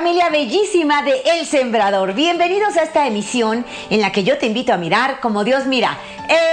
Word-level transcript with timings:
Familia 0.00 0.30
bellísima 0.30 1.02
de 1.02 1.20
El 1.26 1.44
Sembrador, 1.44 2.14
bienvenidos 2.14 2.74
a 2.78 2.84
esta 2.84 3.06
emisión 3.06 3.66
en 3.90 4.00
la 4.00 4.10
que 4.12 4.24
yo 4.24 4.38
te 4.38 4.46
invito 4.46 4.72
a 4.72 4.78
mirar 4.78 5.20
como 5.20 5.44
Dios 5.44 5.66
mira. 5.66 5.98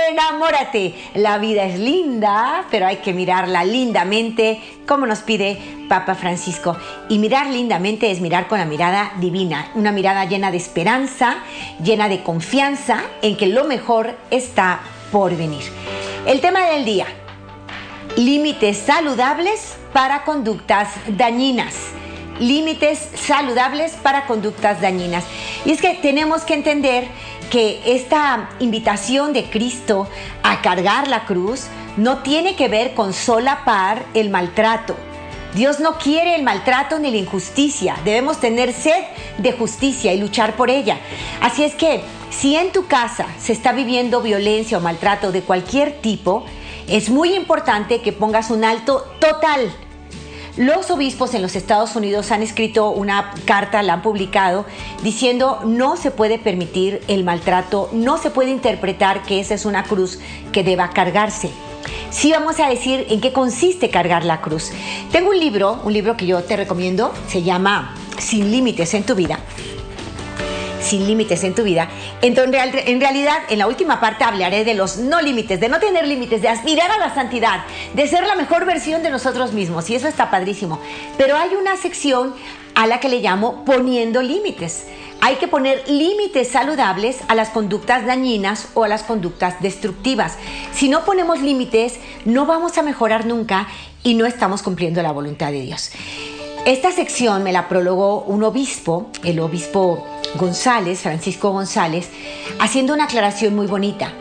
Enamórate, 0.09 0.94
la 1.13 1.38
vida 1.38 1.63
es 1.63 1.80
linda, 1.80 2.66
pero 2.70 2.88
hay 2.88 2.98
que 2.98 3.13
mirarla 3.13 3.63
lindamente, 3.63 4.62
como 4.85 5.05
nos 5.05 5.20
pide 5.20 5.62
Papa 5.88 6.16
Francisco. 6.16 6.76
Y 7.07 7.20
mirar 7.20 7.48
lindamente 7.48 8.12
es 8.12 8.20
mirar 8.20 8.49
con 8.49 8.59
la 8.59 8.66
mirada 8.66 9.13
divina, 9.21 9.71
una 9.76 9.93
mirada 9.93 10.26
llena 10.26 10.52
de 10.52 10.57
esperanza, 10.57 11.38
llena 11.82 12.09
de 12.09 12.23
confianza 12.23 13.02
en 13.21 13.38
que 13.38 13.48
lo 13.48 13.63
mejor 13.63 14.18
está 14.29 14.82
por 15.09 15.34
venir. 15.38 15.63
El 16.26 16.41
tema 16.41 16.66
del 16.66 16.84
día, 16.84 17.05
límites 18.18 18.77
saludables 18.77 19.77
para 19.93 20.26
conductas 20.26 20.90
dañinas 21.07 21.93
límites 22.40 23.09
saludables 23.16 23.94
para 23.94 24.26
conductas 24.26 24.82
dañinas. 24.82 25.26
Y 25.66 25.72
es 25.72 25.82
que 25.82 25.96
tenemos 25.96 26.44
que 26.44 26.54
entender 26.54 27.08
que 27.50 27.82
esta 27.85 28.49
invitación 28.60 29.34
de 29.34 29.46
Cristo 29.46 30.07
a 30.44 30.62
cargar 30.62 31.07
la 31.07 31.26
cruz 31.26 31.68
no 31.96 32.20
tiene 32.20 32.55
que 32.55 32.68
ver 32.68 32.94
con 32.94 33.13
solapar 33.13 34.05
el 34.13 34.29
maltrato. 34.29 34.96
Dios 35.54 35.79
no 35.79 35.98
quiere 35.98 36.35
el 36.35 36.44
maltrato 36.44 36.99
ni 36.99 37.10
la 37.10 37.18
injusticia. 37.18 37.96
Debemos 38.04 38.40
tener 38.40 38.74
sed 38.74 39.04
de 39.38 39.54
justicia 39.54 40.13
y 40.13 40.20
luchar 40.20 40.55
por 40.55 40.70
ella. 40.70 40.99
Así 41.41 41.63
es 41.63 41.74
que 41.74 42.01
si 42.29 42.55
en 42.55 42.72
tu 42.72 42.85
casa 42.85 43.26
se 43.40 43.54
está 43.54 43.72
viviendo 43.72 44.22
violencia 44.22 44.77
o 44.77 44.82
maltrato 44.82 45.32
de 45.32 45.41
cualquier 45.41 46.01
tipo, 46.01 46.46
es 46.88 47.10
muy 47.10 47.34
importante 47.34 48.01
que 48.01 48.13
pongas 48.13 48.51
un 48.51 48.63
alto 48.63 49.05
total 49.20 49.74
los 50.58 50.90
obispos 50.90 51.34
en 51.36 51.44
los 51.44 51.55
Estados 51.55 51.96
Unidos 51.96 52.32
han 52.32 52.41
escrito 52.41 52.90
una 52.90 53.32
carta, 53.46 53.84
la 53.84 53.94
han 53.94 54.02
publicado, 54.02 54.66
diciendo 55.04 55.62
no 55.66 55.98
se 55.98 56.10
puede 56.10 56.40
permitir 56.40 57.02
el 57.08 57.24
maltrato, 57.24 57.90
no 57.94 58.18
se 58.18 58.32
puede 58.32 58.50
interpretar 58.50 59.22
que 59.24 59.40
esa 59.40 59.54
es 59.54 59.66
una 59.66 59.84
cruz 59.84 60.20
que 60.52 60.63
deba 60.63 60.90
cargarse. 60.90 61.52
Sí 62.10 62.32
vamos 62.32 62.60
a 62.60 62.70
decir 62.70 63.05
en 63.10 63.22
qué 63.22 63.32
consiste 63.32 63.90
cargar 63.90 64.25
la 64.25 64.41
cruz. 64.41 64.72
Tengo 65.12 65.30
un 65.30 65.40
libro, 65.40 65.80
un 65.84 65.94
libro 65.94 66.18
que 66.18 66.25
yo 66.25 66.41
te 66.44 66.58
recomiendo, 66.58 67.13
se 67.28 67.44
llama 67.44 67.96
Sin 68.18 68.52
Límites 68.52 68.94
en 68.96 69.03
tu 69.03 69.13
vida 69.13 69.40
sin 70.88 71.06
límites 71.06 71.44
en 71.44 71.53
tu 71.53 71.63
vida. 71.63 71.90
Entonces, 72.22 72.62
en 72.85 73.00
realidad, 73.00 73.38
en 73.50 73.59
la 73.59 73.68
última 73.68 74.00
parte 74.00 74.24
hablaré 74.24 74.63
de 74.63 74.74
los 74.74 74.97
no 74.97 75.22
límites, 75.22 75.59
de 75.59 75.69
no 75.69 75.79
tener 75.79 76.07
límites, 76.07 76.41
de 76.41 76.50
aspirar 76.50 76.91
a 76.91 76.97
la 76.97 77.13
santidad, 77.13 77.63
de 77.94 78.07
ser 78.07 78.25
la 78.25 78.35
mejor 78.35 78.66
versión 78.66 79.03
de 79.03 79.09
nosotros 79.09 79.53
mismos. 79.53 79.90
Y 79.90 79.96
eso 79.96 80.07
está 80.07 80.31
padrísimo. 80.31 80.79
Pero 81.18 81.38
hay 81.38 81.56
una 81.56 81.78
sección 81.78 82.34
a 82.75 82.88
la 82.88 83.00
que 83.00 83.09
le 83.09 83.19
llamo 83.19 83.66
poniendo 83.66 84.22
límites. 84.22 84.85
Hay 85.19 85.38
que 85.38 85.47
poner 85.47 85.90
límites 85.90 86.50
saludables 86.50 87.18
a 87.28 87.34
las 87.34 87.50
conductas 87.50 88.06
dañinas 88.06 88.69
o 88.75 88.84
a 88.84 88.88
las 88.88 89.03
conductas 89.03 89.59
destructivas. 89.62 90.38
Si 90.74 90.90
no 90.90 91.03
ponemos 91.06 91.41
límites, 91.41 91.95
no 92.25 92.45
vamos 92.45 92.78
a 92.78 92.84
mejorar 92.84 93.25
nunca 93.25 93.67
y 94.03 94.13
no 94.13 94.25
estamos 94.28 94.61
cumpliendo 94.61 95.01
la 95.01 95.11
voluntad 95.11 95.51
de 95.51 95.61
Dios. 95.61 95.91
Esta 96.66 96.91
sección 96.91 97.44
me 97.44 97.51
la 97.51 97.67
prologó 97.67 98.22
un 98.23 98.44
obispo, 98.44 99.09
el 99.23 99.40
obispo 99.40 100.06
González, 100.35 101.01
Francisco 101.01 101.51
González, 101.51 102.09
haciendo 102.59 102.93
una 102.93 103.05
aclaración 103.05 103.55
muy 103.55 103.67
bonita. 103.67 104.11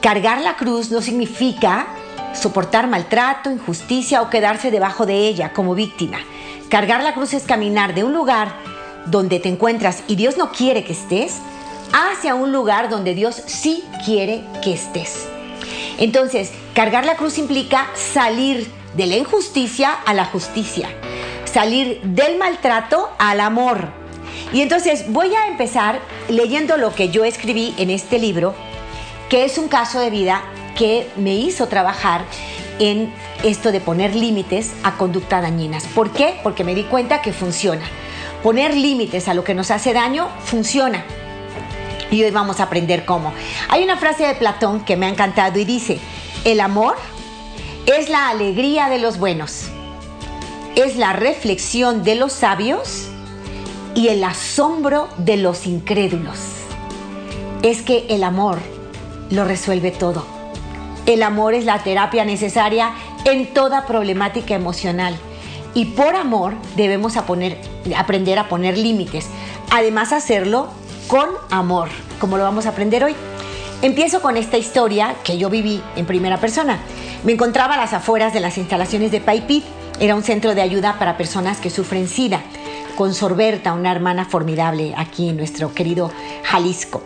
Cargar 0.00 0.40
la 0.40 0.56
cruz 0.56 0.90
no 0.90 1.00
significa 1.00 1.86
soportar 2.34 2.88
maltrato, 2.88 3.50
injusticia 3.50 4.22
o 4.22 4.30
quedarse 4.30 4.70
debajo 4.70 5.06
de 5.06 5.28
ella 5.28 5.52
como 5.52 5.74
víctima. 5.74 6.18
Cargar 6.68 7.02
la 7.02 7.14
cruz 7.14 7.34
es 7.34 7.44
caminar 7.44 7.94
de 7.94 8.04
un 8.04 8.12
lugar 8.12 8.52
donde 9.06 9.40
te 9.40 9.48
encuentras 9.48 10.02
y 10.08 10.16
Dios 10.16 10.36
no 10.36 10.52
quiere 10.52 10.84
que 10.84 10.92
estés, 10.92 11.38
hacia 11.92 12.34
un 12.34 12.52
lugar 12.52 12.88
donde 12.88 13.14
Dios 13.14 13.42
sí 13.46 13.84
quiere 14.04 14.44
que 14.62 14.72
estés. 14.72 15.26
Entonces, 15.98 16.50
cargar 16.74 17.04
la 17.04 17.16
cruz 17.16 17.38
implica 17.38 17.86
salir 17.94 18.70
de 18.96 19.06
la 19.06 19.16
injusticia 19.16 19.92
a 19.92 20.14
la 20.14 20.24
justicia, 20.24 20.88
salir 21.44 22.00
del 22.02 22.38
maltrato 22.38 23.10
al 23.18 23.40
amor, 23.40 24.01
y 24.52 24.60
entonces 24.60 25.04
voy 25.08 25.34
a 25.34 25.46
empezar 25.46 26.00
leyendo 26.28 26.76
lo 26.76 26.94
que 26.94 27.08
yo 27.08 27.24
escribí 27.24 27.74
en 27.78 27.90
este 27.90 28.18
libro, 28.18 28.54
que 29.28 29.44
es 29.44 29.58
un 29.58 29.68
caso 29.68 29.98
de 30.00 30.10
vida 30.10 30.42
que 30.76 31.08
me 31.16 31.34
hizo 31.34 31.68
trabajar 31.68 32.24
en 32.78 33.12
esto 33.44 33.72
de 33.72 33.80
poner 33.80 34.14
límites 34.14 34.72
a 34.82 34.96
conducta 34.96 35.40
dañinas. 35.40 35.84
¿Por 35.86 36.10
qué? 36.10 36.38
Porque 36.42 36.64
me 36.64 36.74
di 36.74 36.84
cuenta 36.84 37.22
que 37.22 37.32
funciona. 37.32 37.84
Poner 38.42 38.76
límites 38.76 39.28
a 39.28 39.34
lo 39.34 39.44
que 39.44 39.54
nos 39.54 39.70
hace 39.70 39.92
daño 39.92 40.28
funciona. 40.44 41.04
Y 42.10 42.22
hoy 42.24 42.30
vamos 42.30 42.60
a 42.60 42.64
aprender 42.64 43.04
cómo. 43.04 43.32
Hay 43.68 43.84
una 43.84 43.96
frase 43.96 44.26
de 44.26 44.34
Platón 44.34 44.84
que 44.84 44.96
me 44.96 45.06
ha 45.06 45.08
encantado 45.08 45.58
y 45.58 45.64
dice, 45.64 45.98
el 46.44 46.60
amor 46.60 46.96
es 47.86 48.08
la 48.08 48.28
alegría 48.28 48.88
de 48.88 48.98
los 48.98 49.18
buenos, 49.18 49.68
es 50.74 50.96
la 50.96 51.12
reflexión 51.12 52.04
de 52.04 52.16
los 52.16 52.32
sabios 52.32 53.11
y 53.94 54.08
el 54.08 54.24
asombro 54.24 55.08
de 55.18 55.36
los 55.36 55.66
incrédulos. 55.66 56.38
Es 57.62 57.82
que 57.82 58.06
el 58.08 58.24
amor 58.24 58.58
lo 59.30 59.44
resuelve 59.44 59.90
todo. 59.90 60.26
El 61.06 61.22
amor 61.22 61.54
es 61.54 61.64
la 61.64 61.82
terapia 61.82 62.24
necesaria 62.24 62.92
en 63.24 63.52
toda 63.52 63.86
problemática 63.86 64.54
emocional. 64.54 65.16
Y 65.74 65.86
por 65.86 66.16
amor 66.16 66.54
debemos 66.76 67.16
aprender 67.16 68.38
a 68.38 68.48
poner 68.48 68.78
límites. 68.78 69.28
Además 69.70 70.12
hacerlo 70.12 70.68
con 71.08 71.28
amor, 71.50 71.88
como 72.20 72.36
lo 72.36 72.44
vamos 72.44 72.66
a 72.66 72.70
aprender 72.70 73.04
hoy. 73.04 73.14
Empiezo 73.80 74.22
con 74.22 74.36
esta 74.36 74.58
historia 74.58 75.16
que 75.24 75.38
yo 75.38 75.50
viví 75.50 75.82
en 75.96 76.06
primera 76.06 76.38
persona. 76.38 76.78
Me 77.24 77.32
encontraba 77.32 77.74
a 77.74 77.78
las 77.78 77.92
afueras 77.92 78.32
de 78.32 78.40
las 78.40 78.58
instalaciones 78.58 79.10
de 79.10 79.20
Paipit. 79.20 79.64
Era 79.98 80.14
un 80.14 80.22
centro 80.22 80.54
de 80.54 80.62
ayuda 80.62 80.98
para 80.98 81.16
personas 81.16 81.58
que 81.58 81.70
sufren 81.70 82.08
SIDA 82.08 82.42
con 82.92 83.14
Sorberta, 83.14 83.72
una 83.72 83.92
hermana 83.92 84.24
formidable 84.24 84.94
aquí 84.96 85.28
en 85.28 85.36
nuestro 85.36 85.74
querido 85.74 86.10
Jalisco. 86.44 87.02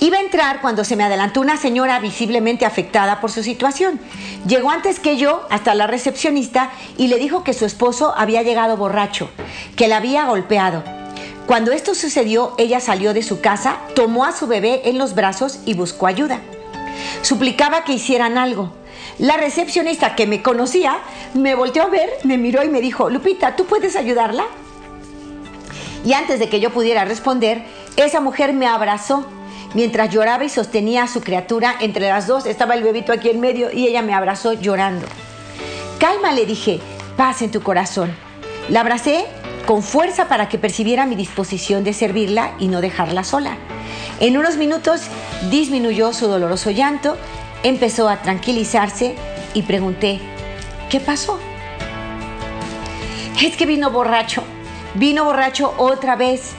Iba 0.00 0.18
a 0.18 0.20
entrar 0.20 0.60
cuando 0.60 0.84
se 0.84 0.96
me 0.96 1.04
adelantó 1.04 1.40
una 1.40 1.56
señora 1.56 1.98
visiblemente 2.00 2.66
afectada 2.66 3.20
por 3.20 3.30
su 3.30 3.42
situación. 3.42 3.98
Llegó 4.46 4.70
antes 4.70 5.00
que 5.00 5.16
yo 5.16 5.46
hasta 5.50 5.74
la 5.74 5.86
recepcionista 5.86 6.70
y 6.98 7.08
le 7.08 7.18
dijo 7.18 7.44
que 7.44 7.54
su 7.54 7.64
esposo 7.64 8.14
había 8.16 8.42
llegado 8.42 8.76
borracho, 8.76 9.30
que 9.76 9.88
la 9.88 9.96
había 9.96 10.26
golpeado. 10.26 10.82
Cuando 11.46 11.72
esto 11.72 11.94
sucedió, 11.94 12.54
ella 12.58 12.80
salió 12.80 13.14
de 13.14 13.22
su 13.22 13.40
casa, 13.40 13.78
tomó 13.94 14.24
a 14.24 14.32
su 14.32 14.46
bebé 14.46 14.82
en 14.84 14.98
los 14.98 15.14
brazos 15.14 15.60
y 15.64 15.74
buscó 15.74 16.06
ayuda. 16.06 16.40
Suplicaba 17.22 17.84
que 17.84 17.92
hicieran 17.92 18.36
algo. 18.36 18.72
La 19.18 19.36
recepcionista 19.36 20.14
que 20.14 20.26
me 20.26 20.42
conocía 20.42 20.98
me 21.32 21.54
volteó 21.54 21.84
a 21.84 21.88
ver, 21.88 22.10
me 22.24 22.36
miró 22.36 22.62
y 22.64 22.68
me 22.68 22.80
dijo, 22.80 23.08
Lupita, 23.08 23.56
¿tú 23.56 23.64
puedes 23.64 23.96
ayudarla? 23.96 24.44
Y 26.06 26.12
antes 26.12 26.38
de 26.38 26.48
que 26.48 26.60
yo 26.60 26.70
pudiera 26.70 27.04
responder, 27.04 27.64
esa 27.96 28.20
mujer 28.20 28.52
me 28.52 28.68
abrazó. 28.68 29.26
Mientras 29.74 30.08
lloraba 30.08 30.44
y 30.44 30.48
sostenía 30.48 31.02
a 31.02 31.08
su 31.08 31.20
criatura, 31.20 31.74
entre 31.80 32.08
las 32.08 32.28
dos 32.28 32.46
estaba 32.46 32.74
el 32.74 32.84
bebito 32.84 33.12
aquí 33.12 33.28
en 33.28 33.40
medio 33.40 33.72
y 33.72 33.88
ella 33.88 34.02
me 34.02 34.14
abrazó 34.14 34.52
llorando. 34.52 35.04
Calma, 35.98 36.30
le 36.30 36.46
dije, 36.46 36.78
paz 37.16 37.42
en 37.42 37.50
tu 37.50 37.60
corazón. 37.60 38.14
La 38.68 38.82
abracé 38.82 39.26
con 39.66 39.82
fuerza 39.82 40.28
para 40.28 40.48
que 40.48 40.58
percibiera 40.58 41.06
mi 41.06 41.16
disposición 41.16 41.82
de 41.82 41.92
servirla 41.92 42.54
y 42.60 42.68
no 42.68 42.80
dejarla 42.80 43.24
sola. 43.24 43.56
En 44.20 44.36
unos 44.38 44.58
minutos 44.58 45.02
disminuyó 45.50 46.12
su 46.12 46.28
doloroso 46.28 46.70
llanto, 46.70 47.16
empezó 47.64 48.08
a 48.08 48.22
tranquilizarse 48.22 49.16
y 49.54 49.62
pregunté, 49.62 50.20
¿qué 50.88 51.00
pasó? 51.00 51.40
Es 53.42 53.56
que 53.56 53.66
vino 53.66 53.90
borracho, 53.90 54.44
Vino 54.96 55.24
borracho 55.24 55.74
otra 55.76 56.16
vez 56.16 56.52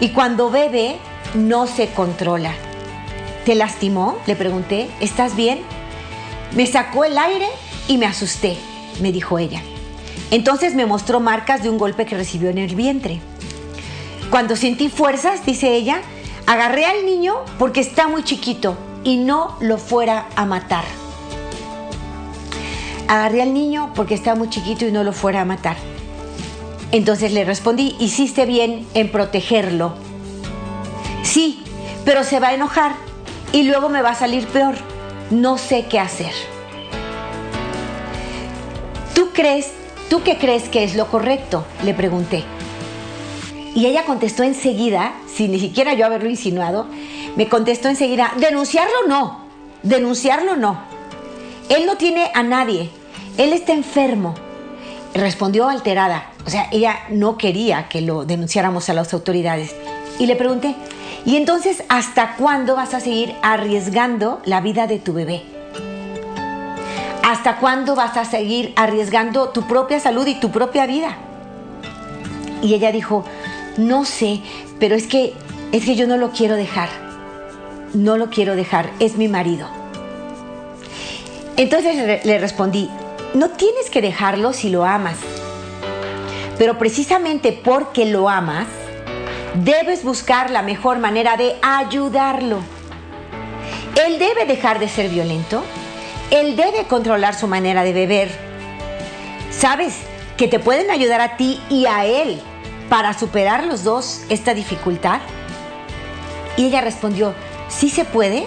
y 0.00 0.10
cuando 0.10 0.50
bebe 0.50 0.96
no 1.34 1.66
se 1.66 1.88
controla. 1.90 2.54
¿Te 3.44 3.54
lastimó? 3.54 4.16
Le 4.26 4.34
pregunté. 4.34 4.88
¿Estás 5.00 5.36
bien? 5.36 5.60
Me 6.56 6.66
sacó 6.66 7.04
el 7.04 7.18
aire 7.18 7.48
y 7.88 7.98
me 7.98 8.06
asusté, 8.06 8.56
me 9.02 9.12
dijo 9.12 9.38
ella. 9.38 9.60
Entonces 10.30 10.74
me 10.74 10.86
mostró 10.86 11.20
marcas 11.20 11.62
de 11.62 11.68
un 11.68 11.76
golpe 11.76 12.06
que 12.06 12.16
recibió 12.16 12.48
en 12.48 12.56
el 12.56 12.74
vientre. 12.74 13.20
Cuando 14.30 14.56
sentí 14.56 14.88
fuerzas, 14.88 15.44
dice 15.44 15.74
ella, 15.74 16.00
agarré 16.46 16.86
al 16.86 17.04
niño 17.04 17.34
porque 17.58 17.80
está 17.80 18.08
muy 18.08 18.24
chiquito 18.24 18.74
y 19.04 19.18
no 19.18 19.58
lo 19.60 19.76
fuera 19.76 20.28
a 20.34 20.46
matar. 20.46 20.84
Agarré 23.06 23.42
al 23.42 23.52
niño 23.52 23.92
porque 23.94 24.14
está 24.14 24.34
muy 24.34 24.48
chiquito 24.48 24.86
y 24.86 24.92
no 24.92 25.04
lo 25.04 25.12
fuera 25.12 25.42
a 25.42 25.44
matar. 25.44 25.91
Entonces 26.92 27.32
le 27.32 27.44
respondí, 27.44 27.96
hiciste 27.98 28.44
bien 28.44 28.86
en 28.92 29.10
protegerlo. 29.10 29.94
Sí, 31.22 31.64
pero 32.04 32.22
se 32.22 32.38
va 32.38 32.48
a 32.48 32.54
enojar 32.54 32.92
y 33.52 33.62
luego 33.62 33.88
me 33.88 34.02
va 34.02 34.10
a 34.10 34.14
salir 34.14 34.46
peor. 34.46 34.74
No 35.30 35.56
sé 35.56 35.86
qué 35.88 35.98
hacer. 35.98 36.32
¿Tú 39.14 39.30
crees, 39.32 39.72
tú 40.10 40.22
qué 40.22 40.36
crees 40.36 40.68
que 40.68 40.84
es 40.84 40.94
lo 40.94 41.06
correcto? 41.06 41.64
Le 41.82 41.94
pregunté. 41.94 42.44
Y 43.74 43.86
ella 43.86 44.04
contestó 44.04 44.42
enseguida, 44.42 45.14
sin 45.26 45.52
ni 45.52 45.58
siquiera 45.58 45.94
yo 45.94 46.04
haberlo 46.04 46.28
insinuado, 46.28 46.86
me 47.36 47.48
contestó 47.48 47.88
enseguida, 47.88 48.34
denunciarlo 48.36 49.06
no, 49.08 49.46
denunciarlo 49.82 50.56
no. 50.56 50.78
Él 51.70 51.86
no 51.86 51.96
tiene 51.96 52.30
a 52.34 52.42
nadie, 52.42 52.90
él 53.38 53.54
está 53.54 53.72
enfermo. 53.72 54.34
Respondió 55.14 55.68
alterada, 55.68 56.30
o 56.46 56.50
sea, 56.50 56.68
ella 56.72 57.00
no 57.10 57.36
quería 57.36 57.88
que 57.88 58.00
lo 58.00 58.24
denunciáramos 58.24 58.88
a 58.88 58.94
las 58.94 59.12
autoridades. 59.12 59.74
Y 60.18 60.26
le 60.26 60.36
pregunté, 60.36 60.74
¿y 61.26 61.36
entonces 61.36 61.82
hasta 61.88 62.36
cuándo 62.36 62.76
vas 62.76 62.94
a 62.94 63.00
seguir 63.00 63.34
arriesgando 63.42 64.40
la 64.44 64.60
vida 64.60 64.86
de 64.86 64.98
tu 64.98 65.12
bebé? 65.12 65.42
¿Hasta 67.22 67.56
cuándo 67.56 67.94
vas 67.94 68.16
a 68.16 68.24
seguir 68.24 68.72
arriesgando 68.76 69.50
tu 69.50 69.66
propia 69.66 70.00
salud 70.00 70.26
y 70.26 70.34
tu 70.34 70.50
propia 70.50 70.86
vida? 70.86 71.16
Y 72.62 72.74
ella 72.74 72.90
dijo, 72.92 73.24
no 73.76 74.04
sé, 74.04 74.40
pero 74.78 74.94
es 74.94 75.06
que 75.06 75.34
es 75.72 75.86
que 75.86 75.94
yo 75.94 76.06
no 76.06 76.16
lo 76.16 76.30
quiero 76.30 76.56
dejar. 76.56 76.88
No 77.94 78.16
lo 78.16 78.30
quiero 78.30 78.56
dejar, 78.56 78.90
es 78.98 79.16
mi 79.16 79.28
marido. 79.28 79.68
Entonces 81.56 82.24
le 82.24 82.38
respondí, 82.38 82.90
no 83.34 83.50
tienes 83.50 83.90
que 83.90 84.02
dejarlo 84.02 84.52
si 84.52 84.68
lo 84.70 84.84
amas. 84.84 85.16
Pero 86.58 86.78
precisamente 86.78 87.52
porque 87.52 88.04
lo 88.04 88.28
amas, 88.28 88.66
debes 89.54 90.04
buscar 90.04 90.50
la 90.50 90.62
mejor 90.62 90.98
manera 90.98 91.36
de 91.36 91.56
ayudarlo. 91.62 92.58
Él 94.06 94.18
debe 94.18 94.46
dejar 94.46 94.78
de 94.78 94.88
ser 94.88 95.08
violento. 95.08 95.62
Él 96.30 96.56
debe 96.56 96.84
controlar 96.84 97.34
su 97.34 97.46
manera 97.46 97.82
de 97.82 97.92
beber. 97.92 98.30
¿Sabes 99.50 99.96
que 100.36 100.48
te 100.48 100.58
pueden 100.58 100.90
ayudar 100.90 101.20
a 101.20 101.36
ti 101.36 101.60
y 101.68 101.86
a 101.86 102.06
él 102.06 102.40
para 102.88 103.12
superar 103.12 103.64
los 103.64 103.84
dos 103.84 104.22
esta 104.28 104.54
dificultad? 104.54 105.20
Y 106.56 106.66
ella 106.66 106.80
respondió, 106.80 107.34
¿sí 107.68 107.90
se 107.90 108.04
puede? 108.04 108.46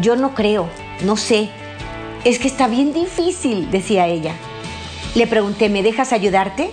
Yo 0.00 0.16
no 0.16 0.34
creo, 0.34 0.68
no 1.02 1.16
sé. 1.16 1.50
Es 2.24 2.38
que 2.38 2.48
está 2.48 2.66
bien 2.68 2.92
difícil, 2.92 3.70
decía 3.70 4.06
ella. 4.06 4.34
Le 5.14 5.26
pregunté, 5.26 5.68
¿me 5.68 5.82
dejas 5.82 6.12
ayudarte? 6.12 6.70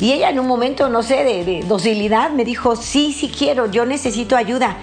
Y 0.00 0.12
ella 0.12 0.30
en 0.30 0.38
un 0.38 0.46
momento, 0.46 0.88
no 0.88 1.02
sé, 1.02 1.24
de, 1.24 1.64
docilidad 1.66 2.30
me 2.30 2.44
dijo, 2.44 2.76
sí, 2.76 3.12
sí 3.12 3.28
quiero, 3.36 3.70
yo 3.70 3.84
necesito 3.84 4.36
ayuda, 4.36 4.76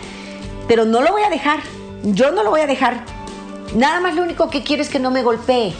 pero 0.67 0.85
no 0.85 1.01
lo 1.01 1.11
voy 1.11 1.23
a 1.23 1.29
dejar, 1.29 1.61
yo 2.03 2.31
no 2.31 2.43
lo 2.43 2.49
voy 2.49 2.61
a 2.61 2.67
dejar. 2.67 3.05
Nada 3.75 4.01
más 4.01 4.15
lo 4.15 4.23
único 4.23 4.49
que 4.49 4.63
quiero 4.63 4.83
es 4.83 4.89
que 4.89 4.99
no 4.99 5.11
me 5.11 5.23
golpee. 5.23 5.73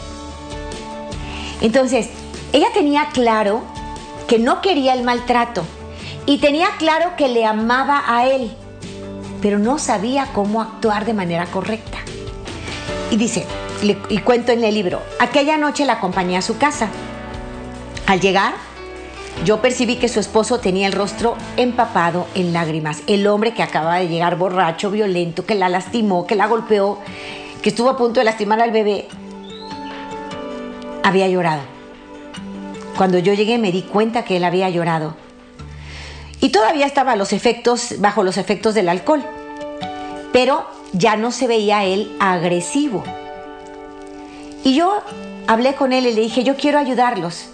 Entonces, 1.61 2.09
ella 2.53 2.67
tenía 2.73 3.09
claro 3.11 3.63
que 4.27 4.39
no 4.39 4.61
quería 4.61 4.93
el 4.93 5.03
maltrato 5.03 5.63
y 6.25 6.37
tenía 6.37 6.69
claro 6.77 7.11
que 7.17 7.27
le 7.27 7.45
amaba 7.45 8.03
a 8.07 8.27
él, 8.27 8.51
pero 9.41 9.59
no 9.59 9.79
sabía 9.79 10.29
cómo 10.33 10.61
actuar 10.61 11.05
de 11.05 11.13
manera 11.13 11.45
correcta. 11.47 11.97
Y 13.11 13.17
dice, 13.17 13.45
y 13.83 14.17
cuento 14.19 14.51
en 14.51 14.63
el 14.63 14.73
libro, 14.73 15.01
aquella 15.19 15.57
noche 15.57 15.85
la 15.85 15.93
acompañé 15.93 16.37
a 16.37 16.41
su 16.41 16.57
casa. 16.57 16.89
Al 18.07 18.19
llegar, 18.19 18.53
yo 19.43 19.61
percibí 19.61 19.97
que 19.97 20.07
su 20.07 20.19
esposo 20.19 20.59
tenía 20.59 20.87
el 20.87 20.93
rostro 20.93 21.35
empapado 21.57 22.27
en 22.35 22.53
lágrimas. 22.53 23.01
El 23.05 23.27
hombre 23.27 23.53
que 23.53 23.63
acaba 23.63 23.97
de 23.97 24.07
llegar 24.07 24.37
borracho, 24.37 24.89
violento, 24.89 25.45
que 25.45 25.55
la 25.55 25.69
lastimó, 25.69 26.25
que 26.25 26.35
la 26.35 26.47
golpeó, 26.47 26.99
que 27.61 27.69
estuvo 27.69 27.89
a 27.89 27.97
punto 27.97 28.19
de 28.19 28.23
lastimar 28.23 28.61
al 28.61 28.71
bebé, 28.71 29.07
había 31.03 31.27
llorado. 31.27 31.61
Cuando 32.97 33.19
yo 33.19 33.33
llegué 33.33 33.57
me 33.57 33.71
di 33.71 33.81
cuenta 33.81 34.23
que 34.23 34.37
él 34.37 34.43
había 34.43 34.69
llorado. 34.69 35.15
Y 36.39 36.49
todavía 36.49 36.85
estaba 36.85 37.15
los 37.15 37.33
efectos, 37.33 37.95
bajo 37.99 38.23
los 38.23 38.37
efectos 38.37 38.73
del 38.73 38.89
alcohol. 38.89 39.23
Pero 40.31 40.65
ya 40.93 41.17
no 41.17 41.31
se 41.31 41.47
veía 41.47 41.83
él 41.83 42.15
agresivo. 42.19 43.03
Y 44.65 44.73
yo 44.73 45.03
hablé 45.45 45.75
con 45.75 45.93
él 45.93 46.07
y 46.07 46.13
le 46.13 46.21
dije, 46.21 46.43
yo 46.43 46.57
quiero 46.57 46.79
ayudarlos. 46.79 47.49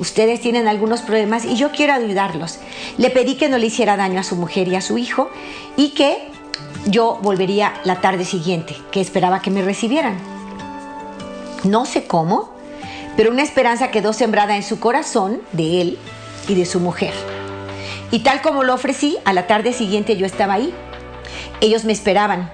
Ustedes 0.00 0.40
tienen 0.40 0.66
algunos 0.66 1.02
problemas 1.02 1.44
y 1.44 1.54
yo 1.54 1.70
quiero 1.70 1.94
ayudarlos. 1.94 2.58
Le 2.96 3.10
pedí 3.10 3.36
que 3.36 3.48
no 3.48 3.58
le 3.58 3.66
hiciera 3.66 3.96
daño 3.96 4.18
a 4.18 4.24
su 4.24 4.34
mujer 4.34 4.66
y 4.66 4.74
a 4.74 4.80
su 4.80 4.98
hijo 4.98 5.30
y 5.76 5.90
que 5.90 6.18
yo 6.86 7.20
volvería 7.22 7.74
la 7.84 8.00
tarde 8.00 8.24
siguiente, 8.24 8.74
que 8.90 9.00
esperaba 9.00 9.40
que 9.40 9.52
me 9.52 9.62
recibieran. 9.62 10.18
No 11.62 11.86
sé 11.86 12.08
cómo, 12.08 12.50
pero 13.16 13.30
una 13.30 13.44
esperanza 13.44 13.92
quedó 13.92 14.12
sembrada 14.12 14.56
en 14.56 14.64
su 14.64 14.80
corazón 14.80 15.40
de 15.52 15.80
él 15.80 15.98
y 16.48 16.56
de 16.56 16.66
su 16.66 16.80
mujer. 16.80 17.14
Y 18.10 18.20
tal 18.20 18.42
como 18.42 18.64
lo 18.64 18.74
ofrecí, 18.74 19.16
a 19.24 19.32
la 19.32 19.46
tarde 19.46 19.72
siguiente 19.72 20.16
yo 20.16 20.26
estaba 20.26 20.54
ahí. 20.54 20.74
Ellos 21.60 21.84
me 21.84 21.92
esperaban. 21.92 22.50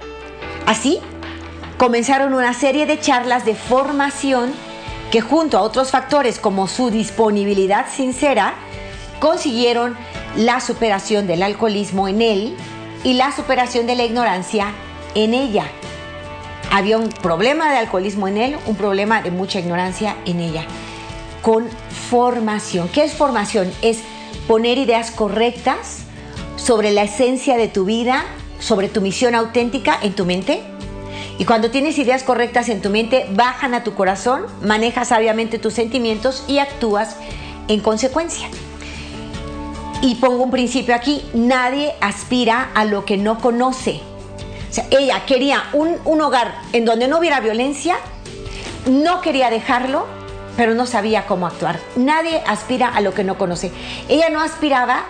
Así 0.66 1.00
comenzaron 1.76 2.34
una 2.34 2.54
serie 2.54 2.86
de 2.86 3.00
charlas 3.00 3.44
de 3.44 3.54
formación 3.54 4.52
que 5.10 5.20
junto 5.20 5.58
a 5.58 5.62
otros 5.62 5.90
factores 5.90 6.38
como 6.38 6.66
su 6.66 6.90
disponibilidad 6.90 7.86
sincera, 7.88 8.54
consiguieron 9.20 9.96
la 10.36 10.60
superación 10.60 11.26
del 11.26 11.42
alcoholismo 11.42 12.08
en 12.08 12.20
él 12.20 12.56
y 13.04 13.14
la 13.14 13.30
superación 13.30 13.86
de 13.86 13.94
la 13.94 14.04
ignorancia 14.04 14.72
en 15.14 15.34
ella. 15.34 15.66
Había 16.72 16.98
un 16.98 17.08
problema 17.08 17.70
de 17.70 17.78
alcoholismo 17.78 18.26
en 18.26 18.38
él, 18.38 18.56
un 18.66 18.74
problema 18.74 19.22
de 19.22 19.30
mucha 19.30 19.60
ignorancia 19.60 20.16
en 20.24 20.40
ella. 20.40 20.64
Con 21.42 21.68
formación. 22.10 22.88
¿Qué 22.88 23.04
es 23.04 23.12
formación? 23.12 23.70
Es 23.82 24.00
poner 24.48 24.78
ideas 24.78 25.12
correctas 25.12 26.00
sobre 26.56 26.90
la 26.90 27.02
esencia 27.02 27.56
de 27.56 27.68
tu 27.68 27.84
vida, 27.84 28.24
sobre 28.58 28.88
tu 28.88 29.00
misión 29.00 29.34
auténtica 29.34 29.96
en 30.02 30.14
tu 30.14 30.24
mente 30.24 30.73
y 31.38 31.44
cuando 31.44 31.70
tienes 31.70 31.98
ideas 31.98 32.22
correctas 32.22 32.68
en 32.68 32.80
tu 32.80 32.90
mente, 32.90 33.26
bajan 33.32 33.74
a 33.74 33.82
tu 33.82 33.94
corazón, 33.94 34.46
manejas 34.62 35.08
sabiamente 35.08 35.58
tus 35.58 35.74
sentimientos 35.74 36.44
y 36.46 36.58
actúas 36.58 37.16
en 37.68 37.80
consecuencia. 37.80 38.48
Y 40.00 40.16
pongo 40.16 40.44
un 40.44 40.50
principio 40.50 40.94
aquí, 40.94 41.24
nadie 41.34 41.94
aspira 42.00 42.70
a 42.74 42.84
lo 42.84 43.04
que 43.04 43.16
no 43.16 43.40
conoce. 43.40 44.00
Ella 44.90 45.24
quería 45.26 45.64
un, 45.72 45.96
un 46.04 46.20
hogar 46.20 46.54
en 46.72 46.84
donde 46.84 47.08
no 47.08 47.18
hubiera 47.18 47.40
violencia, 47.40 47.96
no 48.86 49.20
quería 49.20 49.50
dejarlo, 49.50 50.06
pero 50.56 50.74
no 50.74 50.86
sabía 50.86 51.26
cómo 51.26 51.46
actuar. 51.46 51.80
Nadie 51.96 52.42
aspira 52.46 52.88
a 52.88 53.00
lo 53.00 53.14
que 53.14 53.24
no 53.24 53.38
conoce. 53.38 53.72
Ella 54.08 54.28
no 54.30 54.40
aspiraba 54.40 55.04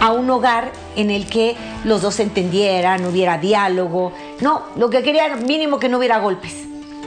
a 0.00 0.12
un 0.12 0.28
hogar 0.30 0.72
en 0.96 1.10
el 1.10 1.26
que 1.26 1.56
los 1.84 2.02
dos 2.02 2.20
entendieran, 2.20 3.04
hubiera 3.06 3.38
diálogo. 3.38 4.12
No, 4.42 4.62
lo 4.74 4.90
que 4.90 5.04
quería 5.04 5.26
era 5.26 5.36
mínimo 5.36 5.78
que 5.78 5.88
no 5.88 5.98
hubiera 5.98 6.18
golpes. 6.18 6.64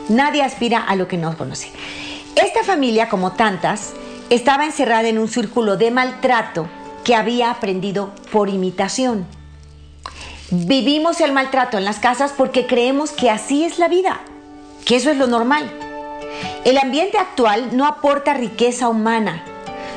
Nadie 0.08 0.42
aspira 0.42 0.80
a 0.80 0.96
lo 0.96 1.10
que 1.10 1.18
no 1.18 1.38
conoce. 1.38 1.70
Esta 2.38 2.64
familia, 2.64 3.10
como 3.10 3.34
tantas, 3.34 3.94
estaba 4.30 4.64
encerrada 4.64 5.10
en 5.10 5.20
un 5.20 5.28
círculo 5.28 5.76
de 5.76 5.92
maltrato 5.92 6.68
que 7.04 7.14
había 7.14 7.52
aprendido 7.52 8.12
por 8.32 8.48
imitación. 8.48 9.28
Vivimos 10.50 11.20
el 11.20 11.34
maltrato 11.34 11.78
en 11.78 11.84
las 11.84 12.00
casas 12.00 12.34
porque 12.36 12.68
creemos 12.68 13.12
que 13.12 13.30
así 13.30 13.66
es 13.66 13.80
la 13.80 13.90
vida, 13.90 14.22
que 14.86 14.96
eso 14.96 15.12
es 15.12 15.18
lo 15.18 15.28
normal. 15.28 15.70
El 16.64 16.78
ambiente 16.78 17.18
actual 17.18 17.76
no 17.76 17.86
aporta 17.86 18.34
riqueza 18.34 18.88
humana, 18.88 19.44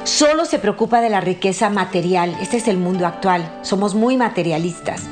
solo 0.02 0.44
se 0.44 0.58
preocupa 0.58 1.00
de 1.00 1.10
la 1.10 1.20
riqueza 1.20 1.70
material. 1.70 2.36
Este 2.40 2.56
es 2.56 2.66
el 2.66 2.78
mundo 2.78 3.06
actual. 3.06 3.60
Somos 3.62 3.94
muy 3.94 4.16
materialistas. 4.16 5.04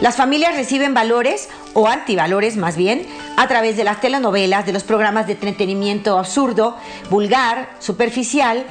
Las 0.00 0.16
familias 0.16 0.56
reciben 0.56 0.94
valores 0.94 1.48
o 1.72 1.88
antivalores 1.88 2.56
más 2.56 2.76
bien 2.76 3.06
a 3.36 3.48
través 3.48 3.76
de 3.76 3.84
las 3.84 4.00
telenovelas, 4.00 4.66
de 4.66 4.72
los 4.72 4.84
programas 4.84 5.26
de 5.26 5.34
entretenimiento 5.34 6.18
absurdo, 6.18 6.76
vulgar, 7.10 7.70
superficial, 7.78 8.64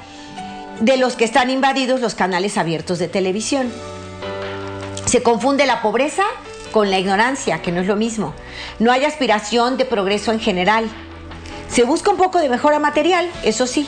de 0.79 0.97
los 0.97 1.15
que 1.15 1.25
están 1.25 1.49
invadidos 1.49 2.01
los 2.01 2.15
canales 2.15 2.57
abiertos 2.57 2.99
de 2.99 3.07
televisión. 3.07 3.71
Se 5.05 5.23
confunde 5.23 5.65
la 5.65 5.81
pobreza 5.81 6.23
con 6.71 6.91
la 6.91 6.99
ignorancia, 6.99 7.61
que 7.61 7.71
no 7.71 7.81
es 7.81 7.87
lo 7.87 7.95
mismo. 7.95 8.33
No 8.79 8.91
hay 8.91 9.05
aspiración 9.05 9.77
de 9.77 9.85
progreso 9.85 10.31
en 10.31 10.39
general. 10.39 10.89
Se 11.69 11.83
busca 11.83 12.11
un 12.11 12.17
poco 12.17 12.39
de 12.39 12.49
mejora 12.49 12.79
material, 12.79 13.29
eso 13.43 13.65
sí, 13.65 13.87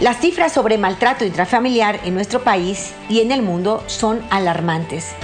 Las 0.00 0.20
cifras 0.20 0.52
sobre 0.52 0.76
maltrato 0.76 1.24
intrafamiliar 1.24 2.00
en 2.04 2.14
nuestro 2.14 2.42
país 2.42 2.92
y 3.08 3.20
en 3.20 3.30
el 3.30 3.42
mundo 3.42 3.84
son 3.86 4.22
alarmantes. 4.30 5.14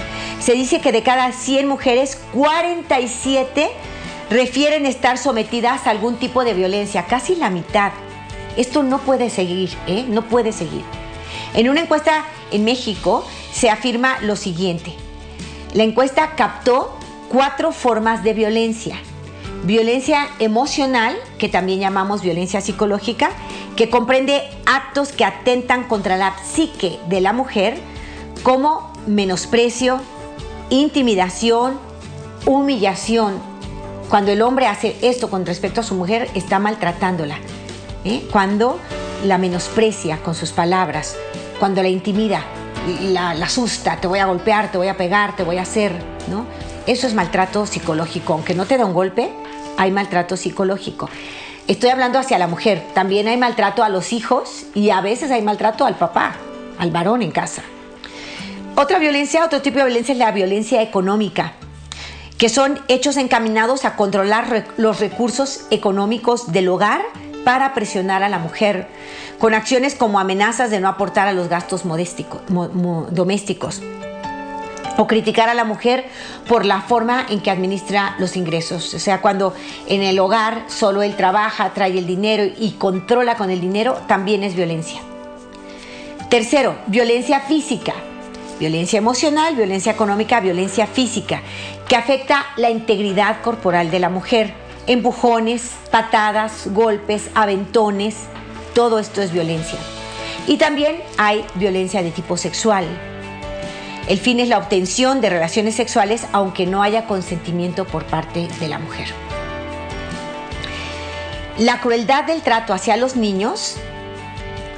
Se 0.41 0.53
dice 0.53 0.81
que 0.81 0.91
de 0.91 1.03
cada 1.03 1.31
100 1.31 1.67
mujeres, 1.67 2.19
47 2.33 3.69
refieren 4.31 4.87
estar 4.87 5.19
sometidas 5.19 5.85
a 5.85 5.91
algún 5.91 6.15
tipo 6.15 6.43
de 6.43 6.55
violencia, 6.55 7.05
casi 7.05 7.35
la 7.35 7.51
mitad. 7.51 7.91
Esto 8.57 8.81
no 8.81 8.97
puede 8.97 9.29
seguir, 9.29 9.69
¿eh? 9.85 10.03
no 10.07 10.23
puede 10.23 10.51
seguir. 10.51 10.83
En 11.53 11.69
una 11.69 11.81
encuesta 11.81 12.25
en 12.49 12.63
México 12.63 13.23
se 13.53 13.69
afirma 13.69 14.19
lo 14.21 14.35
siguiente. 14.35 14.95
La 15.75 15.83
encuesta 15.83 16.31
captó 16.35 16.97
cuatro 17.29 17.71
formas 17.71 18.23
de 18.23 18.33
violencia. 18.33 18.97
Violencia 19.63 20.27
emocional, 20.39 21.15
que 21.37 21.49
también 21.49 21.79
llamamos 21.79 22.23
violencia 22.23 22.61
psicológica, 22.61 23.29
que 23.75 23.91
comprende 23.91 24.41
actos 24.65 25.11
que 25.11 25.23
atentan 25.23 25.83
contra 25.83 26.17
la 26.17 26.35
psique 26.43 26.97
de 27.09 27.21
la 27.21 27.31
mujer, 27.31 27.77
como 28.41 28.91
menosprecio, 29.05 30.01
intimidación, 30.71 31.77
humillación. 32.45 33.39
Cuando 34.09 34.31
el 34.31 34.41
hombre 34.41 34.67
hace 34.67 34.95
esto 35.01 35.29
con 35.29 35.45
respecto 35.45 35.81
a 35.81 35.83
su 35.83 35.95
mujer, 35.95 36.29
está 36.33 36.59
maltratándola. 36.59 37.37
¿eh? 38.05 38.25
Cuando 38.31 38.79
la 39.25 39.37
menosprecia 39.37 40.17
con 40.23 40.33
sus 40.33 40.51
palabras, 40.51 41.15
cuando 41.59 41.83
la 41.83 41.89
intimida, 41.89 42.43
la, 43.11 43.33
la, 43.33 43.45
asusta, 43.45 43.97
te 43.97 44.07
voy 44.07 44.19
a 44.19 44.25
golpear, 44.25 44.71
te 44.71 44.77
voy 44.77 44.87
a 44.87 44.97
pegar, 44.97 45.35
te 45.35 45.43
voy 45.43 45.57
a 45.57 45.63
hacer, 45.63 45.93
¿no? 46.29 46.45
Eso 46.87 47.05
es 47.05 47.13
maltrato 47.13 47.65
psicológico. 47.65 48.33
Aunque 48.33 48.55
no 48.55 48.65
te 48.65 48.77
da 48.77 48.85
un 48.85 48.93
golpe, 48.93 49.29
hay 49.77 49.91
maltrato 49.91 50.35
psicológico. 50.37 51.09
Estoy 51.67 51.89
hablando 51.89 52.17
hacia 52.17 52.39
la 52.39 52.47
mujer. 52.47 52.83
También 52.93 53.27
hay 53.27 53.37
maltrato 53.37 53.83
a 53.83 53.89
los 53.89 54.13
hijos 54.13 54.65
y 54.73 54.89
a 54.89 55.01
veces 55.01 55.31
hay 55.31 55.41
maltrato 55.41 55.85
al 55.85 55.95
papá, 55.95 56.35
al 56.79 56.91
varón 56.91 57.21
en 57.21 57.31
casa. 57.31 57.61
Otra 58.81 58.97
violencia, 58.97 59.45
otro 59.45 59.61
tipo 59.61 59.77
de 59.77 59.85
violencia 59.85 60.13
es 60.13 60.17
la 60.17 60.31
violencia 60.31 60.81
económica, 60.81 61.53
que 62.39 62.49
son 62.49 62.79
hechos 62.87 63.15
encaminados 63.15 63.85
a 63.85 63.95
controlar 63.95 64.65
los 64.77 64.99
recursos 64.99 65.67
económicos 65.69 66.51
del 66.51 66.67
hogar 66.67 67.03
para 67.45 67.75
presionar 67.75 68.23
a 68.23 68.29
la 68.29 68.39
mujer, 68.39 68.87
con 69.37 69.53
acciones 69.53 69.93
como 69.93 70.19
amenazas 70.19 70.71
de 70.71 70.79
no 70.79 70.87
aportar 70.87 71.27
a 71.27 71.33
los 71.33 71.47
gastos 71.47 71.83
domésticos 71.83 73.83
o 74.97 75.05
criticar 75.05 75.47
a 75.47 75.53
la 75.53 75.63
mujer 75.63 76.05
por 76.47 76.65
la 76.65 76.81
forma 76.81 77.23
en 77.29 77.39
que 77.39 77.51
administra 77.51 78.15
los 78.17 78.35
ingresos. 78.35 78.95
O 78.95 78.99
sea, 78.99 79.21
cuando 79.21 79.53
en 79.85 80.01
el 80.01 80.17
hogar 80.17 80.63
solo 80.69 81.03
él 81.03 81.15
trabaja, 81.15 81.75
trae 81.75 81.99
el 81.99 82.07
dinero 82.07 82.51
y 82.57 82.71
controla 82.79 83.37
con 83.37 83.51
el 83.51 83.61
dinero, 83.61 84.01
también 84.07 84.43
es 84.43 84.55
violencia. 84.55 85.01
Tercero, 86.29 86.79
violencia 86.87 87.41
física. 87.41 87.93
Violencia 88.61 88.99
emocional, 88.99 89.55
violencia 89.55 89.91
económica, 89.91 90.39
violencia 90.39 90.85
física, 90.85 91.41
que 91.87 91.95
afecta 91.95 92.45
la 92.57 92.69
integridad 92.69 93.41
corporal 93.41 93.89
de 93.89 93.97
la 93.97 94.09
mujer 94.09 94.53
empujones, 94.85 95.71
patadas, 95.89 96.67
golpes, 96.67 97.31
aventones, 97.33 98.27
todo 98.75 98.99
esto 98.99 99.23
es 99.23 99.31
violencia. 99.31 99.79
Y 100.45 100.57
también 100.57 101.01
hay 101.17 101.43
violencia 101.55 102.03
de 102.03 102.11
tipo 102.11 102.37
sexual. 102.37 102.85
El 104.07 104.19
fin 104.19 104.39
es 104.39 104.47
la 104.47 104.59
obtención 104.59 105.21
de 105.21 105.31
relaciones 105.31 105.73
sexuales 105.73 106.27
aunque 106.31 106.67
no 106.67 106.83
haya 106.83 107.07
consentimiento 107.07 107.85
por 107.85 108.03
parte 108.05 108.47
de 108.59 108.67
la 108.67 108.77
mujer. 108.77 109.07
La 111.57 111.81
crueldad 111.81 112.25
del 112.25 112.43
trato 112.43 112.73
hacia 112.73 112.95
los 112.95 113.15
niños 113.15 113.77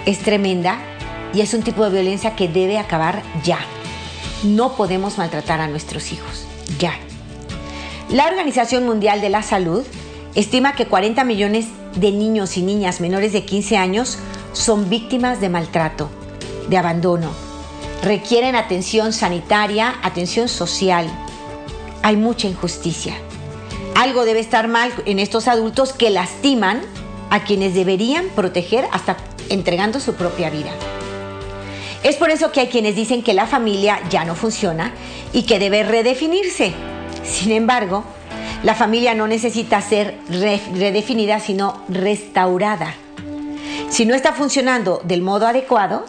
es 0.05 0.19
tremenda 0.19 0.79
y 1.33 1.41
es 1.41 1.53
un 1.53 1.63
tipo 1.63 1.83
de 1.83 1.91
violencia 1.91 2.35
que 2.35 2.47
debe 2.47 2.77
acabar 2.77 3.23
ya. 3.43 3.59
No 4.43 4.75
podemos 4.75 5.17
maltratar 5.17 5.61
a 5.61 5.67
nuestros 5.67 6.11
hijos, 6.11 6.45
ya. 6.79 6.93
La 8.09 8.27
Organización 8.27 8.85
Mundial 8.85 9.21
de 9.21 9.29
la 9.29 9.41
Salud 9.41 9.83
estima 10.35 10.75
que 10.75 10.85
40 10.85 11.23
millones 11.23 11.67
de 11.95 12.11
niños 12.11 12.57
y 12.57 12.61
niñas 12.61 13.01
menores 13.01 13.33
de 13.33 13.45
15 13.45 13.77
años 13.77 14.17
son 14.51 14.89
víctimas 14.89 15.41
de 15.41 15.49
maltrato, 15.49 16.09
de 16.69 16.77
abandono. 16.77 17.31
Requieren 18.03 18.55
atención 18.55 19.13
sanitaria, 19.13 19.95
atención 20.03 20.49
social. 20.49 21.07
Hay 22.03 22.17
mucha 22.17 22.47
injusticia. 22.47 23.15
Algo 23.95 24.25
debe 24.25 24.39
estar 24.39 24.67
mal 24.67 24.91
en 25.05 25.19
estos 25.19 25.47
adultos 25.47 25.93
que 25.93 26.09
lastiman 26.09 26.81
a 27.29 27.43
quienes 27.45 27.73
deberían 27.73 28.25
proteger 28.35 28.85
hasta 28.91 29.17
entregando 29.49 29.99
su 29.99 30.13
propia 30.15 30.49
vida. 30.49 30.71
Es 32.03 32.17
por 32.17 32.29
eso 32.29 32.51
que 32.51 32.59
hay 32.59 32.67
quienes 32.67 32.95
dicen 32.95 33.23
que 33.23 33.33
la 33.33 33.47
familia 33.47 34.01
ya 34.09 34.25
no 34.25 34.35
funciona 34.35 34.93
y 35.31 35.43
que 35.43 35.57
debe 35.57 35.83
redefinirse. 35.83 36.73
Sin 37.23 37.51
embargo, 37.51 38.03
la 38.61 38.75
familia 38.75 39.13
no 39.13 39.25
necesita 39.25 39.81
ser 39.81 40.17
redefinida, 40.29 41.39
sino 41.39 41.81
restaurada. 41.87 42.93
Si 43.89 44.05
no 44.05 44.15
está 44.15 44.33
funcionando 44.33 45.01
del 45.05 45.21
modo 45.21 45.47
adecuado, 45.47 46.03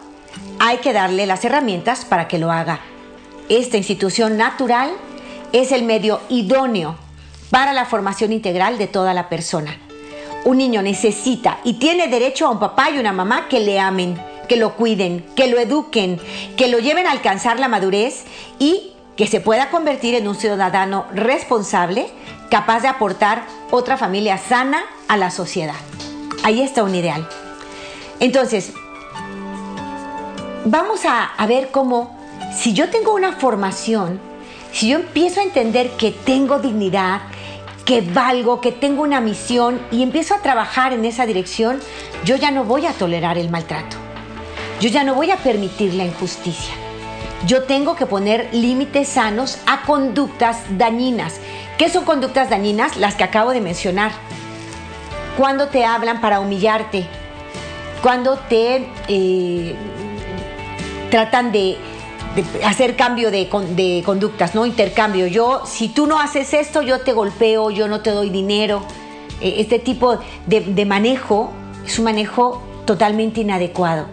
hay 0.59 0.77
que 0.77 0.91
darle 0.91 1.25
las 1.25 1.45
herramientas 1.45 2.03
para 2.03 2.27
que 2.27 2.39
lo 2.39 2.51
haga. 2.51 2.81
Esta 3.47 3.77
institución 3.77 4.35
natural 4.35 4.91
es 5.53 5.71
el 5.71 5.83
medio 5.83 6.19
idóneo 6.27 6.97
para 7.51 7.71
la 7.71 7.85
formación 7.85 8.33
integral 8.33 8.77
de 8.77 8.87
toda 8.87 9.13
la 9.13 9.29
persona. 9.29 9.77
Un 10.43 10.57
niño 10.57 10.81
necesita 10.81 11.59
y 11.63 11.73
tiene 11.73 12.07
derecho 12.07 12.47
a 12.47 12.51
un 12.51 12.59
papá 12.59 12.89
y 12.89 12.99
una 12.99 13.13
mamá 13.13 13.47
que 13.47 13.59
le 13.59 13.79
amen, 13.79 14.19
que 14.47 14.55
lo 14.55 14.75
cuiden, 14.75 15.25
que 15.35 15.47
lo 15.47 15.59
eduquen, 15.59 16.19
que 16.57 16.67
lo 16.67 16.79
lleven 16.79 17.07
a 17.07 17.11
alcanzar 17.11 17.59
la 17.59 17.67
madurez 17.67 18.23
y 18.59 18.93
que 19.15 19.27
se 19.27 19.39
pueda 19.39 19.69
convertir 19.69 20.15
en 20.15 20.27
un 20.27 20.35
ciudadano 20.35 21.05
responsable, 21.13 22.07
capaz 22.49 22.81
de 22.81 22.89
aportar 22.89 23.45
otra 23.71 23.97
familia 23.97 24.37
sana 24.37 24.83
a 25.07 25.17
la 25.17 25.31
sociedad. 25.31 25.75
Ahí 26.43 26.61
está 26.61 26.83
un 26.83 26.95
ideal. 26.95 27.27
Entonces, 28.19 28.73
vamos 30.65 31.01
a, 31.05 31.45
ver 31.47 31.69
cómo, 31.71 32.17
si 32.57 32.73
yo 32.73 32.89
tengo 32.89 33.13
una 33.13 33.33
formación, 33.33 34.19
si 34.71 34.89
yo 34.89 34.97
empiezo 34.97 35.39
a 35.39 35.43
entender 35.43 35.91
que 35.91 36.11
tengo 36.11 36.59
dignidad, 36.59 37.21
que 37.85 38.01
valgo, 38.01 38.61
que 38.61 38.71
tengo 38.71 39.03
una 39.03 39.21
misión 39.21 39.79
y 39.91 40.03
empiezo 40.03 40.33
a 40.33 40.41
trabajar 40.41 40.91
en 40.91 41.05
esa 41.05 41.25
dirección, 41.25 41.79
yo 42.25 42.35
ya 42.35 42.51
no 42.51 42.63
voy 42.63 42.85
a 42.85 42.93
tolerar 42.93 43.37
el 43.37 43.49
maltrato. 43.49 44.04
Yo 44.79 44.89
ya 44.89 45.03
no 45.03 45.15
voy 45.15 45.31
a 45.31 45.37
permitir 45.37 45.93
la 45.93 46.05
injusticia 46.05 46.75
yo 47.45 47.63
tengo 47.63 47.95
que 47.95 48.05
poner 48.05 48.49
límites 48.53 49.09
sanos 49.09 49.59
a 49.65 49.83
conductas 49.83 50.63
dañinas. 50.77 51.39
¿Qué 51.77 51.89
son 51.89 52.05
conductas 52.05 52.49
dañinas? 52.49 52.97
Las 52.97 53.15
que 53.15 53.23
acabo 53.23 53.51
de 53.51 53.61
mencionar. 53.61 54.11
Cuando 55.37 55.67
te 55.67 55.85
hablan 55.85 56.21
para 56.21 56.39
humillarte, 56.39 57.05
cuando 58.01 58.37
te 58.37 58.87
eh, 59.07 59.75
tratan 61.11 61.51
de, 61.51 61.77
hacer 62.63 62.95
cambio 62.95 63.29
de, 63.31 63.47
conductas, 64.03 64.55
¿no? 64.55 64.65
Intercambio. 64.65 65.27
Yo, 65.27 65.63
si 65.65 65.89
tú 65.89 66.07
no 66.07 66.19
haces 66.19 66.53
esto, 66.53 66.81
yo 66.81 67.01
te 67.01 67.13
golpeo, 67.13 67.69
yo 67.69 67.87
no 67.87 68.01
te 68.01 68.11
doy 68.11 68.29
dinero. 68.29 68.81
Eh, 69.41 69.55
este 69.59 69.77
tipo 69.77 70.17
de 70.47 70.85
manejo 70.85 71.51
es 71.85 71.99
un 71.99 72.05
manejo 72.05 72.63
totalmente 72.85 73.41
inadecuado 73.41 74.07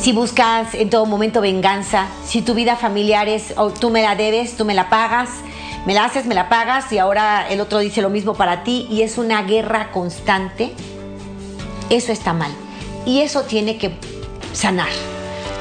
si 0.00 0.12
buscas 0.12 0.74
en 0.74 0.88
todo 0.88 1.04
momento 1.04 1.42
venganza, 1.42 2.06
si 2.24 2.40
tu 2.40 2.54
vida 2.54 2.76
familiar 2.76 3.28
es 3.28 3.52
oh, 3.56 3.70
tú 3.70 3.90
me 3.90 4.02
la 4.02 4.16
debes, 4.16 4.56
tú 4.56 4.64
me 4.64 4.72
la 4.72 4.88
pagas, 4.88 5.28
me 5.84 5.92
la 5.92 6.04
haces, 6.04 6.24
me 6.24 6.34
la 6.34 6.48
pagas 6.48 6.90
y 6.90 6.98
ahora 6.98 7.46
el 7.50 7.60
otro 7.60 7.80
dice 7.80 8.00
lo 8.00 8.08
mismo 8.08 8.34
para 8.34 8.64
ti 8.64 8.86
y 8.90 9.02
es 9.02 9.18
una 9.18 9.42
guerra 9.42 9.90
constante, 9.92 10.72
eso 11.90 12.12
está 12.12 12.32
mal. 12.32 12.50
Y 13.04 13.20
eso 13.20 13.42
tiene 13.42 13.76
que 13.76 13.94
sanar. 14.54 14.88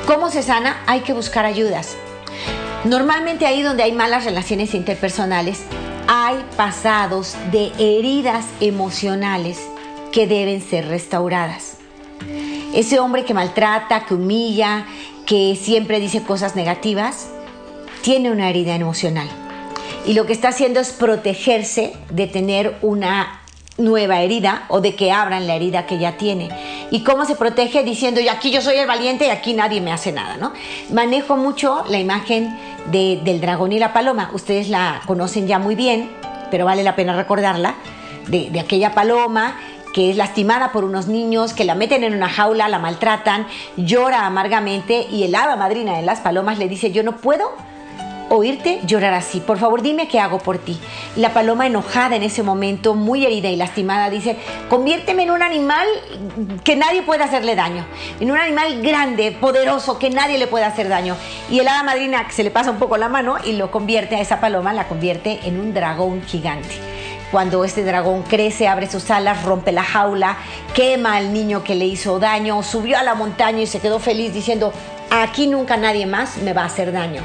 ¿Cómo 0.06 0.30
se 0.30 0.42
sana? 0.42 0.84
Hay 0.88 1.02
que 1.02 1.14
buscar 1.14 1.46
ayudas. 1.46 1.96
Normalmente 2.86 3.46
ahí 3.46 3.62
donde 3.62 3.84
hay 3.84 3.92
malas 3.92 4.24
relaciones 4.24 4.74
interpersonales, 4.74 5.64
hay 6.08 6.46
pasados 6.56 7.36
de 7.52 7.72
heridas 7.78 8.46
emocionales 8.62 9.60
que 10.14 10.28
deben 10.28 10.62
ser 10.62 10.88
restauradas. 10.88 11.69
Ese 12.74 13.00
hombre 13.00 13.26
que 13.26 13.34
maltrata, 13.34 14.06
que 14.06 14.14
humilla, 14.14 14.86
que 15.26 15.58
siempre 15.60 16.00
dice 16.00 16.24
cosas 16.24 16.56
negativas, 16.56 17.30
tiene 18.02 18.32
una 18.32 18.50
herida 18.50 18.76
emocional. 18.76 19.28
Y 20.06 20.14
lo 20.14 20.26
que 20.26 20.34
está 20.34 20.50
haciendo 20.50 20.80
es 20.80 20.92
protegerse 20.92 21.94
de 22.10 22.28
tener 22.28 22.78
una 22.82 23.42
nueva 23.78 24.22
herida 24.22 24.66
o 24.68 24.82
de 24.82 24.96
que 24.96 25.12
abran 25.12 25.48
la 25.48 25.56
herida 25.56 25.86
que 25.86 25.98
ya 25.98 26.18
tiene. 26.18 26.50
¿Y 26.92 27.04
cómo 27.04 27.26
se 27.26 27.36
protege? 27.36 27.84
Diciendo, 27.84 28.20
y 28.20 28.28
aquí 28.28 28.52
yo 28.52 28.62
soy 28.62 28.78
el 28.78 28.88
valiente 28.88 29.28
y 29.28 29.30
aquí 29.30 29.54
nadie 29.54 29.82
me 29.82 29.92
hace 29.92 30.12
nada, 30.12 30.38
¿no? 30.38 30.54
Manejo 30.92 31.38
mucho 31.38 31.84
la 31.90 32.00
imagen 32.00 32.56
del 32.92 33.42
dragón 33.42 33.72
y 33.72 33.80
la 33.80 33.94
paloma. 33.94 34.30
Ustedes 34.34 34.70
la 34.70 35.02
conocen 35.06 35.48
ya 35.48 35.60
muy 35.60 35.76
bien, 35.76 36.10
pero 36.52 36.66
vale 36.66 36.84
la 36.84 36.96
pena 36.96 37.16
recordarla, 37.16 37.76
de, 38.28 38.50
de 38.52 38.60
aquella 38.60 38.94
paloma 38.94 39.56
que 40.00 40.10
es 40.10 40.16
lastimada 40.16 40.72
por 40.72 40.86
unos 40.86 41.08
niños, 41.08 41.52
que 41.52 41.66
la 41.66 41.76
meten 41.76 42.06
en 42.06 42.14
una 42.14 42.30
jaula, 42.30 42.70
la 42.70 42.80
maltratan, 42.80 43.46
llora 43.76 44.26
amargamente 44.26 45.06
y 45.12 45.26
el 45.26 45.36
hada 45.36 45.58
madrina 45.58 45.98
de 45.98 46.04
las 46.04 46.22
palomas 46.22 46.58
le 46.58 46.70
dice, 46.70 46.94
yo 46.94 47.04
no 47.04 47.18
puedo 47.18 47.52
oírte 48.30 48.80
llorar 48.86 49.14
así. 49.14 49.42
Por 49.42 49.58
favor, 49.58 49.82
dime 49.82 50.08
qué 50.08 50.22
hago 50.22 50.38
por 50.38 50.58
ti. 50.58 50.80
La 51.18 51.34
paloma 51.34 51.68
enojada 51.68 52.16
en 52.16 52.24
ese 52.24 52.44
momento, 52.44 52.96
muy 52.96 53.26
herida 53.26 53.50
y 53.50 53.58
lastimada, 53.58 54.10
dice, 54.10 54.38
conviérteme 54.70 55.24
en 55.24 55.32
un 55.32 55.42
animal 55.42 55.86
que 56.64 56.78
nadie 56.78 57.02
pueda 57.02 57.26
hacerle 57.26 57.58
daño, 57.58 57.86
en 58.22 58.32
un 58.32 58.38
animal 58.38 58.82
grande, 58.82 59.34
poderoso, 59.34 60.00
que 60.00 60.10
nadie 60.10 60.38
le 60.38 60.48
pueda 60.48 60.68
hacer 60.68 60.88
daño. 60.88 61.18
Y 61.52 61.60
el 61.60 61.68
hada 61.68 61.84
madrina 61.84 62.26
se 62.30 62.46
le 62.46 62.52
pasa 62.52 62.72
un 62.72 62.80
poco 62.80 62.96
la 62.96 63.10
mano 63.10 63.36
y 63.44 63.52
lo 63.52 63.70
convierte 63.70 64.16
a 64.16 64.22
esa 64.22 64.40
paloma, 64.40 64.72
la 64.72 64.88
convierte 64.88 65.42
en 65.44 65.60
un 65.60 65.74
dragón 65.74 66.24
gigante. 66.24 66.99
Cuando 67.32 67.64
este 67.64 67.84
dragón 67.84 68.24
crece, 68.24 68.68
abre 68.68 68.90
sus 68.90 69.12
alas, 69.12 69.44
rompe 69.44 69.72
la 69.72 69.84
jaula, 69.84 70.38
quema 70.74 71.16
al 71.16 71.32
niño 71.32 71.64
que 71.64 71.76
le 71.76 71.86
hizo 71.86 72.20
daño, 72.20 72.64
subió 72.64 72.98
a 72.98 73.04
la 73.04 73.14
montaña 73.16 73.62
y 73.62 73.68
se 73.68 73.80
quedó 73.80 74.00
feliz 74.00 74.34
diciendo, 74.34 74.74
aquí 75.12 75.48
nunca 75.48 75.78
nadie 75.78 76.06
más 76.06 76.38
me 76.38 76.54
va 76.54 76.64
a 76.64 76.66
hacer 76.66 76.92
daño 76.92 77.22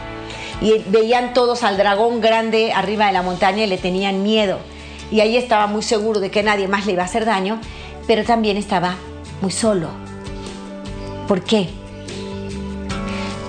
y 0.61 0.82
veían 0.87 1.34
todos 1.34 1.62
al 1.62 1.76
dragón 1.76 2.20
grande 2.20 2.73
arriba 2.73 3.06
de 3.06 3.12
la 3.12 3.23
montaña 3.23 3.64
y 3.64 3.66
le 3.66 3.78
tenían 3.78 4.23
miedo. 4.23 4.58
Y 5.11 5.20
ahí 5.20 5.37
estaba 5.37 5.66
muy 5.66 5.82
seguro 5.82 6.20
de 6.20 6.30
que 6.30 6.42
nadie 6.42 6.68
más 6.68 6.87
le 6.87 6.92
iba 6.92 7.02
a 7.02 7.06
hacer 7.06 7.25
daño, 7.25 7.61
pero 8.06 8.25
también 8.25 8.56
estaba 8.56 8.96
muy 9.40 9.52
solo. 9.52 9.88
¿Por 11.28 11.42
qué? 11.42 11.68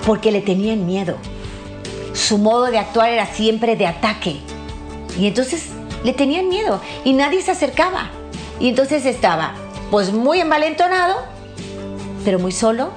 Porque 0.04 0.30
le 0.30 0.42
tenían 0.42 0.86
miedo. 0.86 1.16
Su 2.12 2.38
modo 2.38 2.66
de 2.66 2.78
actuar 2.78 3.10
era 3.10 3.26
siempre 3.26 3.76
de 3.76 3.86
ataque. 3.86 4.36
Y 5.18 5.26
entonces 5.26 5.70
le 6.06 6.12
tenían 6.12 6.48
miedo 6.48 6.80
y 7.04 7.12
nadie 7.12 7.42
se 7.42 7.50
acercaba. 7.50 8.10
Y 8.60 8.68
entonces 8.68 9.04
estaba 9.04 9.52
pues 9.90 10.12
muy 10.12 10.40
envalentonado, 10.40 11.16
pero 12.24 12.38
muy 12.38 12.52
solo 12.52 12.90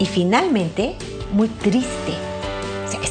y 0.00 0.06
finalmente 0.06 0.96
muy 1.32 1.48
triste 1.48 2.14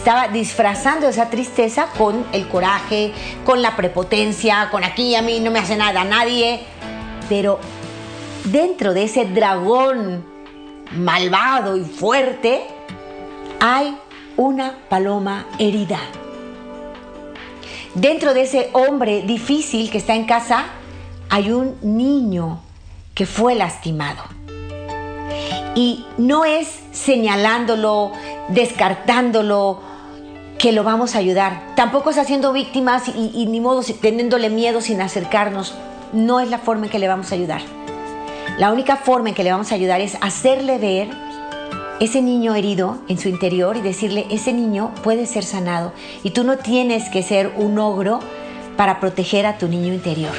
estaba 0.04 0.28
disfrazando 0.28 1.08
esa 1.08 1.30
tristeza 1.30 1.88
con 1.98 2.26
el 2.34 2.50
coraje, 2.50 3.14
con 3.46 3.62
la 3.62 3.78
prepotencia, 3.78 4.68
con 4.70 4.84
aquí 4.84 5.16
a 5.16 5.22
mí 5.22 5.40
no 5.40 5.50
me 5.50 5.60
hace 5.60 5.78
nada 5.78 6.04
nadie. 6.04 6.66
Pero 7.30 7.58
dentro 8.44 8.94
de 8.94 9.04
ese 9.04 9.24
dragón 9.24 10.26
malvado 10.92 11.78
y 11.78 11.86
fuerte 11.86 12.64
hay 13.62 13.98
una 14.36 14.78
paloma 14.90 15.46
herida. 15.58 16.00
Dentro 17.96 18.34
de 18.34 18.42
ese 18.42 18.70
hombre 18.74 19.22
difícil 19.22 19.92
que 19.92 20.00
está 20.00 20.16
en 20.16 20.26
casa 20.26 20.66
hay 21.30 21.52
un 21.52 21.78
niño 21.82 22.60
que 23.14 23.28
fue 23.28 23.54
lastimado. 23.54 24.24
Y 25.76 26.06
no 26.18 26.44
es 26.46 26.80
señalándolo, 26.92 28.12
descartándolo 28.50 29.80
que 30.58 30.72
lo 30.72 30.84
vamos 30.84 31.16
a 31.16 31.20
ayudar. 31.20 31.62
Tampoco 31.76 32.10
es 32.10 32.18
haciendo 32.18 32.52
víctimas 32.52 33.10
y, 33.10 33.46
ni 33.46 33.60
modo 33.60 33.84
teniéndole 33.84 34.50
miedo 34.50 34.82
sin 34.82 35.00
acercarnos. 35.02 35.76
No 36.14 36.40
es 36.40 36.50
la 36.50 36.58
forma 36.58 36.86
en 36.86 36.92
que 36.92 37.00
le 37.00 37.08
vamos 37.08 37.32
a 37.32 37.36
ayudar. 37.36 37.62
La 38.58 38.72
única 38.72 38.98
forma 38.98 39.30
en 39.30 39.36
que 39.36 39.44
le 39.44 39.52
vamos 39.52 39.72
a 39.72 39.76
ayudar 39.76 40.02
es 40.02 40.18
hacerle 40.22 40.78
ver 40.78 41.10
ese 42.04 42.22
niño 42.22 42.54
herido 42.54 42.98
en 43.08 43.18
su 43.18 43.30
interior 43.30 43.78
y 43.78 43.82
decirle, 43.82 44.26
ese 44.30 44.52
niño 44.52 44.94
puede 45.04 45.26
ser 45.26 45.46
sanado 45.46 45.94
y 46.22 46.32
tú 46.32 46.44
no 46.44 46.58
tienes 46.58 47.10
que 47.10 47.24
ser 47.24 47.54
un 47.56 47.80
ogro 47.80 48.20
para 48.76 49.00
proteger 49.00 49.46
a 49.46 49.58
tu 49.58 49.70
niño 49.70 49.94
interior. 49.94 50.34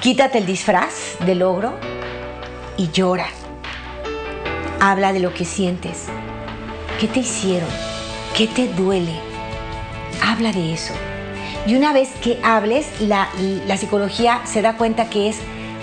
Quítate 0.00 0.38
el 0.38 0.46
disfraz 0.46 1.18
del 1.26 1.42
ogro 1.42 1.74
y 2.78 2.90
llora. 2.90 3.26
Habla 4.80 5.12
de 5.12 5.20
lo 5.20 5.34
que 5.34 5.44
sientes. 5.44 6.06
¿Qué 6.98 7.06
te 7.06 7.20
hicieron? 7.20 7.68
¿Qué 8.34 8.46
te 8.46 8.68
duele? 8.68 9.12
Habla 10.22 10.52
de 10.52 10.72
eso. 10.72 10.94
Y 11.66 11.74
una 11.74 11.92
vez 11.92 12.08
que 12.22 12.38
hables, 12.42 12.86
la, 13.00 13.28
psicología 13.76 14.40
se 14.44 14.62
da 14.62 14.78
cuenta 14.78 15.10
que 15.10 15.28
es 15.28 15.36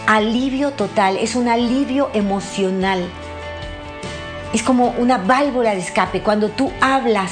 alivio 0.08 0.72
total, 0.72 1.18
es 1.18 1.36
un 1.36 1.48
alivio 1.48 2.10
emocional. 2.14 3.08
Es 4.54 4.64
como 4.64 4.90
una 4.98 5.18
válvula 5.18 5.74
de 5.74 5.80
escape 5.82 6.22
cuando 6.22 6.50
tú 6.50 6.72
hablas 6.82 7.32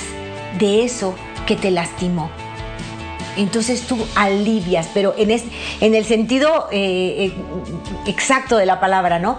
de 0.58 0.84
eso 0.84 1.16
que 1.46 1.56
te 1.56 1.72
lastimó. 1.72 2.30
Entonces 3.38 3.84
tú 3.88 3.98
alivias, 4.16 4.90
pero 4.94 5.14
en, 5.18 5.32
en 5.32 5.96
el 5.96 6.04
sentido 6.04 6.68
eh, 6.72 7.28
eh, 7.28 7.34
exacto 8.06 8.58
de 8.58 8.66
la 8.66 8.80
palabra, 8.80 9.20
¿no? 9.20 9.38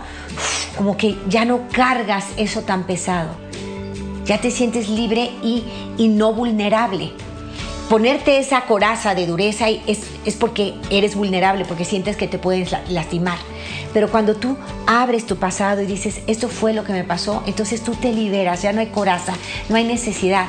Como 0.76 0.96
que 0.96 1.18
ya 1.28 1.44
no 1.44 1.68
cargas 1.70 2.26
eso 2.36 2.62
tan 2.62 2.84
pesado 2.84 3.28
ya 4.24 4.40
te 4.40 4.50
sientes 4.50 4.88
libre 4.88 5.30
y, 5.42 5.64
no 6.08 6.32
vulnerable. 6.32 7.12
Ponerte 7.88 8.38
esa 8.38 8.62
coraza 8.62 9.14
de 9.14 9.26
dureza 9.26 9.68
es, 9.68 10.06
es 10.24 10.36
porque 10.36 10.74
eres 10.90 11.14
vulnerable, 11.14 11.64
porque 11.64 11.84
sientes 11.84 12.16
que 12.16 12.28
te 12.28 12.38
puedes 12.38 12.74
lastimar. 12.88 13.38
Pero 13.92 14.10
cuando 14.10 14.34
tú 14.34 14.56
abres 14.86 15.26
tu 15.26 15.36
pasado 15.36 15.82
y 15.82 15.86
dices, 15.86 16.22
esto 16.26 16.48
fue 16.48 16.72
lo 16.72 16.84
que 16.84 16.92
me 16.92 17.04
pasó, 17.04 17.42
entonces 17.46 17.82
tú 17.82 17.94
te 17.94 18.12
liberas, 18.12 18.62
ya 18.62 18.72
no 18.72 18.80
hay 18.80 18.86
coraza, 18.86 19.34
no 19.68 19.76
hay 19.76 19.84
necesidad, 19.84 20.46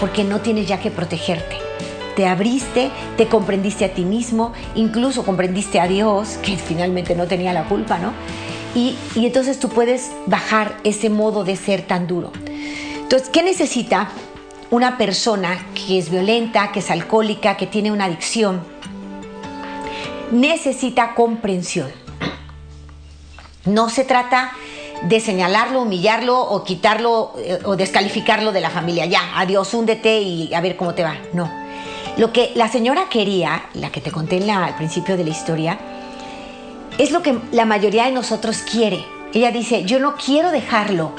porque 0.00 0.24
no 0.24 0.40
tienes 0.40 0.66
ya 0.68 0.80
que 0.80 0.90
protegerte. 0.90 1.56
Te 2.16 2.26
abriste, 2.26 2.90
te 3.16 3.28
comprendiste 3.28 3.84
a 3.84 3.94
ti 3.94 4.04
mismo, 4.04 4.52
incluso 4.74 5.24
comprendiste 5.24 5.80
a 5.80 5.88
Dios, 5.88 6.38
que 6.42 6.56
finalmente 6.56 7.14
no 7.14 7.26
tenía 7.26 7.52
la 7.52 7.64
culpa, 7.64 7.98
¿no? 7.98 8.12
Y, 8.74 8.96
y 9.14 9.26
entonces 9.26 9.58
tú 9.58 9.68
puedes 9.68 10.10
bajar 10.26 10.78
ese 10.82 11.10
modo 11.10 11.44
de 11.44 11.56
ser 11.56 11.82
tan 11.82 12.06
duro. 12.06 12.32
Entonces, 13.02 13.28
¿qué 13.28 13.42
necesita 13.42 14.08
una 14.70 14.96
persona 14.96 15.66
que 15.74 15.98
es 15.98 16.08
violenta, 16.08 16.72
que 16.72 16.78
es 16.78 16.90
alcohólica, 16.90 17.58
que 17.58 17.66
tiene 17.66 17.92
una 17.92 18.06
adicción? 18.06 18.62
Necesita 20.30 21.14
comprensión. 21.14 22.01
No 23.64 23.88
se 23.88 24.04
trata 24.04 24.52
de 25.02 25.20
señalarlo, 25.20 25.82
humillarlo 25.82 26.40
o 26.40 26.64
quitarlo 26.64 27.34
eh, 27.38 27.58
o 27.64 27.76
descalificarlo 27.76 28.52
de 28.52 28.60
la 28.60 28.70
familia. 28.70 29.06
Ya, 29.06 29.38
adiós, 29.38 29.72
húndete 29.74 30.20
y 30.20 30.54
a 30.54 30.60
ver 30.60 30.76
cómo 30.76 30.94
te 30.94 31.04
va. 31.04 31.16
No. 31.32 31.50
Lo 32.16 32.32
que 32.32 32.52
la 32.54 32.68
señora 32.68 33.08
quería, 33.08 33.64
la 33.74 33.90
que 33.90 34.00
te 34.00 34.10
conté 34.10 34.50
al 34.50 34.76
principio 34.76 35.16
de 35.16 35.24
la 35.24 35.30
historia, 35.30 35.78
es 36.98 37.10
lo 37.10 37.22
que 37.22 37.38
la 37.52 37.64
mayoría 37.64 38.04
de 38.04 38.12
nosotros 38.12 38.58
quiere. 38.58 39.04
Ella 39.32 39.50
dice, 39.50 39.84
yo 39.84 39.98
no 39.98 40.14
quiero 40.16 40.50
dejarlo, 40.50 41.12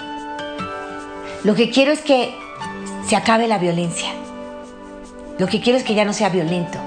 lo 1.44 1.56
que 1.56 1.72
quiero 1.72 1.92
es 1.92 2.00
que 2.00 2.34
se 3.06 3.18
acabe 3.18 3.48
la 3.48 3.58
violencia. 3.58 4.14
Lo 5.40 5.48
que 5.48 5.60
quiero 5.60 5.78
es 5.78 5.84
que 5.84 5.94
ya 5.94 6.06
no 6.06 6.14
sea 6.14 6.30
violento. 6.30 6.78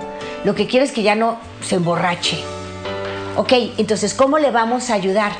Lo 0.45 0.55
que 0.55 0.67
quiero 0.67 0.85
es 0.85 0.93
que 0.93 1.03
ya 1.03 1.15
no 1.15 1.39
se 1.61 1.75
emborrache. 1.75 2.39
Ok, 3.37 3.53
entonces, 3.77 4.15
¿cómo 4.15 4.39
le 4.39 4.51
vamos 4.51 4.89
a 4.89 4.95
ayudar? 4.95 5.33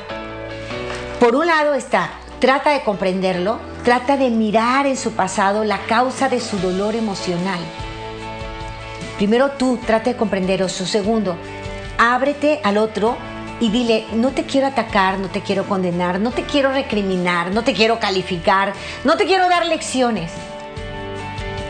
Por 1.19 1.35
un 1.35 1.47
lado 1.47 1.73
está, 1.73 2.11
trata 2.39 2.69
de 2.69 2.83
comprenderlo, 2.83 3.59
trata 3.83 4.17
de 4.17 4.29
mirar 4.29 4.85
en 4.85 4.95
su 4.95 5.13
pasado 5.13 5.63
la 5.63 5.79
causa 5.87 6.29
de 6.29 6.39
su 6.39 6.59
dolor 6.59 6.95
emocional. 6.95 7.57
Primero 9.17 9.49
tú, 9.57 9.79
trata 9.83 10.11
de 10.11 10.15
comprender 10.15 10.61
eso. 10.61 10.85
Segundo, 10.85 11.37
ábrete 11.97 12.61
al 12.63 12.77
otro 12.77 13.17
y 13.59 13.71
dile, 13.71 14.05
no 14.13 14.29
te 14.29 14.43
quiero 14.43 14.67
atacar, 14.67 15.17
no 15.17 15.29
te 15.29 15.41
quiero 15.41 15.67
condenar, 15.67 16.19
no 16.19 16.29
te 16.29 16.43
quiero 16.43 16.71
recriminar, 16.71 17.49
no 17.49 17.63
te 17.63 17.73
quiero 17.73 17.99
calificar, 17.99 18.73
no 19.05 19.17
te 19.17 19.25
quiero 19.25 19.49
dar 19.49 19.65
lecciones. 19.65 20.31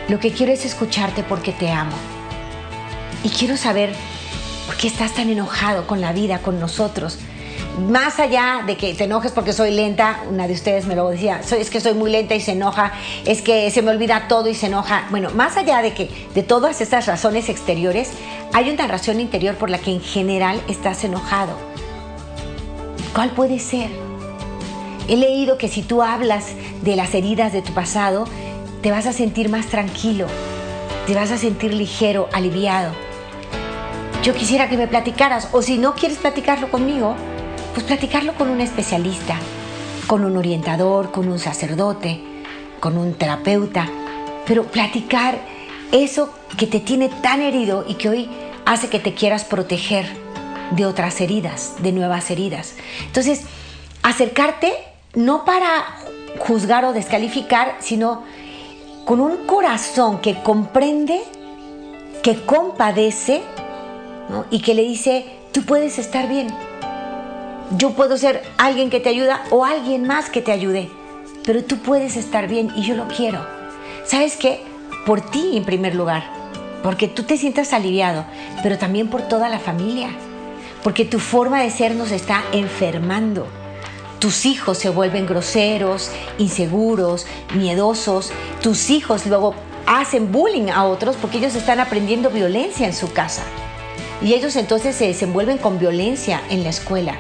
Lo 0.10 0.20
que 0.20 0.34
quiero 0.34 0.52
es 0.52 0.66
escucharte 0.66 1.24
porque 1.24 1.54
te 1.54 1.72
amo. 1.72 1.96
Y 3.24 3.30
quiero 3.30 3.56
saber 3.56 3.94
por 4.68 4.78
qué 4.78 4.88
estás 4.88 5.16
tan 5.16 5.30
enojado 5.30 5.88
con 5.88 6.00
la 6.00 6.14
vida, 6.14 6.40
con 6.40 6.60
nosotros. 6.60 7.18
Más 7.90 8.20
allá 8.20 8.64
de 8.68 8.78
que 8.78 8.94
te 8.94 9.06
enojes 9.06 9.32
porque 9.32 9.54
soy 9.54 9.72
lenta, 9.72 10.22
una 10.30 10.48
de 10.48 10.54
ustedes 10.54 10.86
me 10.86 10.96
lo 10.96 11.10
decía, 11.10 11.42
soy, 11.42 11.62
es 11.62 11.72
que 11.72 11.82
soy 11.82 11.96
muy 11.96 12.12
lenta 12.12 12.36
y 12.36 12.42
se 12.42 12.52
enoja, 12.52 12.92
es 13.26 13.42
que 13.42 13.72
se 13.72 13.82
me 13.82 13.90
olvida 13.90 14.28
todo 14.28 14.48
y 14.50 14.54
se 14.54 14.68
enoja. 14.68 15.08
Bueno, 15.10 15.32
más 15.32 15.58
allá 15.58 15.82
de 15.82 15.94
que 15.94 16.10
de 16.36 16.44
todas 16.44 16.82
estas 16.82 17.08
razones 17.08 17.50
exteriores, 17.50 18.12
hay 18.54 18.70
una 18.70 18.86
razón 18.86 19.20
interior 19.20 19.56
por 19.56 19.72
la 19.72 19.80
que 19.80 19.92
en 19.92 20.02
general 20.02 20.62
estás 20.68 21.04
enojado 21.04 21.56
¿Cuál 23.18 23.32
puede 23.32 23.58
ser? 23.58 23.90
He 25.08 25.16
leído 25.16 25.58
que 25.58 25.70
si 25.70 25.82
tú 25.82 26.04
hablas 26.04 26.50
de 26.84 26.96
las 26.96 27.16
heridas 27.16 27.52
de 27.52 27.64
tu 27.64 27.74
pasado, 27.74 28.26
te 28.84 28.92
vas 28.92 29.08
a 29.08 29.12
sentir 29.12 29.50
más 29.50 29.66
tranquilo, 29.66 30.28
te 31.08 31.16
vas 31.16 31.32
a 31.32 31.40
sentir 31.40 31.74
ligero, 31.74 32.30
aliviado. 32.32 33.07
Yo 34.28 34.34
quisiera 34.34 34.68
que 34.68 34.76
me 34.76 34.90
platicaras, 34.90 35.48
o 35.54 35.62
si 35.62 35.78
no 35.78 35.96
quieres 35.96 36.18
platicarlo 36.18 36.70
conmigo, 36.70 37.16
pues 37.74 37.86
platicarlo 37.86 38.34
con 38.36 38.50
un 38.50 38.60
especialista, 38.60 39.38
con 40.06 40.26
un 40.26 40.36
orientador, 40.36 41.14
con 41.14 41.30
un 41.30 41.40
sacerdote, 41.40 42.20
con 42.82 42.98
un 42.98 43.14
terapeuta, 43.14 43.88
pero 44.46 44.66
platicar 44.66 45.40
eso 45.94 46.30
que 46.58 46.68
te 46.68 46.82
tiene 46.82 47.08
tan 47.08 47.42
herido 47.42 47.86
y 47.88 47.94
que 47.94 48.10
hoy 48.10 48.30
hace 48.66 48.90
que 48.90 49.00
te 49.00 49.14
quieras 49.14 49.46
proteger 49.46 50.06
de 50.72 50.86
otras 50.86 51.22
heridas, 51.22 51.76
de 51.82 51.94
nuevas 51.94 52.30
heridas. 52.30 52.74
Entonces, 53.06 53.44
acercarte 54.04 54.74
no 55.14 55.46
para 55.46 55.86
juzgar 56.40 56.84
o 56.84 56.92
descalificar, 56.92 57.78
sino 57.80 58.24
con 59.06 59.22
un 59.22 59.46
corazón 59.46 60.20
que 60.20 60.44
comprende, 60.44 61.22
que 62.24 62.36
compadece 62.44 63.42
y 64.52 64.62
que 64.62 64.74
le 64.74 64.84
dice, 64.84 65.26
tú 65.52 65.64
puedes 65.64 66.00
estar 66.00 66.28
bien. 66.28 66.48
Yo 67.78 67.92
puedo 67.92 68.18
ser 68.18 68.44
alguien 68.58 68.90
que 68.90 69.00
te 69.00 69.10
ayuda 69.10 69.44
o 69.52 69.66
alguien 69.66 70.08
más 70.08 70.30
que 70.30 70.42
te 70.42 70.52
ayude, 70.52 70.90
pero 71.46 71.64
tú 71.64 71.78
puedes 71.78 72.16
estar 72.16 72.48
bien 72.48 72.72
y 72.76 72.84
yo 72.84 72.96
lo 72.96 73.08
quiero. 73.08 73.46
¿Sabes 74.06 74.38
qué? 74.38 74.62
Por 75.06 75.22
ti 75.22 75.58
en 75.58 75.66
primer 75.66 75.96
lugar, 75.96 76.24
porque 76.84 77.08
tú 77.08 77.24
te 77.24 77.38
sientas 77.38 77.74
aliviado, 77.74 78.26
pero 78.64 78.78
también 78.78 79.10
por 79.10 79.22
toda 79.24 79.50
la 79.50 79.60
familia, 79.60 80.10
porque 80.84 81.06
tu 81.06 81.20
forma 81.20 81.62
de 81.62 81.72
ser 81.72 81.96
nos 81.96 82.12
está 82.12 82.44
enfermando 82.54 83.48
tus 84.20 84.48
hijos 84.48 84.80
se 84.80 84.90
vuelven 84.90 85.28
groseros, 85.28 86.10
inseguros, 86.40 87.28
miedosos. 87.54 88.32
Tus 88.64 88.90
hijos 88.90 89.28
luego 89.28 89.54
hacen 89.86 90.32
bullying 90.32 90.70
a 90.70 90.86
otros 90.86 91.16
porque 91.18 91.38
ellos 91.38 91.56
están 91.56 91.80
aprendiendo 91.80 92.32
violencia 92.32 92.88
en 92.88 92.94
su 92.94 93.14
casa. 93.14 93.44
Y 94.22 94.34
ellos 94.34 94.56
entonces 94.56 94.96
se 94.96 95.08
desenvuelven 95.08 95.58
con 95.58 95.80
violencia 95.80 96.42
en 96.50 96.64
la 96.64 96.70
escuela. 96.70 97.16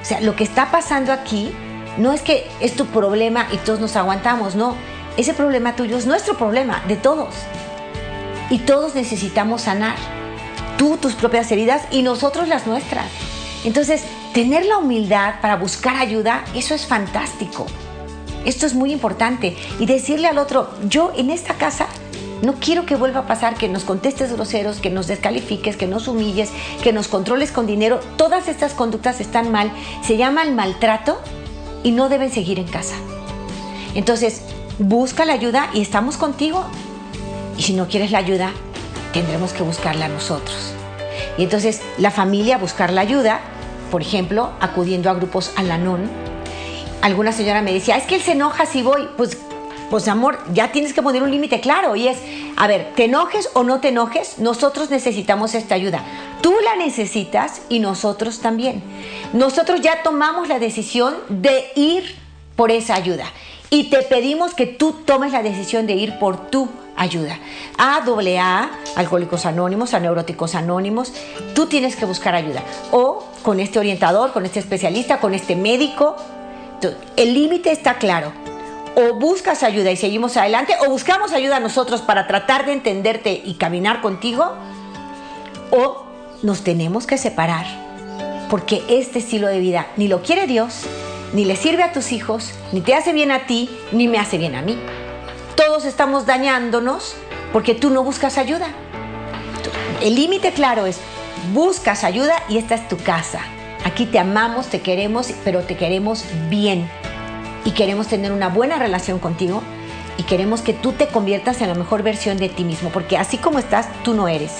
O 0.00 0.04
sea, 0.04 0.20
lo 0.20 0.36
que 0.36 0.44
está 0.44 0.70
pasando 0.70 1.12
aquí 1.12 1.52
no 1.98 2.12
es 2.12 2.22
que 2.22 2.46
es 2.60 2.74
tu 2.74 2.86
problema 2.86 3.46
y 3.52 3.56
todos 3.58 3.80
nos 3.80 3.96
aguantamos, 3.96 4.54
no. 4.54 4.76
Ese 5.16 5.34
problema 5.34 5.74
tuyo 5.74 5.98
es 5.98 6.06
nuestro 6.06 6.36
problema, 6.36 6.82
de 6.86 6.96
todos. 6.96 7.34
Y 8.50 8.60
todos 8.60 8.94
necesitamos 8.94 9.62
sanar. 9.62 9.96
Tú 10.78 10.96
tus 10.96 11.14
propias 11.14 11.50
heridas 11.50 11.82
y 11.90 12.02
nosotros 12.02 12.46
las 12.46 12.66
nuestras. 12.66 13.06
Entonces, 13.64 14.04
tener 14.32 14.64
la 14.64 14.78
humildad 14.78 15.40
para 15.42 15.56
buscar 15.56 15.96
ayuda, 15.96 16.44
eso 16.54 16.74
es 16.74 16.86
fantástico. 16.86 17.66
Esto 18.44 18.64
es 18.64 18.74
muy 18.74 18.92
importante. 18.92 19.56
Y 19.80 19.86
decirle 19.86 20.28
al 20.28 20.38
otro, 20.38 20.70
yo 20.88 21.12
en 21.16 21.30
esta 21.30 21.54
casa 21.54 21.88
no 22.42 22.54
quiero 22.54 22.86
que 22.86 22.96
vuelva 22.96 23.20
a 23.20 23.26
pasar 23.26 23.56
que 23.56 23.68
nos 23.68 23.84
contestes 23.84 24.32
groseros, 24.32 24.78
que 24.78 24.90
nos 24.90 25.06
descalifiques, 25.06 25.76
que 25.76 25.86
nos 25.86 26.06
humilles, 26.06 26.50
que 26.82 26.92
nos 26.92 27.08
controles 27.08 27.50
con 27.50 27.66
dinero. 27.66 28.00
Todas 28.16 28.48
estas 28.48 28.74
conductas 28.74 29.20
están 29.20 29.50
mal. 29.50 29.72
Se 30.02 30.16
llama 30.16 30.42
el 30.42 30.54
maltrato 30.54 31.20
y 31.82 31.90
no 31.90 32.08
deben 32.08 32.30
seguir 32.30 32.58
en 32.58 32.68
casa. 32.68 32.94
Entonces, 33.94 34.42
busca 34.78 35.24
la 35.24 35.32
ayuda 35.32 35.70
y 35.74 35.80
estamos 35.80 36.16
contigo. 36.16 36.64
Y 37.56 37.62
si 37.62 37.72
no 37.72 37.88
quieres 37.88 38.12
la 38.12 38.18
ayuda, 38.18 38.52
tendremos 39.12 39.52
que 39.52 39.64
buscarla 39.64 40.08
nosotros. 40.08 40.72
Y 41.36 41.42
entonces 41.42 41.82
la 41.98 42.12
familia 42.12 42.58
buscar 42.58 42.92
la 42.92 43.00
ayuda, 43.00 43.40
por 43.90 44.02
ejemplo, 44.02 44.50
acudiendo 44.60 45.10
a 45.10 45.14
grupos 45.14 45.52
Alanón. 45.56 46.08
Alguna 47.02 47.32
señora 47.32 47.62
me 47.62 47.72
decía, 47.72 47.96
es 47.96 48.04
que 48.04 48.16
él 48.16 48.22
se 48.22 48.32
enoja 48.32 48.66
si 48.66 48.82
voy. 48.82 49.08
Pues, 49.16 49.38
pues 49.90 50.08
amor, 50.08 50.38
ya 50.52 50.72
tienes 50.72 50.92
que 50.92 51.02
poner 51.02 51.22
un 51.22 51.30
límite 51.30 51.60
claro 51.60 51.96
y 51.96 52.08
es, 52.08 52.18
a 52.56 52.66
ver, 52.66 52.92
te 52.94 53.04
enojes 53.04 53.50
o 53.54 53.64
no 53.64 53.80
te 53.80 53.88
enojes, 53.88 54.38
nosotros 54.38 54.90
necesitamos 54.90 55.54
esta 55.54 55.74
ayuda. 55.74 56.02
Tú 56.42 56.54
la 56.64 56.76
necesitas 56.76 57.62
y 57.68 57.80
nosotros 57.80 58.40
también. 58.40 58.82
Nosotros 59.32 59.80
ya 59.80 60.02
tomamos 60.02 60.48
la 60.48 60.58
decisión 60.58 61.14
de 61.28 61.72
ir 61.74 62.16
por 62.56 62.70
esa 62.70 62.94
ayuda 62.94 63.24
y 63.70 63.84
te 63.84 64.02
pedimos 64.02 64.54
que 64.54 64.66
tú 64.66 64.92
tomes 65.04 65.32
la 65.32 65.42
decisión 65.42 65.86
de 65.86 65.94
ir 65.94 66.18
por 66.18 66.50
tu 66.50 66.68
ayuda. 66.96 67.38
A, 67.76 67.98
AA, 67.98 68.70
Alcohólicos 68.96 69.46
Anónimos, 69.46 69.94
a 69.94 70.00
Neuróticos 70.00 70.54
Anónimos, 70.54 71.12
tú 71.54 71.66
tienes 71.66 71.96
que 71.96 72.04
buscar 72.04 72.34
ayuda. 72.34 72.62
O 72.90 73.24
con 73.42 73.60
este 73.60 73.78
orientador, 73.78 74.32
con 74.32 74.44
este 74.44 74.58
especialista, 74.58 75.20
con 75.20 75.34
este 75.34 75.54
médico. 75.54 76.16
El 77.16 77.34
límite 77.34 77.72
está 77.72 77.98
claro. 77.98 78.47
O 79.00 79.14
buscas 79.14 79.62
ayuda 79.62 79.92
y 79.92 79.96
seguimos 79.96 80.36
adelante, 80.36 80.74
o 80.84 80.90
buscamos 80.90 81.32
ayuda 81.32 81.60
nosotros 81.60 82.02
para 82.02 82.26
tratar 82.26 82.66
de 82.66 82.72
entenderte 82.72 83.40
y 83.44 83.54
caminar 83.54 84.00
contigo, 84.00 84.56
o 85.70 86.04
nos 86.42 86.64
tenemos 86.64 87.06
que 87.06 87.16
separar. 87.16 87.66
Porque 88.50 88.82
este 88.88 89.20
estilo 89.20 89.46
de 89.46 89.60
vida 89.60 89.86
ni 89.96 90.08
lo 90.08 90.22
quiere 90.22 90.46
Dios, 90.46 90.82
ni 91.32 91.44
le 91.44 91.54
sirve 91.54 91.84
a 91.84 91.92
tus 91.92 92.10
hijos, 92.10 92.52
ni 92.72 92.80
te 92.80 92.94
hace 92.94 93.12
bien 93.12 93.30
a 93.30 93.46
ti, 93.46 93.70
ni 93.92 94.08
me 94.08 94.18
hace 94.18 94.36
bien 94.36 94.56
a 94.56 94.62
mí 94.62 94.78
todos 95.58 95.84
estamos 95.84 96.24
dañándonos 96.24 97.16
porque 97.52 97.74
tú 97.74 97.90
no 97.90 98.04
buscas 98.04 98.38
ayuda. 98.38 98.68
El 100.00 100.14
límite 100.14 100.52
claro 100.52 100.86
es, 100.86 100.98
buscas 101.52 102.04
ayuda 102.04 102.42
y 102.48 102.58
esta 102.58 102.76
es 102.76 102.88
tu 102.88 102.96
casa. 102.96 103.40
Aquí 103.84 104.06
te 104.06 104.20
amamos, 104.20 104.68
te 104.68 104.80
queremos, 104.80 105.32
pero 105.44 105.62
te 105.62 105.76
queremos 105.76 106.24
bien. 106.48 106.88
Y 107.68 107.72
queremos 107.72 108.08
tener 108.08 108.32
una 108.32 108.48
buena 108.48 108.78
relación 108.78 109.18
contigo 109.18 109.62
y 110.16 110.22
queremos 110.22 110.62
que 110.62 110.72
tú 110.72 110.92
te 110.92 111.08
conviertas 111.08 111.60
en 111.60 111.68
la 111.68 111.74
mejor 111.74 112.02
versión 112.02 112.38
de 112.38 112.48
ti 112.48 112.64
mismo, 112.64 112.88
porque 112.88 113.18
así 113.18 113.36
como 113.36 113.58
estás, 113.58 113.88
tú 114.04 114.14
no 114.14 114.26
eres. 114.26 114.52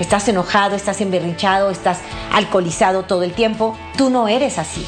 Estás 0.00 0.26
enojado, 0.26 0.74
estás 0.74 1.00
emberrinchado, 1.00 1.70
estás 1.70 2.00
alcoholizado 2.32 3.04
todo 3.04 3.22
el 3.22 3.32
tiempo, 3.32 3.76
tú 3.96 4.10
no 4.10 4.26
eres 4.26 4.58
así. 4.58 4.84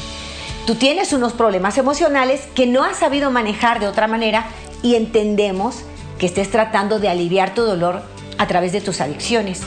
Tú 0.67 0.75
tienes 0.75 1.13
unos 1.13 1.31
problemas 1.31 1.77
emocionales 1.77 2.41
que 2.55 2.67
no 2.67 2.83
has 2.83 2.97
sabido 2.97 3.31
manejar 3.31 3.79
de 3.79 3.87
otra 3.87 4.07
manera 4.07 4.47
y 4.83 4.95
entendemos 4.95 5.77
que 6.19 6.25
estés 6.25 6.51
tratando 6.51 6.99
de 6.99 7.07
aliviar 7.07 7.53
tu 7.53 7.61
dolor 7.61 8.03
a 8.37 8.47
través 8.47 8.73
de 8.73 8.81
tus 8.81 8.99
adicciones, 8.99 9.61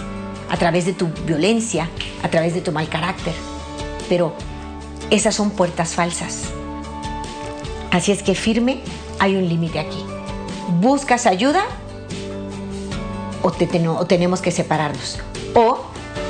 a 0.51 0.59
través 0.59 0.85
de 0.85 0.93
tu 0.93 1.07
violencia, 1.25 1.89
a 2.23 2.29
través 2.29 2.53
de 2.53 2.61
tu 2.61 2.71
mal 2.71 2.91
carácter. 2.91 3.33
Pero 4.11 4.35
esas 5.09 5.35
son 5.35 5.53
puertas 5.53 5.95
falsas. 5.95 6.53
Así 7.91 8.13
es 8.13 8.23
que 8.23 8.35
firme, 8.35 8.81
hay 9.19 9.37
un 9.37 9.49
límite 9.49 9.79
aquí. 9.79 10.05
¿Buscas 10.81 11.27
ayuda 11.27 11.65
o, 13.43 13.49
o 13.49 14.07
tenemos 14.07 14.43
que 14.43 14.51
separarnos? 14.51 15.19
O 15.55 15.79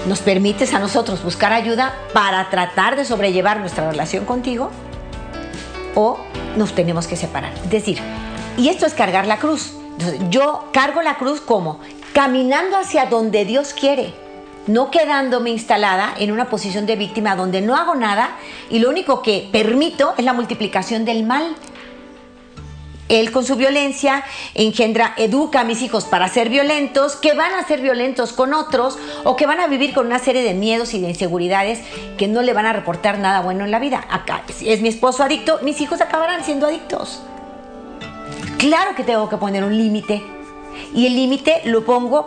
nos 0.07 0.21
permites 0.21 0.73
a 0.75 0.79
nosotros 0.79 1.23
buscar 1.23 1.53
ayuda 1.53 1.95
para 2.13 2.49
tratar 2.51 2.97
de 2.97 3.05
sobrellevar 3.05 3.61
nuestra 3.61 3.91
relación 3.91 4.25
contigo 4.25 4.71
o 5.95 6.19
nos 6.57 6.75
tenemos 6.75 7.07
que 7.07 7.17
separar. 7.17 7.53
Es 7.65 7.71
decir, 7.71 7.99
y 8.57 8.69
esto 8.69 8.87
es 8.87 8.95
cargar 8.95 9.27
la 9.27 9.39
cruz. 9.39 9.73
yo 10.31 10.69
cargo 10.73 11.03
la 11.03 11.17
cruz 11.17 11.41
como 11.41 11.81
caminando 12.13 12.77
hacia 12.77 13.07
donde 13.07 13.45
Dios 13.45 13.75
quiere, 13.75 14.15
no 14.69 14.91
quedándome 14.91 15.51
instalada 15.51 16.15
en 16.19 16.31
una 16.31 16.49
posición 16.49 16.87
de 16.87 16.97
víctima 16.97 17.37
donde 17.37 17.61
no 17.61 17.75
hago 17.75 17.95
nada 17.95 18.31
y 18.71 18.79
lo 18.79 18.91
único 18.91 19.23
que 19.23 19.49
permito 19.51 20.15
es 20.17 20.25
la 20.25 20.33
multiplicación 20.33 21.05
del 21.05 21.25
mal. 21.25 21.57
Él 23.09 23.33
con 23.33 23.45
su 23.45 23.57
violencia 23.57 24.23
engendra, 24.55 25.15
educa 25.17 25.61
a 25.61 25.65
mis 25.65 25.81
hijos 25.81 26.05
para 26.05 26.29
ser 26.29 26.51
violentos, 26.51 27.17
que 27.17 27.33
van 27.33 27.55
a 27.55 27.67
ser 27.67 27.81
violentos 27.81 28.35
con 28.35 28.53
otros 28.53 28.99
o 29.25 29.35
que 29.35 29.47
van 29.47 29.61
a 29.61 29.67
vivir 29.67 29.95
con 29.95 30.07
una 30.07 30.19
serie 30.19 30.43
de 30.43 30.53
miedos 30.53 30.93
y 30.93 31.01
de 31.01 31.09
inseguridades 31.09 31.81
que 32.19 32.29
no 32.29 32.43
le 32.43 32.53
van 32.53 32.67
a 32.67 32.75
reportar 32.75 33.19
nada 33.19 33.41
bueno 33.41 33.65
en 33.65 33.71
la 33.71 33.79
vida. 33.79 34.05
Acá 34.11 34.43
es 34.61 34.83
mi 34.83 34.89
esposo 34.91 35.23
adicto, 35.23 35.59
mis 35.63 35.81
hijos 35.81 36.03
acabarán 36.03 36.45
siendo 36.45 36.67
adictos. 36.67 37.23
Claro 38.59 38.95
que 38.95 39.05
tengo 39.05 39.29
que 39.31 39.39
poner 39.39 39.65
un 39.65 39.77
límite. 39.77 40.23
Y 40.95 41.07
el 41.07 41.15
límite 41.15 41.63
lo 41.65 41.85
pongo 41.85 42.27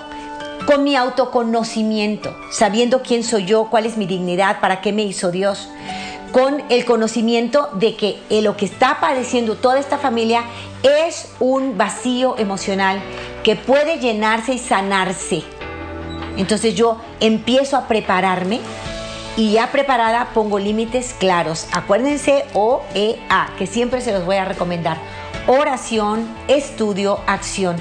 con 0.66 0.84
mi 0.84 0.96
autoconocimiento, 0.96 2.36
sabiendo 2.52 3.02
quién 3.02 3.24
soy 3.24 3.46
yo, 3.46 3.70
cuál 3.70 3.86
es 3.86 3.98
mi 3.98 4.06
dignidad, 4.06 4.60
para 4.60 4.82
qué 4.82 4.94
me 4.94 5.04
hizo 5.04 5.32
Dios, 5.32 5.70
con 6.32 6.64
el 6.70 6.86
conocimiento 6.86 7.70
de 7.74 7.96
que 7.96 8.20
lo 8.42 8.56
que 8.56 8.66
está 8.66 9.00
padeciendo 9.00 9.56
toda 9.56 9.80
esta 9.80 9.98
familia 9.98 10.44
es 10.84 11.30
un 11.40 11.78
vacío 11.78 12.38
emocional 12.38 13.02
que 13.44 13.56
puede 13.56 14.00
llenarse 14.00 14.54
y 14.54 14.60
sanarse. 14.60 15.44
Entonces 16.38 16.76
yo 16.76 17.02
empiezo 17.20 17.76
a 17.76 17.88
prepararme 17.88 18.62
y 19.36 19.54
ya 19.54 19.72
preparada 19.72 20.30
pongo 20.34 20.60
límites 20.60 21.14
claros. 21.20 21.68
Acuérdense 21.74 22.46
OEA, 22.54 23.50
que 23.58 23.68
siempre 23.68 24.02
se 24.02 24.14
los 24.14 24.26
voy 24.26 24.38
a 24.38 24.46
recomendar 24.46 24.98
oración, 25.48 26.28
estudio, 26.48 27.20
acción. 27.28 27.76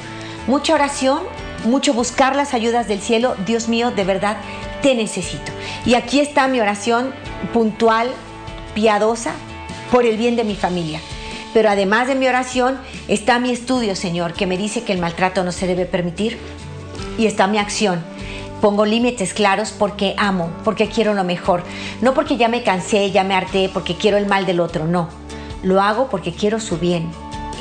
Mucha 0.46 0.74
oración, 0.74 1.20
mucho 1.64 1.92
buscar 1.94 2.36
las 2.36 2.54
ayudas 2.54 2.88
del 2.88 3.00
cielo. 3.00 3.34
Dios 3.46 3.68
mío, 3.68 3.90
de 3.90 4.04
verdad, 4.04 4.38
te 4.82 4.94
necesito. 4.94 5.52
Y 5.84 5.94
aquí 5.94 6.20
está 6.20 6.48
mi 6.48 6.60
oración 6.60 7.12
puntual, 7.52 8.10
piadosa, 8.74 9.32
por 9.90 10.04
el 10.04 10.16
bien 10.16 10.36
de 10.36 10.44
mi 10.44 10.54
familia. 10.54 11.00
Pero 11.52 11.68
además 11.68 12.06
de 12.06 12.14
mi 12.14 12.28
oración 12.28 12.78
está 13.08 13.38
mi 13.38 13.50
estudio, 13.50 13.96
Señor, 13.96 14.34
que 14.34 14.46
me 14.46 14.56
dice 14.56 14.84
que 14.84 14.92
el 14.92 15.00
maltrato 15.00 15.42
no 15.42 15.52
se 15.52 15.66
debe 15.66 15.86
permitir. 15.86 16.38
Y 17.18 17.26
está 17.26 17.46
mi 17.46 17.58
acción. 17.58 18.02
Pongo 18.60 18.84
límites 18.84 19.34
claros 19.34 19.72
porque 19.76 20.14
amo, 20.18 20.50
porque 20.64 20.88
quiero 20.88 21.14
lo 21.14 21.24
mejor. 21.24 21.64
No 22.02 22.14
porque 22.14 22.36
ya 22.36 22.48
me 22.48 22.62
cansé, 22.62 23.10
ya 23.10 23.24
me 23.24 23.34
harté, 23.34 23.70
porque 23.72 23.96
quiero 23.96 24.16
el 24.16 24.26
mal 24.26 24.46
del 24.46 24.60
otro, 24.60 24.86
no. 24.86 25.08
Lo 25.62 25.80
hago 25.80 26.08
porque 26.08 26.32
quiero 26.32 26.60
su 26.60 26.78
bien, 26.78 27.10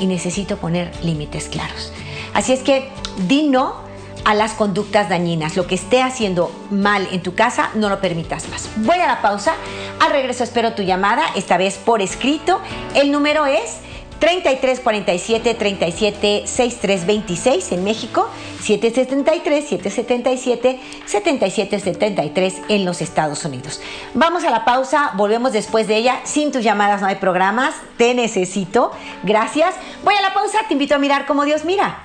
y 0.00 0.06
necesito 0.06 0.56
poner 0.56 0.90
límites 1.04 1.48
claros. 1.48 1.92
Así 2.34 2.52
es 2.52 2.60
que 2.60 2.88
di 3.28 3.44
no 3.44 3.89
a 4.24 4.34
las 4.34 4.52
conductas 4.52 5.08
dañinas. 5.08 5.56
Lo 5.56 5.66
que 5.66 5.74
esté 5.74 6.02
haciendo 6.02 6.50
mal 6.70 7.08
en 7.12 7.22
tu 7.22 7.34
casa, 7.34 7.70
no 7.74 7.88
lo 7.88 8.00
permitas 8.00 8.48
más. 8.48 8.68
Voy 8.76 8.98
a 8.98 9.06
la 9.06 9.22
pausa. 9.22 9.54
Al 10.00 10.12
regreso 10.12 10.44
espero 10.44 10.72
tu 10.74 10.82
llamada, 10.82 11.24
esta 11.36 11.56
vez 11.56 11.78
por 11.78 12.02
escrito. 12.02 12.60
El 12.94 13.12
número 13.12 13.46
es 13.46 13.80
3347 14.20 15.54
37 15.54 16.42
6326 16.46 17.72
en 17.72 17.84
México, 17.84 18.28
773 18.62 19.66
777 19.66 20.80
7773 21.06 22.54
en 22.68 22.84
los 22.84 23.00
Estados 23.00 23.44
Unidos. 23.44 23.80
Vamos 24.14 24.44
a 24.44 24.50
la 24.50 24.64
pausa, 24.64 25.12
volvemos 25.14 25.52
después 25.52 25.88
de 25.88 25.96
ella. 25.96 26.20
Sin 26.24 26.52
tus 26.52 26.62
llamadas 26.62 27.00
no 27.00 27.06
hay 27.06 27.16
programas, 27.16 27.74
te 27.96 28.14
necesito. 28.14 28.92
Gracias. 29.22 29.74
Voy 30.04 30.14
a 30.14 30.22
la 30.22 30.34
pausa, 30.34 30.58
te 30.68 30.74
invito 30.74 30.94
a 30.94 30.98
mirar 30.98 31.26
como 31.26 31.44
Dios 31.44 31.64
mira. 31.64 32.04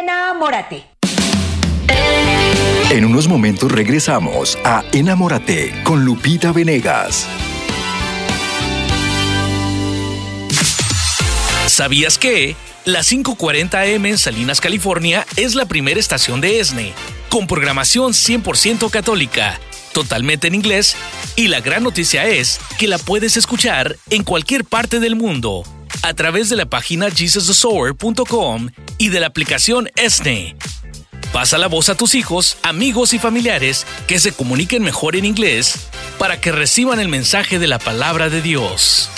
Enamórate. 0.00 0.91
En 2.92 3.06
unos 3.06 3.26
momentos 3.26 3.72
regresamos 3.72 4.58
a 4.64 4.84
Enamórate 4.92 5.72
con 5.82 6.04
Lupita 6.04 6.52
Venegas. 6.52 7.26
¿Sabías 11.68 12.18
que? 12.18 12.54
La 12.84 13.00
540M 13.00 14.10
en 14.10 14.18
Salinas, 14.18 14.60
California 14.60 15.26
es 15.36 15.54
la 15.54 15.64
primera 15.64 15.98
estación 15.98 16.42
de 16.42 16.60
ESNE, 16.60 16.92
con 17.30 17.46
programación 17.46 18.12
100% 18.12 18.90
católica, 18.90 19.58
totalmente 19.94 20.48
en 20.48 20.54
inglés, 20.54 20.94
y 21.34 21.48
la 21.48 21.62
gran 21.62 21.84
noticia 21.84 22.26
es 22.26 22.60
que 22.78 22.88
la 22.88 22.98
puedes 22.98 23.38
escuchar 23.38 23.96
en 24.10 24.22
cualquier 24.22 24.66
parte 24.66 25.00
del 25.00 25.16
mundo, 25.16 25.62
a 26.02 26.12
través 26.12 26.50
de 26.50 26.56
la 26.56 26.66
página 26.66 27.10
jesusthesower.com 27.10 28.68
y 28.98 29.08
de 29.08 29.20
la 29.20 29.28
aplicación 29.28 29.88
ESNE. 29.96 30.56
Pasa 31.32 31.56
la 31.56 31.66
voz 31.66 31.88
a 31.88 31.94
tus 31.94 32.14
hijos, 32.14 32.58
amigos 32.62 33.14
y 33.14 33.18
familiares 33.18 33.86
que 34.06 34.18
se 34.18 34.32
comuniquen 34.32 34.82
mejor 34.82 35.16
en 35.16 35.24
inglés 35.24 35.88
para 36.18 36.38
que 36.38 36.52
reciban 36.52 37.00
el 37.00 37.08
mensaje 37.08 37.58
de 37.58 37.66
la 37.66 37.78
palabra 37.78 38.28
de 38.28 38.42
Dios. 38.42 39.08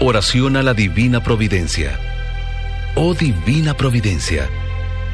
Oración 0.00 0.56
a 0.56 0.64
la 0.64 0.74
Divina 0.74 1.22
Providencia. 1.22 2.00
Oh 2.96 3.14
Divina 3.14 3.76
Providencia, 3.76 4.50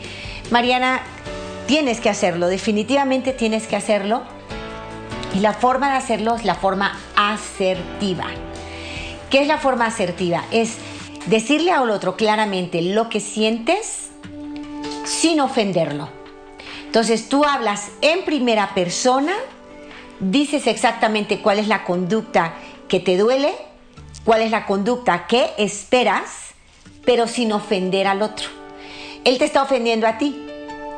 Mariana, 0.52 1.02
tienes 1.66 2.00
que 2.00 2.10
hacerlo, 2.10 2.46
definitivamente 2.46 3.32
tienes 3.32 3.66
que 3.66 3.74
hacerlo 3.74 4.37
y 5.34 5.40
la 5.40 5.52
forma 5.52 5.90
de 5.90 5.96
hacerlo 5.96 6.36
es 6.36 6.44
la 6.44 6.54
forma 6.54 6.98
asertiva. 7.16 8.26
¿Qué 9.30 9.42
es 9.42 9.46
la 9.46 9.58
forma 9.58 9.86
asertiva? 9.86 10.44
Es 10.50 10.76
decirle 11.26 11.70
al 11.70 11.90
otro 11.90 12.16
claramente 12.16 12.80
lo 12.80 13.08
que 13.08 13.20
sientes 13.20 14.10
sin 15.04 15.40
ofenderlo. 15.40 16.08
Entonces 16.86 17.28
tú 17.28 17.44
hablas 17.44 17.90
en 18.00 18.24
primera 18.24 18.74
persona, 18.74 19.34
dices 20.20 20.66
exactamente 20.66 21.40
cuál 21.40 21.58
es 21.58 21.68
la 21.68 21.84
conducta 21.84 22.54
que 22.88 23.00
te 23.00 23.18
duele, 23.18 23.52
cuál 24.24 24.40
es 24.40 24.50
la 24.50 24.64
conducta 24.64 25.26
que 25.26 25.50
esperas, 25.58 26.54
pero 27.04 27.26
sin 27.26 27.52
ofender 27.52 28.06
al 28.06 28.22
otro. 28.22 28.48
Él 29.24 29.36
te 29.36 29.44
está 29.44 29.62
ofendiendo 29.62 30.06
a 30.06 30.16
ti 30.16 30.46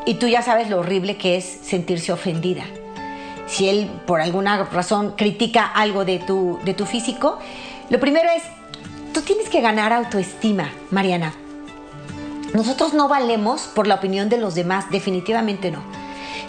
y 0.06 0.14
tú 0.14 0.28
ya 0.28 0.42
sabes 0.42 0.70
lo 0.70 0.78
horrible 0.78 1.16
que 1.16 1.36
es 1.36 1.44
sentirse 1.44 2.12
ofendida 2.12 2.64
si 3.50 3.68
él 3.68 3.90
por 4.06 4.20
alguna 4.20 4.64
razón 4.64 5.14
critica 5.16 5.66
algo 5.66 6.04
de 6.04 6.18
tu, 6.20 6.58
de 6.64 6.74
tu 6.74 6.86
físico, 6.86 7.38
lo 7.88 7.98
primero 7.98 8.28
es, 8.30 8.42
tú 9.12 9.22
tienes 9.22 9.48
que 9.48 9.60
ganar 9.60 9.92
autoestima, 9.92 10.70
Mariana. 10.90 11.34
Nosotros 12.54 12.94
no 12.94 13.08
valemos 13.08 13.62
por 13.62 13.86
la 13.86 13.96
opinión 13.96 14.28
de 14.28 14.38
los 14.38 14.54
demás, 14.54 14.90
definitivamente 14.90 15.70
no. 15.70 15.82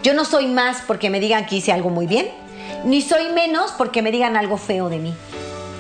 Yo 0.04 0.14
no 0.14 0.26
soy 0.26 0.48
más 0.48 0.82
porque 0.86 1.10
me 1.10 1.20
digan 1.20 1.46
que 1.46 1.58
hice 1.58 1.72
algo 1.72 1.90
muy 1.90 2.08
bien, 2.08 2.30
ni 2.86 3.02
soy 3.02 3.30
menos 3.30 3.72
porque 3.78 4.02
me 4.02 4.12
digan 4.12 4.38
algo 4.38 4.58
feo 4.58 4.90
de 4.90 5.00
mí. 5.00 5.14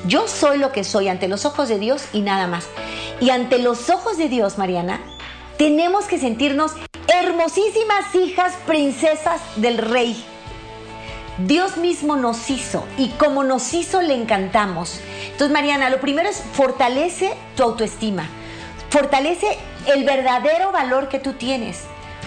Yo 0.07 0.27
soy 0.27 0.57
lo 0.57 0.71
que 0.71 0.83
soy 0.83 1.07
ante 1.07 1.27
los 1.27 1.45
ojos 1.45 1.69
de 1.69 1.77
Dios 1.77 2.03
y 2.13 2.21
nada 2.21 2.47
más. 2.47 2.67
Y 3.19 3.29
ante 3.29 3.59
los 3.59 3.89
ojos 3.89 4.17
de 4.17 4.29
Dios, 4.29 4.57
Mariana, 4.57 4.99
tenemos 5.57 6.05
que 6.05 6.17
sentirnos 6.17 6.73
hermosísimas 7.07 8.15
hijas 8.15 8.53
princesas 8.65 9.41
del 9.57 9.77
rey. 9.77 10.23
Dios 11.45 11.77
mismo 11.77 12.15
nos 12.15 12.49
hizo 12.49 12.85
y 12.97 13.09
como 13.09 13.43
nos 13.43 13.73
hizo 13.73 14.01
le 14.01 14.13
encantamos. 14.13 14.99
Entonces, 15.25 15.51
Mariana, 15.51 15.89
lo 15.89 15.99
primero 15.99 16.29
es 16.29 16.43
fortalece 16.53 17.33
tu 17.55 17.63
autoestima. 17.63 18.27
Fortalece 18.89 19.57
el 19.87 20.03
verdadero 20.03 20.71
valor 20.71 21.09
que 21.09 21.19
tú 21.19 21.33
tienes. 21.33 21.83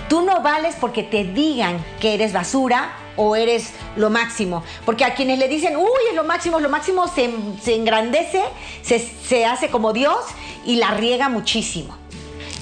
Tú 0.08 0.22
no 0.22 0.42
vales 0.42 0.76
porque 0.80 1.02
te 1.02 1.24
digan 1.24 1.82
que 2.00 2.14
eres 2.14 2.32
basura 2.32 2.92
o 3.16 3.36
eres 3.36 3.72
lo 3.96 4.10
máximo. 4.10 4.64
Porque 4.84 5.04
a 5.04 5.14
quienes 5.14 5.38
le 5.38 5.48
dicen, 5.48 5.76
uy, 5.76 5.88
es 6.08 6.16
lo 6.16 6.24
máximo, 6.24 6.60
lo 6.60 6.68
máximo 6.68 7.06
se, 7.08 7.30
engrandece, 7.74 8.42
se, 8.82 8.98
se 8.98 9.46
hace 9.46 9.68
como 9.68 9.92
Dios 9.92 10.18
y 10.64 10.76
la 10.76 10.92
riega 10.92 11.28
muchísimo 11.28 12.03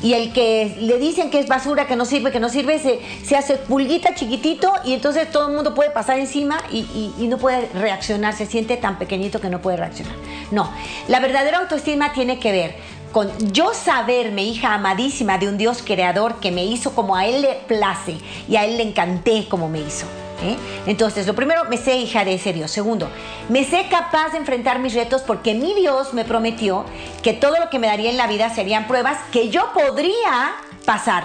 y 0.02 0.14
el 0.14 0.32
que 0.32 0.76
le 0.80 0.98
dicen 0.98 1.30
que 1.30 1.38
es 1.38 1.46
basura, 1.46 1.86
que 1.86 1.96
no 1.96 2.04
sirve, 2.04 2.32
que 2.32 2.40
no 2.40 2.48
sirve, 2.48 2.78
se, 2.78 3.36
hace 3.36 3.56
pulguita 3.56 4.14
chiquitito 4.14 4.72
y 4.84 4.94
entonces 4.94 5.30
todo 5.30 5.48
el 5.48 5.54
mundo 5.54 5.74
puede 5.74 5.90
pasar 5.90 6.18
encima 6.18 6.58
y, 6.70 7.12
y, 7.18 7.28
no 7.28 7.38
puede 7.38 7.68
reaccionar, 7.74 8.34
se 8.34 8.46
siente 8.46 8.76
tan 8.76 8.98
pequeñito 8.98 9.40
que 9.40 9.48
no 9.48 9.62
puede 9.62 9.76
reaccionar. 9.76 10.14
No, 10.50 10.70
la 11.08 11.20
verdadera 11.20 11.58
autoestima 11.58 12.12
tiene 12.12 12.38
que 12.38 12.52
ver 12.52 12.74
con 13.12 13.30
yo 13.52 13.72
saberme 13.74 14.42
hija 14.44 14.74
amadísima 14.74 15.38
de 15.38 15.48
un 15.48 15.58
Dios 15.58 15.82
creador 15.84 16.40
que 16.40 16.50
me 16.50 16.64
hizo 16.64 16.94
como 16.94 17.14
a 17.14 17.26
Él 17.26 17.42
le 17.42 17.54
place 17.68 18.16
y 18.48 18.56
a 18.56 18.64
Él 18.64 18.78
le 18.78 18.82
encanté 18.82 19.46
como 19.48 19.68
me 19.68 19.80
hizo. 19.80 20.06
¿Eh? 20.42 20.56
Entonces, 20.86 21.26
lo 21.26 21.34
primero, 21.34 21.64
me 21.64 21.76
sé 21.76 21.96
hija 21.96 22.24
de 22.24 22.34
ese 22.34 22.52
Dios. 22.52 22.70
Segundo, 22.70 23.08
me 23.48 23.64
sé 23.64 23.86
capaz 23.88 24.32
de 24.32 24.38
enfrentar 24.38 24.78
mis 24.78 24.94
retos 24.94 25.22
porque 25.22 25.54
mi 25.54 25.74
Dios 25.74 26.12
me 26.14 26.24
prometió 26.24 26.84
que 27.22 27.32
todo 27.32 27.58
lo 27.58 27.70
que 27.70 27.78
me 27.78 27.86
daría 27.86 28.10
en 28.10 28.16
la 28.16 28.26
vida 28.26 28.54
serían 28.54 28.86
pruebas 28.86 29.18
que 29.32 29.48
yo 29.48 29.72
podría 29.72 30.54
pasar. 30.84 31.24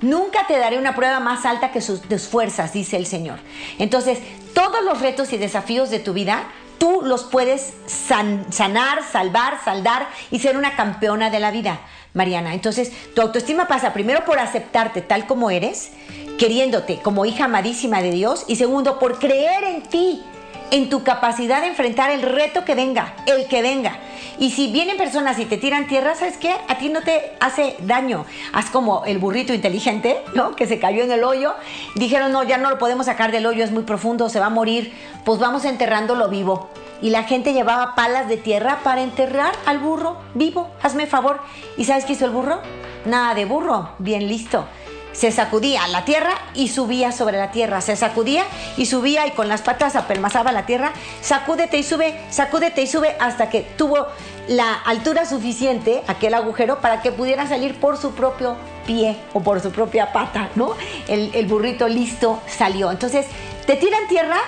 Nunca 0.00 0.46
te 0.46 0.58
daré 0.58 0.78
una 0.78 0.94
prueba 0.94 1.20
más 1.20 1.44
alta 1.44 1.72
que 1.72 1.80
sus, 1.80 2.02
tus 2.02 2.26
fuerzas, 2.26 2.72
dice 2.72 2.96
el 2.96 3.06
Señor. 3.06 3.38
Entonces, 3.78 4.18
todos 4.54 4.82
los 4.84 5.00
retos 5.00 5.32
y 5.32 5.36
desafíos 5.36 5.90
de 5.90 5.98
tu 5.98 6.12
vida 6.12 6.44
tú 6.80 7.02
los 7.04 7.24
puedes 7.24 7.74
sanar, 7.86 9.04
salvar, 9.04 9.62
saldar 9.62 10.08
y 10.30 10.38
ser 10.38 10.56
una 10.56 10.76
campeona 10.76 11.28
de 11.28 11.38
la 11.38 11.50
vida, 11.50 11.80
Mariana. 12.14 12.54
Entonces, 12.54 12.90
tu 13.14 13.20
autoestima 13.20 13.68
pasa 13.68 13.92
primero 13.92 14.24
por 14.24 14.38
aceptarte 14.38 15.02
tal 15.02 15.26
como 15.26 15.50
eres, 15.50 15.90
queriéndote 16.40 17.00
como 17.02 17.26
hija 17.26 17.44
amadísima 17.44 18.00
de 18.00 18.12
Dios, 18.12 18.46
y 18.48 18.56
segundo, 18.56 18.98
por 18.98 19.18
creer 19.18 19.62
en 19.62 19.82
ti 19.82 20.22
en 20.70 20.88
tu 20.88 21.02
capacidad 21.02 21.60
de 21.60 21.66
enfrentar 21.66 22.10
el 22.10 22.22
reto 22.22 22.64
que 22.64 22.74
venga, 22.74 23.14
el 23.26 23.46
que 23.46 23.60
venga. 23.60 23.98
Y 24.38 24.52
si 24.52 24.72
vienen 24.72 24.96
personas 24.96 25.38
y 25.38 25.44
te 25.44 25.58
tiran 25.58 25.86
tierra, 25.86 26.14
¿sabes 26.14 26.38
qué? 26.38 26.54
A 26.68 26.78
ti 26.78 26.88
no 26.88 27.02
te 27.02 27.32
hace 27.40 27.76
daño. 27.80 28.24
Haz 28.54 28.70
como 28.70 29.04
el 29.04 29.18
burrito 29.18 29.52
inteligente, 29.52 30.16
¿no? 30.34 30.56
Que 30.56 30.66
se 30.66 30.78
cayó 30.78 31.02
en 31.02 31.12
el 31.12 31.24
hoyo. 31.24 31.54
Dijeron, 31.96 32.32
no, 32.32 32.42
ya 32.42 32.56
no 32.56 32.70
lo 32.70 32.78
podemos 32.78 33.04
sacar 33.04 33.32
del 33.32 33.44
hoyo, 33.44 33.62
es 33.62 33.70
muy 33.70 33.82
profundo, 33.82 34.30
se 34.30 34.40
va 34.40 34.46
a 34.46 34.50
morir. 34.50 34.94
Pues 35.26 35.40
vamos 35.40 35.66
enterrándolo 35.66 36.30
vivo. 36.30 36.70
Y 37.02 37.10
la 37.10 37.24
gente 37.24 37.52
llevaba 37.52 37.94
palas 37.94 38.28
de 38.28 38.38
tierra 38.38 38.78
para 38.82 39.02
enterrar 39.02 39.52
al 39.66 39.78
burro 39.78 40.16
vivo. 40.34 40.70
Hazme 40.80 41.06
favor. 41.06 41.40
¿Y 41.76 41.84
sabes 41.84 42.06
qué 42.06 42.14
hizo 42.14 42.24
el 42.24 42.30
burro? 42.30 42.60
Nada 43.04 43.34
de 43.34 43.44
burro, 43.44 43.90
bien 43.98 44.26
listo 44.26 44.64
se 45.12 45.30
sacudía 45.32 45.86
la 45.88 46.04
tierra 46.04 46.32
y 46.54 46.68
subía 46.68 47.12
sobre 47.12 47.38
la 47.38 47.50
tierra, 47.50 47.80
se 47.80 47.96
sacudía 47.96 48.44
y 48.76 48.86
subía 48.86 49.26
y 49.26 49.32
con 49.32 49.48
las 49.48 49.62
patas 49.62 49.96
apelmazaba 49.96 50.52
la 50.52 50.66
tierra, 50.66 50.92
sacúdete 51.20 51.78
y 51.78 51.82
sube, 51.82 52.20
sacúdete 52.30 52.82
y 52.82 52.86
sube 52.86 53.16
hasta 53.18 53.50
que 53.50 53.62
tuvo 53.76 54.06
la 54.48 54.72
altura 54.72 55.26
suficiente, 55.26 56.02
aquel 56.06 56.34
agujero, 56.34 56.80
para 56.80 57.02
que 57.02 57.12
pudiera 57.12 57.46
salir 57.46 57.78
por 57.78 57.96
su 57.96 58.12
propio 58.12 58.56
pie 58.86 59.16
o 59.32 59.40
por 59.40 59.60
su 59.60 59.70
propia 59.70 60.12
pata, 60.12 60.50
¿no? 60.54 60.74
El, 61.08 61.30
el 61.34 61.46
burrito 61.46 61.88
listo 61.88 62.40
salió. 62.46 62.90
Entonces, 62.90 63.26
te 63.66 63.76
tiran 63.76 64.08
tierra, 64.08 64.38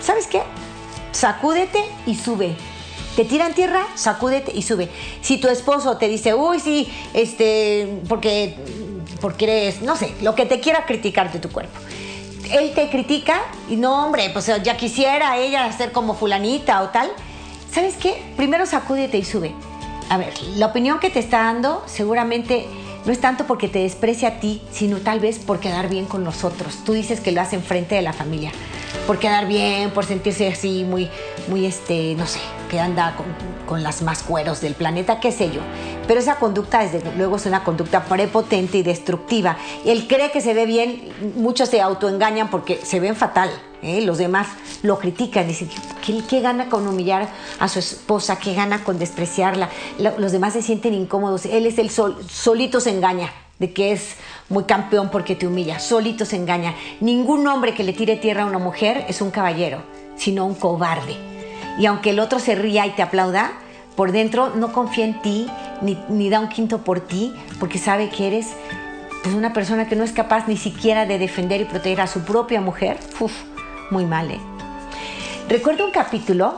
¿sabes 0.00 0.26
qué? 0.26 0.42
Sacúdete 1.12 1.84
y 2.06 2.14
sube 2.14 2.56
te 3.16 3.24
tiran 3.24 3.52
tierra, 3.52 3.86
sacúdete 3.94 4.52
y 4.54 4.62
sube. 4.62 4.88
Si 5.20 5.38
tu 5.38 5.48
esposo 5.48 5.98
te 5.98 6.08
dice, 6.08 6.34
uy, 6.34 6.60
sí, 6.60 6.90
este, 7.12 8.00
porque 8.08 8.56
porque 9.22 9.44
eres, 9.44 9.80
no 9.80 9.96
sé, 9.96 10.12
lo 10.20 10.34
que 10.34 10.44
te 10.44 10.60
quiera 10.60 10.84
criticar 10.84 11.32
de 11.32 11.38
tu 11.38 11.48
cuerpo. 11.48 11.78
Él 12.50 12.72
te 12.74 12.90
critica 12.90 13.40
y 13.70 13.76
no, 13.76 14.04
hombre, 14.04 14.28
pues 14.30 14.50
ya 14.62 14.76
quisiera 14.76 15.38
ella 15.38 15.72
ser 15.72 15.92
como 15.92 16.14
fulanita 16.14 16.82
o 16.82 16.90
tal. 16.90 17.10
¿Sabes 17.72 17.94
qué? 17.96 18.20
Primero 18.36 18.66
sacúdete 18.66 19.16
y 19.16 19.24
sube. 19.24 19.54
A 20.10 20.18
ver, 20.18 20.34
la 20.56 20.66
opinión 20.66 20.98
que 20.98 21.08
te 21.08 21.20
está 21.20 21.44
dando 21.44 21.82
seguramente 21.86 22.66
no 23.04 23.12
es 23.12 23.20
tanto 23.20 23.46
porque 23.46 23.68
te 23.68 23.78
desprecia 23.78 24.28
a 24.28 24.40
ti, 24.40 24.60
sino 24.70 24.98
tal 24.98 25.20
vez 25.20 25.38
por 25.38 25.60
quedar 25.60 25.88
bien 25.88 26.04
con 26.04 26.24
nosotros. 26.24 26.80
Tú 26.84 26.92
dices 26.92 27.20
que 27.20 27.32
lo 27.32 27.40
hace 27.40 27.56
enfrente 27.56 27.94
de 27.94 28.02
la 28.02 28.12
familia, 28.12 28.50
por 29.06 29.18
quedar 29.18 29.46
bien, 29.46 29.90
por 29.90 30.04
sentirse 30.04 30.48
así 30.48 30.84
muy, 30.84 31.08
muy, 31.48 31.66
este, 31.66 32.14
no 32.16 32.26
sé, 32.26 32.40
que 32.70 32.80
anda 32.80 33.14
con, 33.66 33.82
las 33.82 34.02
más 34.02 34.22
cueros 34.22 34.60
del 34.60 34.74
planeta, 34.74 35.18
qué 35.18 35.32
sé 35.32 35.50
yo. 35.50 35.60
Pero 36.06 36.20
esa 36.20 36.36
conducta, 36.36 36.80
desde 36.80 37.00
luego, 37.16 37.36
es 37.36 37.46
una 37.46 37.64
conducta 37.64 38.04
prepotente 38.04 38.78
y 38.78 38.82
destructiva. 38.82 39.56
Él 39.86 40.06
cree 40.06 40.30
que 40.30 40.42
se 40.42 40.52
ve 40.52 40.66
bien, 40.66 41.08
muchos 41.36 41.70
se 41.70 41.80
autoengañan 41.80 42.50
porque 42.50 42.78
se 42.84 43.00
ven 43.00 43.16
fatal. 43.16 43.50
¿eh? 43.82 44.02
Los 44.02 44.18
demás 44.18 44.48
lo 44.82 44.98
critican, 44.98 45.48
dicen, 45.48 45.70
¿qué, 46.04 46.22
¿qué, 46.28 46.40
gana 46.40 46.68
con 46.68 46.86
humillar 46.86 47.28
a 47.58 47.68
su 47.68 47.78
esposa? 47.78 48.38
¿Qué 48.38 48.52
gana 48.52 48.84
con 48.84 48.98
despreciarla? 48.98 49.70
Los 50.18 50.32
demás 50.32 50.52
se 50.52 50.60
sienten 50.60 50.92
incómodos. 50.92 51.46
Él 51.46 51.64
es 51.64 51.78
el 51.78 51.88
sol, 51.88 52.18
solito 52.28 52.80
se 52.80 52.90
engaña 52.90 53.32
de 53.58 53.72
que 53.72 53.92
es 53.92 54.16
muy 54.48 54.64
campeón 54.64 55.08
porque 55.10 55.36
te 55.36 55.46
humilla, 55.46 55.78
solito 55.78 56.24
se 56.24 56.36
engaña. 56.36 56.74
Ningún 57.00 57.46
hombre 57.46 57.74
que 57.74 57.84
le 57.84 57.92
tire 57.92 58.16
tierra 58.16 58.42
a 58.42 58.46
una 58.46 58.58
mujer 58.58 59.04
es 59.08 59.20
un 59.20 59.30
caballero, 59.30 59.82
sino 60.16 60.44
un 60.44 60.56
cobarde. 60.56 61.31
Y 61.78 61.86
aunque 61.86 62.10
el 62.10 62.20
otro 62.20 62.38
se 62.38 62.54
ría 62.54 62.86
y 62.86 62.90
te 62.90 63.02
aplauda, 63.02 63.52
por 63.96 64.12
dentro 64.12 64.50
no 64.54 64.72
confía 64.72 65.04
en 65.04 65.20
ti, 65.22 65.46
ni, 65.80 66.30
da 66.30 66.40
un 66.40 66.48
quinto 66.48 66.78
por 66.78 67.00
ti, 67.00 67.34
porque 67.60 67.78
sabe 67.78 68.08
que 68.08 68.26
eres 68.26 68.48
pues, 69.22 69.34
una 69.34 69.52
persona 69.52 69.88
que 69.88 69.96
no 69.96 70.04
es 70.04 70.12
capaz 70.12 70.48
ni 70.48 70.56
siquiera 70.56 71.06
de 71.06 71.18
defender 71.18 71.60
y 71.60 71.64
proteger 71.64 72.00
a 72.00 72.06
su 72.06 72.20
propia 72.20 72.60
mujer. 72.60 72.98
Uf, 73.20 73.32
muy 73.90 74.04
mal, 74.04 74.30
¿eh? 74.30 74.40
Recuerdo 75.48 75.84
un 75.84 75.90
capítulo 75.90 76.54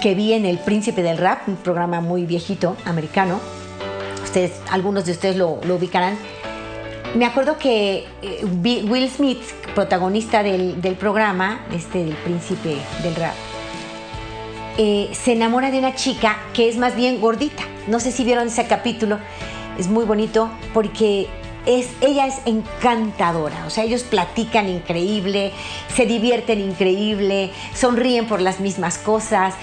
que 0.00 0.14
vi 0.14 0.32
en 0.32 0.46
El 0.46 0.58
Príncipe 0.58 1.02
del 1.02 1.18
Rap, 1.18 1.48
un 1.48 1.56
programa 1.56 2.00
muy 2.00 2.24
viejito, 2.24 2.76
americano. 2.84 3.40
Ustedes, 4.22 4.52
algunos 4.70 5.04
de 5.04 5.12
ustedes 5.12 5.36
lo, 5.36 5.50
ubicarán. 5.50 6.16
Me 7.14 7.26
acuerdo 7.26 7.58
que 7.58 8.06
eh, 8.22 8.44
Will 8.88 9.10
Smith, 9.10 9.42
protagonista 9.74 10.42
del, 10.42 10.96
programa, 10.98 11.66
este 11.72 12.04
del 12.04 12.14
Príncipe 12.14 12.76
del 13.02 13.14
Rap, 13.14 13.34
eh, 14.78 15.10
se 15.12 15.32
enamora 15.32 15.70
de 15.70 15.78
una 15.78 15.94
chica 15.94 16.38
que 16.52 16.68
es 16.68 16.76
más 16.76 16.96
bien 16.96 17.20
gordita. 17.20 17.62
No 17.86 18.00
sé 18.00 18.12
si 18.12 18.24
vieron 18.24 18.48
ese 18.48 18.66
capítulo, 18.66 19.18
es 19.78 19.88
muy 19.88 20.04
bonito 20.04 20.50
porque 20.72 21.28
es, 21.66 21.88
ella 22.00 22.26
es 22.26 22.36
encantadora, 22.44 23.64
o 23.66 23.70
sea, 23.70 23.84
ellos 23.84 24.02
platican 24.02 24.68
increíble, 24.68 25.52
se 25.94 26.06
divierten 26.06 26.60
increíble, 26.60 27.50
sonríen 27.74 28.26
por 28.26 28.40
las 28.40 28.60
mismas 28.60 28.98
cosas, 28.98 29.54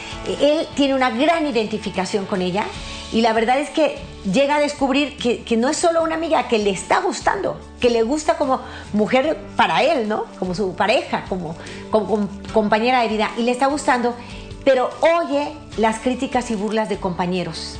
él 0.41 0.67
tiene 0.75 0.95
una 0.95 1.11
gran 1.11 1.45
identificación 1.45 2.25
con 2.25 2.41
ella 2.41 2.65
y 3.11 3.21
la 3.21 3.33
verdad 3.33 3.59
es 3.59 3.69
que 3.69 3.99
llega 4.31 4.55
a 4.55 4.59
descubrir 4.59 5.17
que, 5.17 5.57
no 5.57 5.69
es 5.69 5.77
solo 5.77 6.01
una 6.01 6.15
amiga, 6.15 6.47
que 6.47 6.57
le 6.57 6.69
está 6.69 7.01
gustando, 7.01 7.59
que 7.79 7.89
le 7.89 8.03
gusta 8.03 8.37
como 8.37 8.61
mujer 8.93 9.37
para 9.55 9.83
él, 9.83 10.07
¿no? 10.07 10.25
Como 10.39 10.55
su 10.55 10.75
pareja, 10.75 11.25
como 11.27 11.55
compañera 12.53 13.01
de 13.01 13.09
vida, 13.09 13.31
y 13.37 13.43
le 13.43 13.51
está 13.51 13.67
gustando, 13.67 14.15
pero 14.63 14.89
oye 15.01 15.53
las 15.77 15.99
críticas 15.99 16.51
y 16.51 16.55
burlas 16.55 16.89
de 16.89 16.97
compañeros 16.97 17.79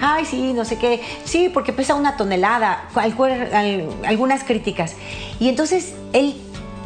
ay, 0.00 0.24
sí, 0.24 0.52
no 0.52 0.64
sé 0.64 0.78
qué, 0.78 1.02
sí, 1.24 1.50
porque 1.52 1.72
pesa 1.72 1.94
una 1.94 2.16
tonelada, 2.16 2.88
algunas 2.94 4.44
críticas. 4.44 4.96
Y 5.38 5.48
entonces 5.48 5.94
él 6.12 6.34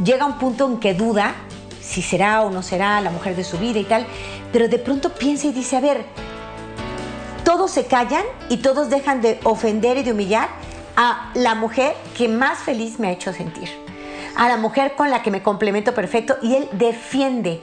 llega 0.04 0.24
a 0.24 0.26
un 0.26 0.38
punto 0.38 0.66
en 0.66 0.78
que 0.78 0.94
duda 0.94 1.34
si 1.80 2.02
será 2.02 2.42
o 2.42 2.50
no 2.50 2.62
será 2.62 3.00
la 3.00 3.10
mujer 3.10 3.36
de 3.36 3.44
su 3.44 3.58
vida 3.58 3.78
y 3.78 3.84
tal, 3.84 4.06
pero 4.52 4.68
de 4.68 4.78
pronto 4.78 5.14
piensa 5.14 5.46
y 5.46 5.52
dice, 5.52 5.76
a 5.76 5.80
ver, 5.80 6.04
todos 7.44 7.70
se 7.70 7.86
callan 7.86 8.24
y 8.48 8.58
todos 8.58 8.88
dejan 8.88 9.20
de 9.20 9.38
ofender 9.44 9.98
y 9.98 10.02
de 10.02 10.12
humillar 10.12 10.48
a 10.96 11.30
la 11.34 11.54
mujer 11.54 11.94
que 12.16 12.28
más 12.28 12.58
feliz 12.58 12.98
me 12.98 13.08
ha 13.08 13.10
hecho 13.12 13.32
sentir, 13.32 13.68
a 14.36 14.48
la 14.48 14.56
mujer 14.56 14.94
con 14.96 15.10
la 15.10 15.22
que 15.22 15.30
me 15.30 15.42
complemento 15.42 15.94
perfecto 15.94 16.36
y 16.40 16.54
él 16.54 16.68
defiende 16.72 17.60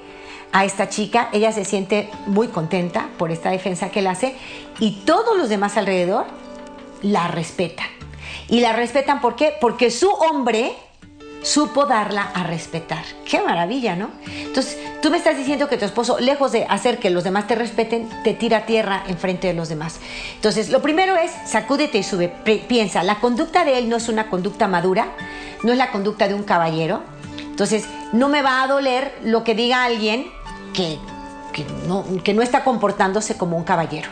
a 0.52 0.66
esta 0.66 0.90
chica, 0.90 1.30
ella 1.32 1.52
se 1.52 1.66
siente 1.66 2.10
muy 2.28 2.48
contenta 2.50 3.10
por 3.18 3.32
esta 3.32 3.52
defensa 3.52 3.90
que 3.90 4.00
él 4.00 4.08
hace 4.08 4.36
y 4.80 5.04
todos 5.06 5.38
los 5.38 5.50
demás 5.50 5.78
alrededor 5.78 6.26
la 7.02 7.28
respetan. 7.28 7.88
Y 8.50 8.60
la 8.60 8.74
respetan 8.74 9.22
¿por 9.22 9.36
qué? 9.36 9.54
Porque 9.60 9.92
su 9.92 10.10
hombre 10.10 10.74
supo 11.42 11.86
darla 11.86 12.32
a 12.34 12.44
respetar. 12.44 13.04
Qué 13.26 13.42
maravilla, 13.42 13.96
¿no? 13.96 14.10
Entonces, 14.28 14.78
tú 15.02 15.10
me 15.10 15.18
estás 15.18 15.38
diciendo 15.38 15.68
que 15.68 15.78
tu 15.78 15.86
esposo, 15.86 16.20
lejos 16.20 16.52
de 16.52 16.66
hacer 16.66 17.00
que 17.00 17.10
los 17.10 17.24
demás 17.24 17.48
te 17.48 17.56
respeten, 17.56 18.10
te 18.24 18.34
tira 18.34 18.66
tierra 18.66 19.04
enfrente 19.08 19.48
de 19.48 19.54
los 19.54 19.70
demás. 19.70 20.00
Entonces, 20.36 20.70
lo 20.70 20.82
primero 20.82 21.16
es 21.16 21.32
sacúdete 21.48 21.98
y 21.98 22.04
sube. 22.04 22.30
Piensa, 22.68 23.04
la 23.04 23.20
conducta 23.20 23.66
de 23.66 23.78
él 23.78 23.90
no 23.90 23.98
es 23.98 24.10
una 24.10 24.30
conducta 24.30 24.68
madura, 24.68 25.08
no 25.64 25.72
es 25.72 25.78
la 25.78 25.92
conducta 25.92 26.28
de 26.28 26.36
un 26.36 26.44
caballero. 26.44 27.02
Entonces, 27.40 27.86
no 28.14 28.30
me 28.30 28.42
va 28.42 28.62
a 28.62 28.68
doler 28.68 29.18
lo 29.24 29.44
que 29.44 29.56
diga 29.56 29.84
alguien 29.84 30.32
que, 30.74 31.00
no, 31.88 32.06
que 32.24 32.34
no 32.34 32.42
está 32.42 32.64
comportándose 32.64 33.38
como 33.38 33.58
un 33.58 33.64
caballero. 33.64 34.10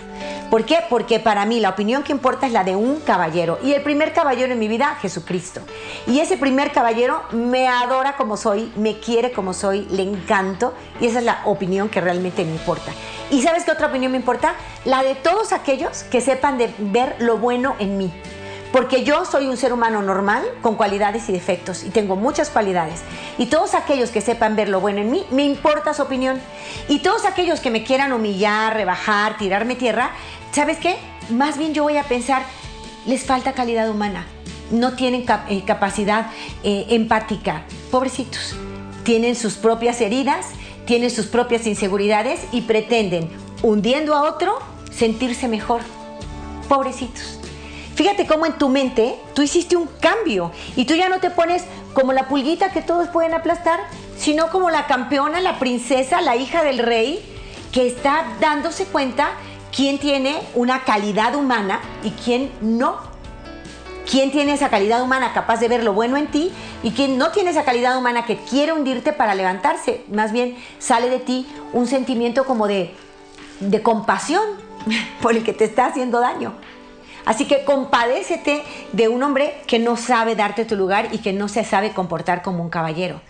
¿Por 0.49 0.65
qué? 0.65 0.79
Porque 0.89 1.19
para 1.19 1.45
mí 1.45 1.59
la 1.59 1.69
opinión 1.69 2.01
que 2.01 2.11
importa 2.11 2.47
es 2.47 2.51
la 2.51 2.63
de 2.63 2.75
un 2.75 2.99
caballero. 3.01 3.59
Y 3.63 3.73
el 3.73 3.83
primer 3.83 4.13
caballero 4.13 4.53
en 4.53 4.59
mi 4.59 4.67
vida, 4.67 4.97
Jesucristo. 4.99 5.61
Y 6.07 6.19
ese 6.19 6.37
primer 6.37 6.71
caballero 6.71 7.21
me 7.31 7.67
adora 7.67 8.17
como 8.17 8.35
soy, 8.35 8.71
me 8.75 8.99
quiere 8.99 9.31
como 9.31 9.53
soy, 9.53 9.85
le 9.91 10.01
encanto. 10.01 10.73
Y 10.99 11.05
esa 11.05 11.19
es 11.19 11.25
la 11.25 11.41
opinión 11.45 11.87
que 11.87 12.01
realmente 12.01 12.43
me 12.43 12.51
importa. 12.51 12.91
¿Y 13.29 13.43
sabes 13.43 13.63
qué 13.63 13.71
otra 13.71 13.87
opinión 13.87 14.11
me 14.11 14.17
importa? 14.17 14.55
La 14.85 15.03
de 15.03 15.13
todos 15.13 15.53
aquellos 15.53 16.03
que 16.03 16.19
sepan 16.19 16.57
de 16.57 16.73
ver 16.79 17.15
lo 17.19 17.37
bueno 17.37 17.75
en 17.77 17.97
mí. 17.99 18.11
Porque 18.71 19.03
yo 19.03 19.25
soy 19.25 19.47
un 19.47 19.57
ser 19.57 19.73
humano 19.73 20.01
normal, 20.03 20.43
con 20.61 20.75
cualidades 20.75 21.27
y 21.29 21.31
defectos, 21.31 21.83
y 21.83 21.89
tengo 21.89 22.15
muchas 22.15 22.49
cualidades. 22.49 23.01
Y 23.39 23.47
todos 23.47 23.73
aquellos 23.73 24.11
que 24.11 24.21
sepan 24.21 24.55
ver 24.55 24.69
lo 24.69 24.79
bueno 24.79 25.01
en 25.01 25.09
mí, 25.09 25.25
me 25.31 25.43
importa 25.43 25.93
su 25.93 26.03
opinión. 26.03 26.39
Y 26.87 26.99
todos 26.99 27.25
aquellos 27.25 27.59
que 27.61 27.71
me 27.71 27.83
quieran 27.83 28.13
humillar, 28.13 28.75
rebajar, 28.75 29.37
tirarme 29.37 29.75
tierra, 29.75 30.11
¿sabes 30.51 30.77
qué? 30.77 30.97
Más 31.29 31.57
bien 31.57 31.73
yo 31.73 31.83
voy 31.83 31.97
a 31.97 32.03
pensar, 32.03 32.43
les 33.07 33.25
falta 33.25 33.53
calidad 33.53 33.89
humana, 33.89 34.27
no 34.69 34.93
tienen 34.93 35.25
eh, 35.49 35.63
capacidad 35.65 36.27
eh, 36.63 36.85
empática, 36.89 37.63
pobrecitos. 37.89 38.55
Tienen 39.03 39.35
sus 39.35 39.55
propias 39.55 39.99
heridas, 40.01 40.47
tienen 40.85 41.09
sus 41.09 41.25
propias 41.25 41.65
inseguridades 41.65 42.41
y 42.51 42.61
pretenden, 42.61 43.29
hundiendo 43.63 44.13
a 44.13 44.23
otro, 44.23 44.59
sentirse 44.91 45.47
mejor. 45.47 45.81
Pobrecitos. 46.67 47.38
Fíjate 47.99 48.25
cómo 48.25 48.45
en 48.45 48.53
tu 48.53 48.69
mente 48.69 49.19
tú 49.33 49.41
hiciste 49.41 49.75
un 49.75 49.85
cambio 49.99 50.53
y 50.77 50.85
tú 50.85 50.95
ya 50.95 51.09
no 51.09 51.19
te 51.19 51.31
pones 51.31 51.65
como 51.93 52.13
la 52.13 52.29
pulguita 52.29 52.71
que 52.71 52.81
todos 52.81 53.09
pueden 53.09 53.33
aplastar, 53.33 53.81
sino 54.17 54.47
como 54.51 54.69
la 54.69 54.87
campeona, 54.87 55.41
la 55.41 55.59
princesa, 55.59 56.21
la 56.21 56.37
hija 56.37 56.63
del 56.63 56.77
rey, 56.77 57.19
que 57.73 57.87
está 57.87 58.25
dándose 58.39 58.85
cuenta 58.85 59.31
quién 59.75 59.99
tiene 59.99 60.39
una 60.55 60.85
calidad 60.85 61.35
humana 61.35 61.81
y 62.01 62.11
quién 62.11 62.53
no. 62.61 62.99
¿Quién 64.09 64.31
tiene 64.31 64.53
esa 64.53 64.69
calidad 64.69 65.03
humana 65.03 65.33
capaz 65.33 65.59
de 65.59 65.67
ver 65.67 65.83
lo 65.83 65.91
bueno 65.91 66.15
en 66.15 66.27
ti 66.27 66.53
y 66.83 66.91
quién 66.91 67.17
no 67.17 67.31
tiene 67.31 67.49
esa 67.49 67.65
calidad 67.65 67.97
humana 67.97 68.25
que 68.25 68.37
quiere 68.37 68.71
hundirte 68.71 69.11
para 69.11 69.35
levantarse? 69.35 70.05
Más 70.09 70.31
bien 70.31 70.55
sale 70.77 71.09
de 71.09 71.19
ti 71.19 71.45
un 71.73 71.85
sentimiento 71.85 72.45
como 72.45 72.65
de, 72.65 72.95
de 73.59 73.81
compasión 73.81 74.41
por 75.21 75.35
el 75.35 75.43
que 75.43 75.51
te 75.51 75.65
está 75.65 75.87
haciendo 75.87 76.21
daño. 76.21 76.53
Así 77.29 77.45
que 77.45 77.63
compadécete 77.63 78.63
de 78.91 79.07
un 79.07 79.21
hombre 79.21 79.53
que 79.67 79.77
no 79.77 79.97
sabe 79.97 80.35
darte 80.35 80.65
tu 80.65 80.75
lugar 80.75 81.09
y 81.11 81.19
que 81.19 81.31
no 81.31 81.47
se 81.47 81.63
sabe 81.63 81.91
comportar 81.91 82.41
como 82.41 82.63
un 82.63 82.71
caballero. 82.71 83.21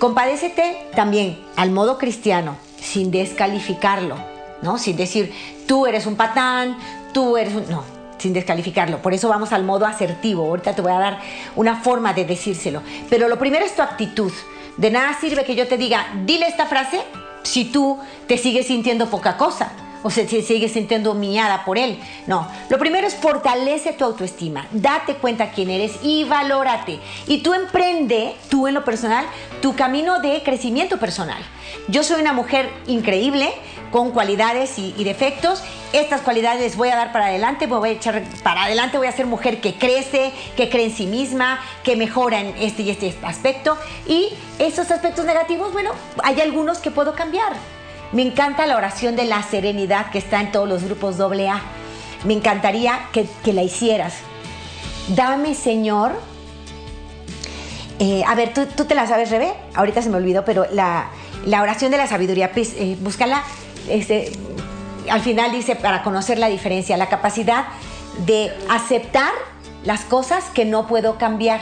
Compadécete 0.00 0.78
también 0.96 1.38
al 1.54 1.70
modo 1.70 1.98
cristiano, 1.98 2.56
sin 2.80 3.10
descalificarlo, 3.10 4.16
¿no? 4.62 4.78
Sin 4.78 4.96
decir, 4.96 5.30
tú 5.66 5.84
eres 5.84 6.06
un 6.06 6.16
patán, 6.16 6.78
tú 7.12 7.36
eres 7.36 7.54
un... 7.54 7.68
No, 7.68 7.84
sin 8.16 8.32
descalificarlo. 8.32 9.02
Por 9.02 9.12
eso 9.12 9.28
vamos 9.28 9.52
al 9.52 9.62
modo 9.62 9.84
asertivo. 9.84 10.46
Ahorita 10.46 10.74
te 10.74 10.80
voy 10.80 10.92
a 10.92 10.98
dar 10.98 11.20
una 11.54 11.76
forma 11.82 12.14
de 12.14 12.24
decírselo. 12.24 12.80
Pero 13.10 13.28
lo 13.28 13.38
primero 13.38 13.66
es 13.66 13.76
tu 13.76 13.82
actitud. 13.82 14.32
De 14.78 14.90
nada 14.90 15.20
sirve 15.20 15.44
que 15.44 15.54
yo 15.54 15.68
te 15.68 15.76
diga, 15.76 16.06
dile 16.24 16.46
esta 16.48 16.64
frase 16.64 17.02
si 17.42 17.66
tú 17.66 17.98
te 18.26 18.38
sigues 18.38 18.68
sintiendo 18.68 19.10
poca 19.10 19.36
cosa 19.36 19.70
o 20.04 20.10
se 20.10 20.28
sigue 20.28 20.68
sintiendo 20.68 21.10
humillada 21.10 21.64
por 21.64 21.78
él. 21.78 21.98
No, 22.28 22.46
lo 22.68 22.78
primero 22.78 23.08
es 23.08 23.16
fortalece 23.16 23.94
tu 23.94 24.04
autoestima, 24.04 24.68
date 24.70 25.14
cuenta 25.14 25.50
quién 25.50 25.70
eres 25.70 25.98
y 26.02 26.22
valórate. 26.22 27.00
Y 27.26 27.38
tú 27.38 27.54
emprende, 27.54 28.36
tú 28.48 28.68
en 28.68 28.74
lo 28.74 28.84
personal, 28.84 29.24
tu 29.60 29.74
camino 29.74 30.20
de 30.20 30.42
crecimiento 30.44 30.98
personal. 30.98 31.42
Yo 31.88 32.04
soy 32.04 32.20
una 32.20 32.32
mujer 32.32 32.70
increíble, 32.86 33.52
con 33.94 34.10
cualidades 34.10 34.76
y, 34.80 35.04
defectos. 35.04 35.62
Estas 35.92 36.20
cualidades 36.20 36.76
voy 36.76 36.88
a 36.88 36.96
dar 36.96 37.12
para 37.12 37.26
adelante, 37.26 37.68
voy 37.68 37.90
a 37.90 37.92
echar 37.92 38.24
para 38.42 38.64
adelante, 38.64 38.98
voy 38.98 39.06
a 39.06 39.12
ser 39.12 39.26
mujer 39.26 39.60
que 39.60 39.74
crece, 39.74 40.32
que 40.56 40.68
cree 40.68 40.86
en 40.86 40.90
sí 40.90 41.06
misma, 41.06 41.60
que 41.84 41.94
mejora 41.94 42.40
en 42.40 42.56
este 42.58 42.82
y 42.82 42.90
este 42.90 43.14
aspecto. 43.22 43.78
Y 44.08 44.30
esos 44.58 44.90
aspectos 44.90 45.24
negativos, 45.24 45.72
bueno, 45.72 45.92
hay 46.24 46.40
algunos 46.40 46.78
que 46.78 46.90
puedo 46.90 47.14
cambiar. 47.14 47.52
Me 48.12 48.22
encanta 48.22 48.66
la 48.66 48.76
oración 48.76 49.16
de 49.16 49.24
la 49.24 49.42
serenidad 49.42 50.10
que 50.10 50.18
está 50.18 50.40
en 50.40 50.52
todos 50.52 50.68
los 50.68 50.84
grupos 50.84 51.20
AA. 51.20 51.60
Me 52.24 52.34
encantaría 52.34 53.08
que, 53.12 53.52
la 53.52 53.62
hicieras. 53.62 54.14
Dame, 55.08 55.54
Señor. 55.54 56.12
Eh, 57.98 58.22
a 58.26 58.34
ver, 58.34 58.52
¿tú, 58.54 58.84
te 58.84 58.94
la 58.94 59.06
sabes, 59.06 59.30
Rebe. 59.30 59.52
Ahorita 59.74 60.02
se 60.02 60.10
me 60.10 60.16
olvidó, 60.16 60.44
pero 60.44 60.66
la, 60.72 61.10
oración 61.60 61.90
de 61.90 61.98
la 61.98 62.06
sabiduría, 62.06 62.52
pues, 62.52 62.74
eh, 62.76 62.96
búscala. 63.00 63.42
Este, 63.88 64.32
al 65.10 65.20
final 65.20 65.52
dice, 65.52 65.76
para 65.76 66.02
conocer 66.02 66.38
la 66.38 66.48
diferencia, 66.48 66.96
la 66.96 67.08
capacidad 67.08 67.66
de 68.26 68.52
aceptar 68.70 69.32
las 69.84 70.02
cosas 70.02 70.44
que 70.54 70.64
no 70.64 70.86
puedo 70.86 71.18
cambiar. 71.18 71.60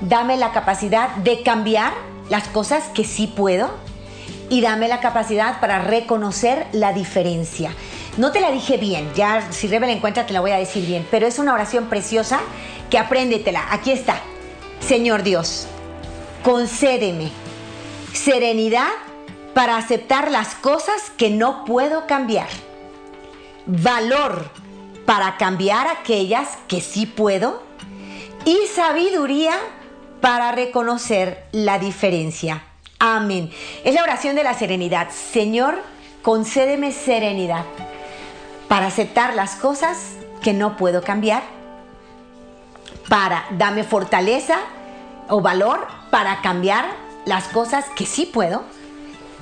Dame 0.00 0.36
la 0.36 0.52
capacidad 0.52 1.14
de 1.16 1.42
cambiar 1.42 1.92
las 2.30 2.48
cosas 2.48 2.84
que 2.94 3.04
sí 3.04 3.26
puedo 3.26 3.70
y 4.50 4.60
dame 4.60 4.88
la 4.88 5.00
capacidad 5.00 5.60
para 5.60 5.80
reconocer 5.80 6.66
la 6.72 6.92
diferencia. 6.92 7.72
No 8.16 8.32
te 8.32 8.40
la 8.40 8.50
dije 8.50 8.76
bien, 8.76 9.10
ya 9.14 9.52
si 9.52 9.68
Rebe 9.68 9.90
encuentra 9.92 10.26
te 10.26 10.32
la 10.32 10.40
voy 10.40 10.50
a 10.50 10.58
decir 10.58 10.86
bien, 10.86 11.06
pero 11.10 11.26
es 11.26 11.38
una 11.38 11.54
oración 11.54 11.86
preciosa 11.86 12.40
que 12.90 12.98
apréndetela. 12.98 13.66
Aquí 13.70 13.92
está. 13.92 14.20
Señor 14.80 15.22
Dios, 15.22 15.66
concédeme 16.42 17.30
serenidad 18.12 18.88
para 19.54 19.76
aceptar 19.76 20.30
las 20.30 20.54
cosas 20.54 21.10
que 21.16 21.30
no 21.30 21.64
puedo 21.64 22.06
cambiar. 22.06 22.48
Valor 23.66 24.50
para 25.04 25.36
cambiar 25.36 25.88
aquellas 25.88 26.58
que 26.68 26.80
sí 26.80 27.06
puedo. 27.06 27.62
Y 28.44 28.56
sabiduría 28.74 29.54
para 30.20 30.52
reconocer 30.52 31.46
la 31.52 31.78
diferencia. 31.78 32.67
Amén. 32.98 33.50
Es 33.84 33.94
la 33.94 34.02
oración 34.02 34.34
de 34.34 34.42
la 34.42 34.54
serenidad. 34.54 35.10
Señor, 35.10 35.82
concédeme 36.22 36.92
serenidad 36.92 37.64
para 38.66 38.86
aceptar 38.86 39.34
las 39.34 39.54
cosas 39.54 40.16
que 40.42 40.52
no 40.52 40.76
puedo 40.76 41.02
cambiar, 41.02 41.42
para 43.08 43.46
darme 43.50 43.84
fortaleza 43.84 44.58
o 45.28 45.40
valor 45.40 45.86
para 46.10 46.40
cambiar 46.40 46.86
las 47.24 47.44
cosas 47.48 47.84
que 47.94 48.06
sí 48.06 48.26
puedo 48.26 48.64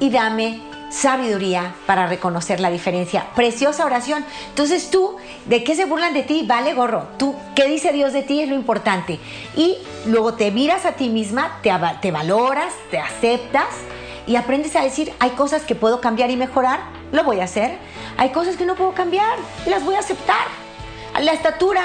y 0.01 0.11
dame 0.11 0.61
sabiduría 0.91 1.75
para 1.87 2.07
reconocer 2.07 2.61
la 2.61 2.71
diferencia. 2.71 3.27
Preciosa 3.35 3.85
oración. 3.85 4.25
Entonces 4.49 4.91
tú, 4.91 5.17
¿de 5.47 5.65
qué 5.65 5.75
se 5.75 5.85
burlan 5.85 6.15
de 6.15 6.23
ti? 6.23 6.45
Vale 6.47 6.75
gorro. 6.75 7.09
Tú, 7.19 7.35
¿qué 7.55 7.67
dice 7.67 7.93
Dios 7.93 8.13
de 8.13 8.23
ti? 8.23 8.41
Es 8.41 8.49
lo 8.49 8.55
importante. 8.55 9.19
Y 9.57 9.77
luego 10.07 10.35
te 10.35 10.51
miras 10.51 10.87
a 10.87 10.93
ti 10.93 11.09
misma, 11.09 11.59
te, 11.63 11.71
te 12.01 12.11
valoras, 12.11 12.73
te 12.91 12.99
aceptas 12.99 13.67
y 14.27 14.37
aprendes 14.37 14.75
a 14.77 14.83
decir, 14.83 15.13
hay 15.21 15.31
cosas 15.31 15.63
que 15.63 15.75
puedo 15.75 16.01
cambiar 16.01 16.31
y 16.31 16.37
mejorar, 16.37 16.81
lo 17.13 17.25
voy 17.25 17.41
a 17.41 17.45
hacer. 17.45 17.79
Hay 18.17 18.31
cosas 18.31 18.57
que 18.57 18.67
no 18.67 18.75
puedo 18.75 18.93
cambiar 18.93 19.39
las 19.67 19.85
voy 19.85 19.95
a 19.95 20.01
aceptar. 20.01 20.47
La 21.21 21.33
estatura, 21.33 21.83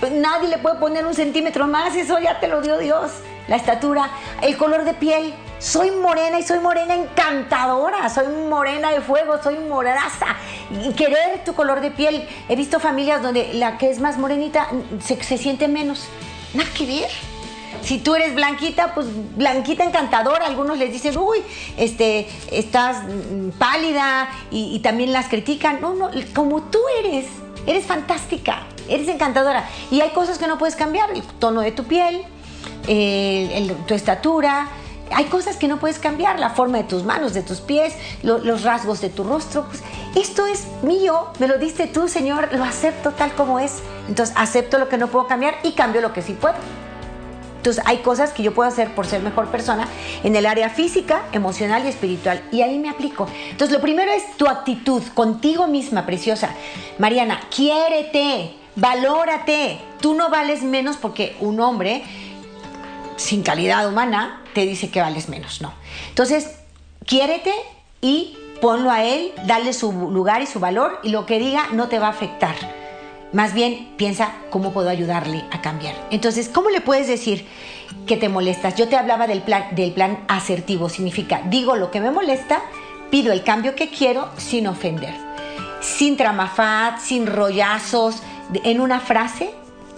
pues 0.00 0.12
nadie 0.12 0.48
le 0.48 0.58
puede 0.58 0.78
poner 0.78 1.06
un 1.06 1.14
centímetro 1.14 1.66
más, 1.66 1.94
eso 1.94 2.18
ya 2.18 2.40
te 2.40 2.48
lo 2.48 2.60
dio 2.60 2.78
Dios. 2.78 3.12
La 3.46 3.56
estatura, 3.56 4.08
el 4.40 4.56
color 4.56 4.84
de 4.84 4.94
piel, 4.94 5.34
soy 5.58 5.90
morena 5.90 6.38
y 6.38 6.42
soy 6.42 6.58
morena 6.60 6.94
encantadora, 6.94 8.08
soy 8.10 8.26
morena 8.48 8.90
de 8.90 9.00
fuego, 9.00 9.42
soy 9.42 9.58
moraza. 9.58 10.36
Y 10.70 10.92
querer 10.92 11.44
tu 11.44 11.54
color 11.54 11.80
de 11.80 11.90
piel. 11.90 12.28
He 12.48 12.56
visto 12.56 12.80
familias 12.80 13.22
donde 13.22 13.54
la 13.54 13.78
que 13.78 13.90
es 13.90 14.00
más 14.00 14.18
morenita 14.18 14.68
se, 15.02 15.38
siente 15.38 15.68
menos. 15.68 16.06
Nada 16.52 16.68
que 16.76 16.86
ver. 16.86 17.10
Si 17.82 17.98
tú 17.98 18.14
eres 18.14 18.34
blanquita, 18.34 18.94
pues 18.94 19.06
blanquita 19.36 19.84
encantadora. 19.84 20.46
Algunos 20.46 20.78
les 20.78 20.92
dicen, 20.92 21.16
uy, 21.18 21.38
este, 21.76 22.28
estás 22.50 22.98
pálida 23.58 24.28
y, 24.50 24.78
también 24.80 25.12
las 25.12 25.28
critican. 25.28 25.80
No, 25.80 25.94
no, 25.94 26.10
como 26.34 26.62
tú 26.62 26.78
eres, 27.02 27.26
eres 27.66 27.84
fantástica, 27.84 28.62
eres 28.88 29.08
encantadora. 29.08 29.68
Y 29.90 30.00
hay 30.00 30.10
cosas 30.10 30.38
que 30.38 30.46
no 30.46 30.58
puedes 30.58 30.76
cambiar, 30.76 31.10
el 31.10 31.22
tono 31.22 31.60
de 31.60 31.72
tu 31.72 31.84
piel, 31.84 32.22
tu 33.86 33.94
estatura, 33.94 34.68
hay 35.10 35.24
cosas 35.26 35.56
que 35.56 35.68
no 35.68 35.78
puedes 35.78 35.98
cambiar, 35.98 36.38
la 36.38 36.50
forma 36.50 36.78
de 36.78 36.84
tus 36.84 37.04
manos, 37.04 37.34
de 37.34 37.42
tus 37.42 37.60
pies, 37.60 37.94
los 38.22 38.62
rasgos 38.62 39.00
de 39.00 39.10
tu 39.10 39.24
rostro. 39.24 39.66
Pues, 39.66 39.82
esto 40.16 40.46
es 40.46 40.66
mío, 40.82 41.28
me 41.38 41.48
lo 41.48 41.58
diste 41.58 41.86
tú, 41.86 42.08
Señor, 42.08 42.48
lo 42.52 42.64
acepto 42.64 43.12
tal 43.12 43.32
como 43.34 43.58
es. 43.58 43.82
Entonces 44.08 44.34
acepto 44.38 44.78
lo 44.78 44.88
que 44.88 44.98
no 44.98 45.08
puedo 45.08 45.26
cambiar 45.26 45.56
y 45.62 45.72
cambio 45.72 46.00
lo 46.00 46.12
que 46.12 46.22
sí 46.22 46.34
puedo. 46.34 46.54
Entonces 47.56 47.82
hay 47.86 47.98
cosas 47.98 48.32
que 48.32 48.42
yo 48.42 48.52
puedo 48.52 48.68
hacer 48.68 48.94
por 48.94 49.06
ser 49.06 49.22
mejor 49.22 49.48
persona 49.48 49.88
en 50.22 50.36
el 50.36 50.44
área 50.44 50.68
física, 50.68 51.22
emocional 51.32 51.82
y 51.86 51.88
espiritual. 51.88 52.42
Y 52.52 52.60
ahí 52.60 52.78
me 52.78 52.90
aplico. 52.90 53.26
Entonces 53.50 53.74
lo 53.74 53.80
primero 53.80 54.12
es 54.12 54.36
tu 54.36 54.46
actitud 54.46 55.02
contigo 55.14 55.66
misma, 55.66 56.04
preciosa. 56.04 56.50
Mariana, 56.98 57.40
quiérete, 57.48 58.54
valórate. 58.76 59.80
Tú 60.02 60.12
no 60.12 60.28
vales 60.28 60.62
menos 60.62 60.98
porque 60.98 61.36
un 61.40 61.58
hombre 61.58 62.04
sin 63.16 63.42
calidad 63.42 63.88
humana 63.88 64.42
te 64.54 64.66
dice 64.66 64.90
que 64.90 65.00
vales 65.00 65.28
menos, 65.28 65.60
no. 65.60 65.72
Entonces, 66.08 66.56
quiérete 67.06 67.52
y 68.00 68.36
ponlo 68.60 68.90
a 68.90 69.04
él, 69.04 69.32
dale 69.46 69.72
su 69.72 69.92
lugar 69.92 70.42
y 70.42 70.46
su 70.46 70.60
valor 70.60 71.00
y 71.02 71.10
lo 71.10 71.26
que 71.26 71.38
diga 71.38 71.68
no 71.72 71.88
te 71.88 71.98
va 71.98 72.06
a 72.06 72.10
afectar. 72.10 72.54
Más 73.32 73.52
bien 73.52 73.94
piensa 73.96 74.32
cómo 74.50 74.72
puedo 74.72 74.88
ayudarle 74.88 75.44
a 75.50 75.60
cambiar. 75.60 75.94
Entonces, 76.10 76.48
¿cómo 76.48 76.70
le 76.70 76.80
puedes 76.80 77.08
decir 77.08 77.46
que 78.06 78.16
te 78.16 78.28
molestas? 78.28 78.76
Yo 78.76 78.88
te 78.88 78.96
hablaba 78.96 79.26
del 79.26 79.42
plan, 79.42 79.74
del 79.74 79.92
plan 79.92 80.24
asertivo, 80.28 80.88
significa 80.88 81.42
digo 81.46 81.74
lo 81.74 81.90
que 81.90 82.00
me 82.00 82.12
molesta, 82.12 82.62
pido 83.10 83.32
el 83.32 83.42
cambio 83.42 83.74
que 83.74 83.90
quiero 83.90 84.30
sin 84.36 84.66
ofender, 84.66 85.14
sin 85.80 86.16
tramafat, 86.16 87.00
sin 87.00 87.26
rollazos, 87.26 88.22
en 88.62 88.80
una 88.80 89.00
frase 89.00 89.50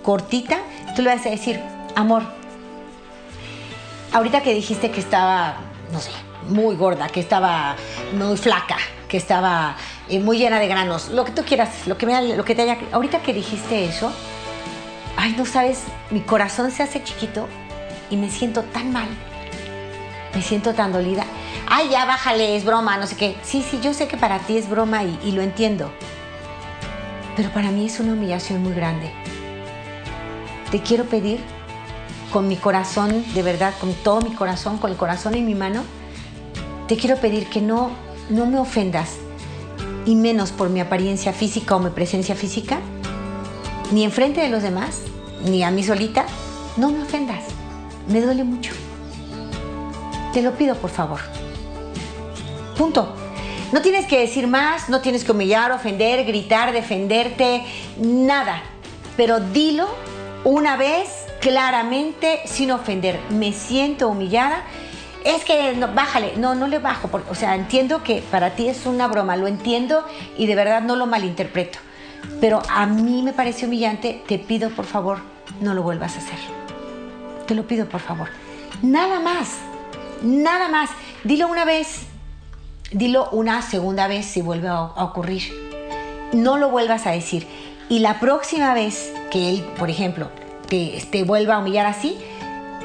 cortita, 0.03 0.59
tú 0.95 1.03
le 1.03 1.15
vas 1.15 1.27
a 1.27 1.31
decir, 1.31 1.61
amor, 1.95 2.23
ahorita 4.17 4.43
que 4.43 4.55
dijiste 4.55 4.91
que 4.91 5.01
estaba, 5.01 5.57
no 5.93 6.01
sé, 6.01 6.11
muy 6.49 6.75
gorda, 6.75 7.09
que 7.09 7.21
estaba 7.21 7.77
muy 8.15 8.39
flaca, 8.39 8.79
que 9.09 9.19
estaba 9.19 9.77
eh, 10.09 10.21
muy 10.21 10.39
llena 10.39 10.59
de 10.59 10.69
granos, 10.69 11.11
lo 11.11 11.25
que 11.27 11.33
tú 11.33 11.43
quieras, 11.43 11.87
lo 11.87 11.99
que, 11.99 12.07
me, 12.07 12.35
lo 12.35 12.45
que 12.45 12.55
te 12.55 12.63
haya... 12.63 12.79
Ahorita 12.93 13.21
que 13.21 13.35
dijiste 13.35 13.85
eso, 13.85 14.11
ay, 15.19 15.35
no 15.37 15.45
sabes, 15.45 15.83
mi 16.11 16.21
corazón 16.21 16.71
se 16.71 16.83
hace 16.83 17.03
chiquito 17.05 17.47
y 18.09 18.17
me 18.17 18.31
siento 18.31 18.63
tan 18.63 18.91
mal, 18.91 19.09
me 20.35 20.41
siento 20.41 20.73
tan 20.73 20.93
dolida. 20.93 21.27
Ay, 21.69 21.91
ya 21.91 22.07
bájale, 22.07 22.57
es 22.57 22.65
broma, 22.65 22.97
no 22.97 23.07
sé 23.07 23.17
qué. 23.17 23.37
Sí, 23.43 23.63
sí, 23.69 23.81
yo 23.83 23.93
sé 23.93 24.09
que 24.09 24.17
para 24.17 24.39
ti 24.39 24.57
es 24.57 24.71
broma 24.71 25.05
y, 25.05 25.19
y 25.25 25.33
lo 25.33 25.43
entiendo. 25.43 25.91
Pero 27.37 27.51
para 27.51 27.71
mí 27.71 27.85
es 27.85 28.01
una 28.01 28.15
humillación 28.15 28.63
muy 28.63 28.73
grande. 28.73 29.13
Te 30.71 30.81
quiero 30.81 31.05
pedir 31.05 31.41
con 32.33 32.49
mi 32.49 32.57
corazón, 32.57 33.25
de 33.35 33.43
verdad, 33.43 33.75
con 33.81 33.93
todo 33.95 34.21
mi 34.21 34.35
corazón, 34.35 34.79
con 34.79 34.91
el 34.91 34.97
corazón 34.97 35.35
en 35.35 35.47
mi 35.47 35.55
mano, 35.55 35.83
te 36.89 36.97
quiero 36.97 37.17
pedir 37.17 37.49
que 37.49 37.61
no, 37.61 37.91
no 38.31 38.47
me 38.47 38.59
ofendas, 38.59 39.17
y 40.07 40.15
menos 40.15 40.53
por 40.53 40.71
mi 40.71 40.81
apariencia 40.81 41.33
física 41.33 41.77
o 41.77 41.81
mi 41.81 41.91
presencia 41.91 42.35
física, 42.35 42.79
ni 43.93 44.05
enfrente 44.05 44.41
de 44.41 44.49
los 44.49 44.63
demás, 44.63 45.03
ni 45.45 45.63
a 45.63 45.71
mí 45.71 45.83
solita, 45.83 46.25
no 46.77 46.91
me 46.91 47.03
ofendas. 47.03 47.45
Me 48.09 48.21
duele 48.21 48.45
mucho. 48.45 48.73
Te 50.33 50.43
lo 50.43 50.53
pido, 50.53 50.77
por 50.77 50.91
favor. 50.91 51.21
Punto. 52.79 53.15
No 53.73 53.83
tienes 53.83 54.07
que 54.07 54.21
decir 54.21 54.47
más, 54.47 54.89
no 54.89 55.01
tienes 55.01 55.25
que 55.25 55.33
humillar, 55.33 55.73
ofender, 55.73 56.25
gritar, 56.25 56.73
defenderte, 56.73 57.65
nada. 57.99 58.63
Pero 59.17 59.41
dilo 59.41 59.89
una 60.45 60.77
vez 60.77 61.26
claramente 61.47 62.41
sin 62.47 62.73
ofender. 62.73 63.21
Me 63.31 63.53
siento 63.53 64.09
humillada. 64.09 64.65
Es 65.25 65.45
que 65.45 65.75
no, 65.75 65.93
bájale, 65.95 66.37
no, 66.37 66.57
no 66.57 66.67
le 66.67 66.81
bajo, 66.81 67.09
o 67.31 67.35
sea, 67.37 67.55
entiendo 67.55 68.03
que 68.03 68.21
para 68.31 68.57
ti 68.57 68.69
es 68.69 68.87
una 68.87 69.07
broma, 69.07 69.37
lo 69.37 69.47
entiendo 69.47 70.05
y 70.37 70.47
de 70.47 70.57
verdad 70.57 70.83
no 70.83 70.97
lo 70.97 71.07
malinterpreto. 71.07 71.79
Pero 72.41 72.63
a 72.69 72.87
mí 72.87 73.23
me 73.23 73.33
parece 73.33 73.67
humillante, 73.67 74.23
te 74.27 74.39
pido 74.41 74.71
por 74.71 74.87
favor, 74.87 75.19
no 75.61 75.73
lo 75.73 75.83
vuelvas 75.83 76.17
a 76.17 76.19
hacer. 76.19 76.39
Te 77.47 77.55
lo 77.55 77.65
pido 77.65 77.89
por 77.89 78.01
favor. 78.01 78.29
Nada 78.83 79.21
más, 79.21 79.57
nada 80.23 80.69
más. 80.69 80.91
Dilo 81.23 81.47
una 81.47 81.65
vez, 81.65 82.07
dilo 82.91 83.29
una 83.31 83.63
segunda 83.63 84.09
vez 84.09 84.27
si 84.27 84.43
vuelve 84.43 84.69
a 84.69 84.83
ocurrir. 84.83 85.43
No 86.33 86.57
lo 86.57 86.71
vuelvas 86.71 87.07
a 87.07 87.13
decir. 87.13 87.47
Y 87.89 88.01
la 88.01 88.19
próxima 88.19 88.75
vez 88.75 89.13
que 89.31 89.51
él, 89.51 89.65
por 89.77 89.91
ejemplo, 89.91 90.29
te, 90.69 91.03
te 91.11 91.25
vuelva 91.25 91.55
a 91.55 91.59
humillar 91.59 91.87
así, 91.87 92.19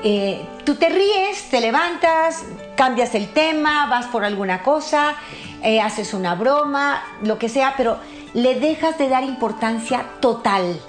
eh, 0.03 0.43
tú 0.65 0.75
te 0.75 0.89
ríes, 0.89 1.49
te 1.51 1.61
levantas, 1.61 2.43
cambias 2.75 3.13
el 3.13 3.27
tema, 3.27 3.85
vas 3.87 4.07
por 4.07 4.25
alguna 4.25 4.63
cosa, 4.63 5.15
eh, 5.61 5.79
haces 5.79 6.15
una 6.15 6.33
broma, 6.33 7.03
lo 7.21 7.37
que 7.37 7.49
sea, 7.49 7.75
pero 7.77 7.97
le 8.33 8.59
dejas 8.59 8.97
de 8.97 9.09
dar 9.09 9.23
importancia 9.23 10.05
total. 10.19 10.79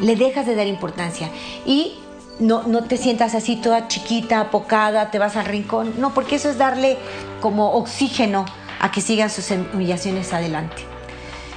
Le 0.00 0.16
dejas 0.16 0.46
de 0.46 0.56
dar 0.56 0.66
importancia. 0.66 1.30
Y 1.64 1.98
no, 2.40 2.64
no 2.64 2.82
te 2.84 2.96
sientas 2.96 3.34
así 3.36 3.56
toda 3.56 3.86
chiquita, 3.86 4.40
apocada, 4.40 5.12
te 5.12 5.20
vas 5.20 5.36
al 5.36 5.44
rincón. 5.44 5.94
No, 5.98 6.12
porque 6.12 6.36
eso 6.36 6.50
es 6.50 6.58
darle 6.58 6.98
como 7.40 7.72
oxígeno 7.72 8.46
a 8.80 8.90
que 8.90 9.00
sigan 9.00 9.30
sus 9.30 9.48
humillaciones 9.50 10.32
adelante. 10.32 10.95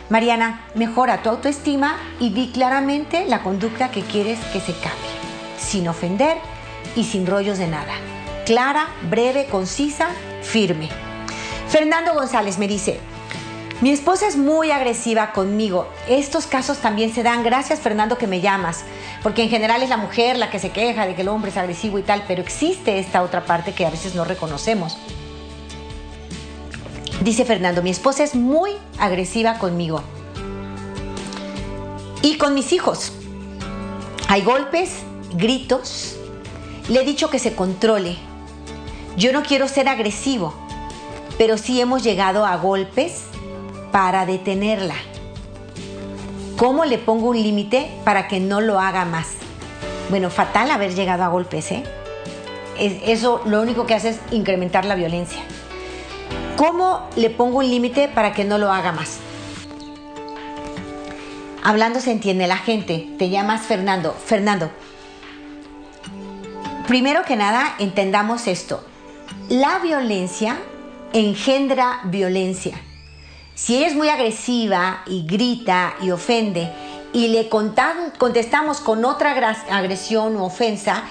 Mariana, 0.10 0.66
mejora 0.74 1.22
tu 1.22 1.30
autoestima 1.30 1.97
y 2.20 2.32
di 2.32 2.49
claramente 2.51 3.26
la 3.28 3.43
conducta 3.43 3.91
que 3.91 4.01
quieres 4.01 4.39
que 4.51 4.60
se 4.60 4.74
cambie, 4.74 5.12
sin 5.57 5.88
ofender 5.88 6.38
y 6.95 7.03
sin 7.03 7.28
rollos 7.28 7.60
de 7.60 7.68
nada. 7.68 7.93
Clara, 8.45 8.88
breve, 9.10 9.45
concisa, 9.45 10.07
firme. 10.41 10.89
Fernando 11.68 12.16
González 12.16 12.57
me 12.57 12.68
dice, 12.68 12.99
mi 13.82 13.91
esposa 13.91 14.28
es 14.28 14.36
muy 14.36 14.72
agresiva 14.72 15.32
conmigo. 15.32 15.88
Estos 16.07 16.47
casos 16.47 16.80
también 16.80 17.14
se 17.14 17.24
dan. 17.24 17.43
Gracias 17.43 17.80
Fernando 17.80 18.18
que 18.18 18.28
me 18.28 18.41
llamas. 18.41 18.84
Porque 19.24 19.43
en 19.43 19.49
general 19.49 19.84
es 19.84 19.89
la 19.89 19.95
mujer 19.95 20.38
la 20.38 20.49
que 20.49 20.60
se 20.60 20.72
queja 20.72 21.05
de 21.05 21.16
que 21.16 21.22
el 21.22 21.30
hombre 21.30 21.51
es 21.51 21.57
agresivo 21.57 21.97
y 21.97 22.03
tal. 22.03 22.24
Pero 22.28 22.41
existe 22.41 22.99
esta 22.99 23.22
otra 23.22 23.45
parte 23.45 23.74
que 23.74 23.86
a 23.86 23.89
veces 23.89 24.16
no 24.16 24.26
reconocemos. 24.26 24.97
Dice 27.22 27.43
Fernando, 27.43 27.84
mi 27.84 27.89
esposa 27.89 28.24
es 28.24 28.34
muy 28.34 28.72
agresiva 28.97 29.59
conmigo. 29.59 30.01
Y 32.22 32.38
con 32.38 32.53
mis 32.53 32.72
hijos. 32.72 33.11
Hay 34.30 34.41
golpes, 34.41 34.99
gritos. 35.34 36.15
Le 36.88 37.01
he 37.01 37.05
dicho 37.05 37.30
que 37.30 37.39
se 37.39 37.55
controle. 37.55 38.15
Yo 39.17 39.34
no 39.34 39.43
quiero 39.43 39.67
ser 39.67 39.89
agresivo, 39.89 40.53
pero 41.38 41.57
sí 41.57 41.82
hemos 41.82 42.03
llegado 42.03 42.45
a 42.45 42.55
golpes 42.55 43.24
para 43.91 44.26
detenerla. 44.26 44.95
¿Cómo 46.57 46.86
le 46.86 46.97
pongo 46.97 47.30
un 47.30 47.41
límite 47.41 47.91
para 48.05 48.28
que 48.30 48.39
no 48.39 48.61
lo 48.61 48.80
haga 48.80 49.03
más? 49.03 49.28
Bueno, 50.09 50.30
fatal 50.30 50.72
haber 50.72 50.95
llegado 50.95 51.24
a 51.24 51.28
golpes, 51.28 51.72
¿eh? 51.72 51.84
Eso 52.78 53.41
lo 53.45 53.61
único 53.61 53.86
que 53.86 53.93
hace 53.93 54.09
es 54.09 54.20
incrementar 54.32 54.86
la 54.86 54.95
violencia. 54.95 55.41
¿Cómo 56.60 57.07
le 57.16 57.30
pongo 57.30 57.60
un 57.60 57.70
límite 57.70 58.10
para 58.10 58.34
que 58.34 58.43
no 58.43 58.57
lo 58.57 58.70
haga 58.70 58.91
más? 58.91 59.20
Hablando 61.64 62.01
se 62.01 62.12
entiende 62.12 62.47
la 62.47 62.57
gente. 62.57 63.07
Te 63.18 63.30
llamas 63.30 63.62
Fernando. 63.62 64.12
Fernando, 64.12 64.70
primero 66.86 67.24
que 67.24 67.38
nada 67.38 67.76
entendamos 67.80 68.45
esto. 68.47 68.84
La 69.47 69.80
violencia 69.80 70.57
engendra 71.14 72.01
violencia. 72.03 72.78
Si 73.55 73.78
ella 73.78 73.88
es 73.88 73.95
muy 73.95 74.10
agresiva 74.10 75.03
y 75.07 75.26
grita 75.26 75.93
y 76.01 76.12
ofende 76.12 76.70
y 77.14 77.30
le 77.30 77.47
contestamos 77.47 78.82
con 78.82 79.05
otra 79.05 79.32
agresión 79.72 80.36
o 80.36 80.43
ofensa, 80.43 81.03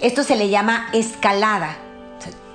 esto 0.00 0.22
se 0.22 0.36
le 0.36 0.48
llama 0.48 0.88
escalada. 0.94 1.85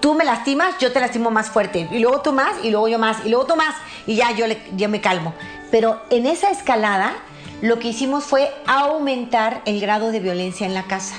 Tú 0.01 0.15
me 0.15 0.25
lastimas, 0.25 0.79
yo 0.79 0.91
te 0.91 0.99
lastimo 0.99 1.29
más 1.29 1.51
fuerte. 1.51 1.87
Y 1.91 1.99
luego 1.99 2.21
tú 2.21 2.33
más, 2.33 2.53
y 2.63 2.71
luego 2.71 2.87
yo 2.87 2.97
más, 2.97 3.23
y 3.23 3.29
luego 3.29 3.45
tú 3.45 3.55
más. 3.55 3.75
Y 4.07 4.15
ya 4.15 4.31
yo, 4.31 4.89
me 4.89 4.99
calmo. 4.99 5.35
Pero 5.69 6.01
en 6.09 6.25
esa 6.25 6.49
escalada, 6.49 7.13
lo 7.61 7.77
que 7.77 7.89
hicimos 7.89 8.23
fue 8.23 8.51
aumentar 8.65 9.61
el 9.65 9.79
grado 9.79 10.11
de 10.11 10.19
violencia 10.19 10.65
en 10.65 10.73
la 10.73 10.83
casa. 10.83 11.15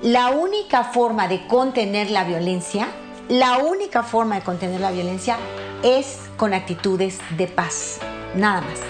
La 0.00 0.30
única 0.30 0.84
forma 0.84 1.28
de 1.28 1.46
contener 1.46 2.10
la 2.10 2.24
violencia, 2.24 2.88
la 3.28 3.58
única 3.58 4.04
forma 4.04 4.36
de 4.36 4.40
contener 4.40 4.80
la 4.80 4.90
violencia 4.90 5.36
es 5.82 6.18
con 6.38 6.54
actitudes 6.54 7.18
de 7.36 7.46
paz. 7.46 7.98
Nada 8.34 8.62
más. 8.62 8.80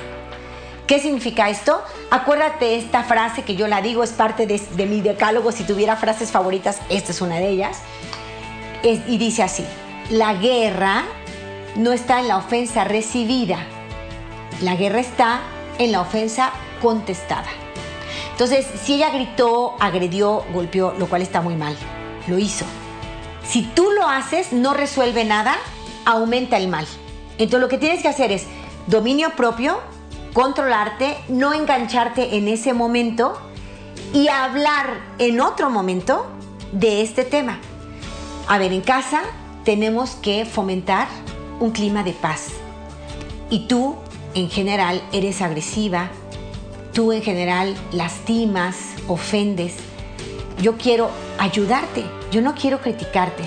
¿Qué 0.86 1.00
significa 1.00 1.50
esto? 1.50 1.82
Acuérdate 2.10 2.76
esta 2.76 3.02
frase 3.02 3.42
que 3.42 3.56
yo 3.56 3.66
la 3.66 3.82
digo, 3.82 4.04
es 4.04 4.12
parte 4.12 4.46
de 4.46 4.86
mi 4.86 5.00
decálogo. 5.00 5.50
Si 5.50 5.64
tuviera 5.64 5.96
frases 5.96 6.30
favoritas, 6.30 6.80
esta 6.88 7.10
es 7.10 7.20
una 7.20 7.36
de 7.36 7.48
ellas 7.48 7.82
y 8.82 9.18
dice 9.18 9.42
así, 9.42 9.64
la 10.10 10.34
guerra 10.34 11.04
no 11.76 11.92
está 11.92 12.20
en 12.20 12.28
la 12.28 12.36
ofensa 12.36 12.84
recibida, 12.84 13.58
la 14.60 14.76
guerra 14.76 15.00
está 15.00 15.40
en 15.78 15.92
la 15.92 16.00
ofensa 16.00 16.50
contestada. 16.80 17.48
Entonces, 18.32 18.66
si 18.82 18.94
ella 18.94 19.10
gritó, 19.10 19.76
agredió, 19.80 20.44
golpeó, 20.52 20.94
lo 20.98 21.08
cual 21.08 21.22
está 21.22 21.42
muy 21.42 21.56
mal, 21.56 21.76
lo 22.26 22.38
hizo. 22.38 22.64
Si 23.46 23.62
tú 23.62 23.90
lo 23.90 24.08
haces, 24.08 24.52
no 24.52 24.74
resuelve 24.74 25.24
nada, 25.24 25.56
aumenta 26.06 26.56
el 26.56 26.68
mal. 26.68 26.86
Entonces, 27.38 27.60
lo 27.60 27.68
que 27.68 27.78
tienes 27.78 28.02
que 28.02 28.08
hacer 28.08 28.32
es 28.32 28.46
dominio 28.86 29.30
propio, 29.36 29.78
controlarte, 30.32 31.18
no 31.28 31.52
engancharte 31.52 32.36
en 32.36 32.48
ese 32.48 32.72
momento 32.72 33.38
y 34.12 34.28
hablar 34.28 35.00
en 35.18 35.40
otro 35.40 35.68
momento 35.68 36.26
de 36.72 37.02
este 37.02 37.24
tema. 37.24 37.58
A 38.50 38.58
ver, 38.58 38.72
en 38.72 38.80
casa 38.80 39.22
tenemos 39.64 40.16
que 40.16 40.44
fomentar 40.44 41.06
un 41.60 41.70
clima 41.70 42.02
de 42.02 42.10
paz. 42.10 42.48
Y 43.48 43.68
tú, 43.68 43.94
en 44.34 44.50
general, 44.50 45.00
eres 45.12 45.40
agresiva, 45.40 46.10
tú 46.92 47.12
en 47.12 47.22
general 47.22 47.76
lastimas, 47.92 48.76
ofendes. 49.06 49.76
Yo 50.60 50.76
quiero 50.78 51.10
ayudarte, 51.38 52.02
yo 52.32 52.40
no 52.40 52.56
quiero 52.56 52.80
criticarte. 52.80 53.44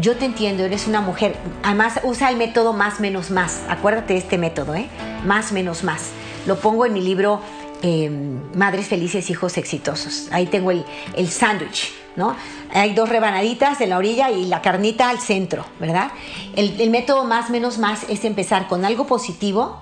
Yo 0.00 0.14
te 0.14 0.26
entiendo, 0.26 0.62
eres 0.62 0.86
una 0.86 1.00
mujer. 1.00 1.34
Además, 1.64 1.98
usa 2.04 2.30
el 2.30 2.36
método 2.36 2.72
más 2.72 3.00
menos 3.00 3.32
más. 3.32 3.62
Acuérdate 3.68 4.12
de 4.12 4.20
este 4.20 4.38
método, 4.38 4.76
¿eh? 4.76 4.86
Más 5.26 5.50
menos 5.50 5.82
más. 5.82 6.10
Lo 6.46 6.60
pongo 6.60 6.86
en 6.86 6.92
mi 6.92 7.00
libro 7.00 7.42
Em, 7.80 8.40
madres 8.56 8.88
felices, 8.88 9.30
hijos 9.30 9.56
exitosos. 9.56 10.26
Ahí 10.32 10.46
tengo 10.46 10.72
el, 10.72 10.84
el 11.14 11.28
sándwich, 11.28 11.92
¿no? 12.18 12.36
Hay 12.74 12.92
dos 12.92 13.08
rebanaditas 13.08 13.80
en 13.80 13.90
la 13.90 13.96
orilla 13.96 14.30
y 14.30 14.44
la 14.46 14.60
carnita 14.60 15.08
al 15.08 15.20
centro, 15.20 15.64
¿verdad? 15.80 16.10
El, 16.56 16.90
método 16.90 17.24
más 17.24 17.48
menos 17.48 17.78
más 17.78 18.04
es 18.08 18.24
empezar 18.24 18.66
con 18.66 18.84
algo 18.84 19.06
positivo, 19.06 19.80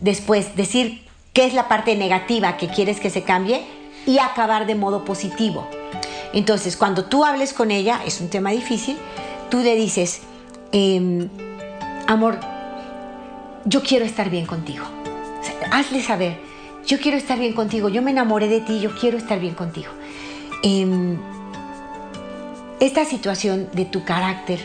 después 0.00 0.56
decir 0.56 1.06
qué 1.32 1.46
es 1.46 1.54
la 1.54 1.68
parte 1.68 1.94
negativa 1.94 2.56
que 2.56 2.66
quieres 2.66 2.98
que 2.98 3.10
se 3.10 3.22
cambie 3.22 3.64
y 4.06 4.18
acabar 4.18 4.66
de 4.66 4.74
modo 4.74 5.04
positivo. 5.04 5.68
Entonces, 6.32 6.76
cuando 6.76 7.04
tú 7.04 7.24
hables 7.24 7.54
con 7.54 7.70
ella, 7.70 8.00
es 8.04 8.20
un 8.20 8.28
tema 8.28 8.50
difícil, 8.50 8.98
tú 9.48 9.60
le 9.60 9.76
dices, 9.76 10.22
em, 10.72 11.28
amor, 12.08 12.40
yo 13.64 13.82
quiero 13.82 14.04
estar 14.04 14.28
bien 14.28 14.46
contigo. 14.46 14.84
hazle 15.70 16.02
saber, 16.02 16.38
yo 16.86 16.98
quiero 16.98 17.16
estar 17.18 17.38
bien 17.38 17.52
contigo, 17.52 17.88
yo 17.88 18.02
me 18.02 18.10
enamoré 18.10 18.48
de 18.48 18.60
ti, 18.60 18.80
yo 18.80 18.90
quiero 18.98 19.16
estar 19.18 19.38
bien 19.38 19.54
contigo. 19.54 19.92
Em, 20.62 21.18
esta 22.80 23.04
situación 23.04 23.68
de 23.72 23.84
tu 23.84 24.04
carácter, 24.04 24.60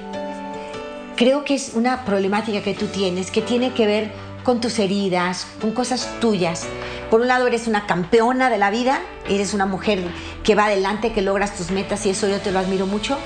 creo 1.16 1.44
que 1.44 1.56
es 1.56 1.72
una 1.74 2.06
problemática 2.06 2.62
que 2.62 2.74
tú 2.74 2.88
tienes, 2.88 3.32
que 3.32 3.42
tiene 3.42 3.74
que 3.74 3.88
ver 3.88 4.12
con 4.44 4.62
tus 4.62 4.78
heridas, 4.80 5.48
con 5.62 5.72
cosas 5.72 6.10
tuyas. 6.20 6.68
Por 7.10 7.22
un 7.22 7.28
lado 7.28 7.48
eres 7.48 7.68
una 7.68 7.88
campeona 7.88 8.50
de 8.50 8.58
la 8.58 8.70
vida, 8.70 9.02
eres 9.28 9.54
una 9.54 9.66
mujer 9.66 10.04
que 10.44 10.56
va 10.56 10.66
adelante, 10.66 11.14
que 11.14 11.22
logras 11.22 11.56
tus 11.56 11.72
metas 11.72 12.06
y 12.06 12.12
eso 12.12 12.28
yo 12.28 12.40
te 12.40 12.52
lo 12.52 12.60
admiro 12.60 12.86
mucho, 12.86 13.18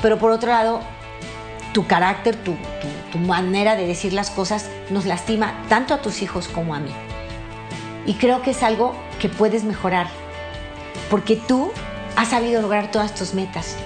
pero 0.00 0.18
por 0.18 0.30
otro 0.30 0.50
lado, 0.50 0.80
tu 1.72 1.86
carácter, 1.86 2.36
tu, 2.36 2.56
manera 3.18 3.76
de 3.76 3.86
decir 3.86 4.14
las 4.14 4.30
cosas 4.30 4.68
nos 4.88 5.04
lastima 5.04 5.52
tanto 5.68 5.92
a 5.92 6.00
tus 6.00 6.22
hijos 6.22 6.48
como 6.48 6.74
a 6.74 6.80
mí. 6.80 6.90
Y 8.06 8.14
creo 8.14 8.42
que 8.42 8.50
es 8.50 8.62
algo 8.62 8.94
que 9.20 9.28
puedes 9.28 9.64
mejorar, 9.64 10.08
porque 11.10 11.36
tú 11.36 11.70
has 12.16 12.28
sabido 12.28 12.62
lograr 12.62 12.90
todas 12.90 13.14
tus 13.14 13.34
metas, 13.34 13.76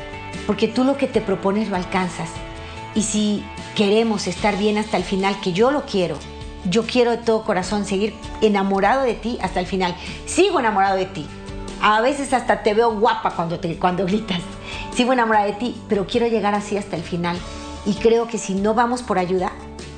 porque 0.46 0.68
tú 0.68 0.84
lo 0.84 0.96
que 0.96 1.06
te 1.06 1.20
propones 1.20 1.68
lo 1.68 1.76
alcanzas. 1.76 2.30
Y 2.94 3.02
si 3.02 3.44
queremos 3.74 4.26
estar 4.26 4.56
bien 4.56 4.78
hasta 4.78 4.96
el 4.96 5.04
final, 5.04 5.38
que 5.40 5.52
yo 5.52 5.70
lo 5.70 5.84
quiero, 5.84 6.16
yo 6.70 6.86
quiero 6.86 7.10
de 7.10 7.18
todo 7.18 7.44
corazón 7.44 7.84
seguir 7.84 8.14
enamorado 8.40 9.02
de 9.02 9.14
ti 9.14 9.38
hasta 9.42 9.60
el 9.60 9.66
final. 9.66 9.94
Sigo 10.26 10.60
enamorado 10.60 10.96
de 10.96 11.06
ti. 11.06 11.26
A 11.82 12.00
veces 12.00 12.32
hasta 12.32 12.62
te 12.62 12.74
veo 12.74 12.98
guapa 12.98 13.34
cuando, 13.34 13.60
te, 13.60 13.78
cuando 13.78 14.06
gritas. 14.06 14.40
Sigo 14.94 15.12
enamorada 15.12 15.46
de 15.46 15.52
ti, 15.52 15.76
pero 15.88 16.06
quiero 16.06 16.26
llegar 16.26 16.54
así 16.54 16.76
hasta 16.76 16.96
el 16.96 17.02
final. 17.02 17.36
Y 17.84 17.94
creo 17.94 18.26
que 18.26 18.38
si 18.38 18.54
no 18.54 18.74
vamos 18.74 19.02
por 19.02 19.18
ayuda, 19.18 19.52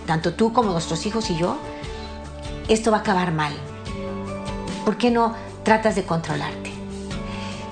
tanto 0.07 0.35
tú 0.35 0.53
como 0.53 0.73
nuestros 0.73 1.07
hijos 1.07 1.31
y 1.31 1.37
yo, 1.37 1.57
esto 2.69 2.91
va 2.91 2.99
a 2.99 3.01
acabar 3.01 3.33
mal. 3.33 3.53
¿Por 4.85 4.99
qué 4.99 5.11
no 5.11 5.35
tratas 5.63 5.95
de 5.95 6.05
controlarte? 6.05 6.73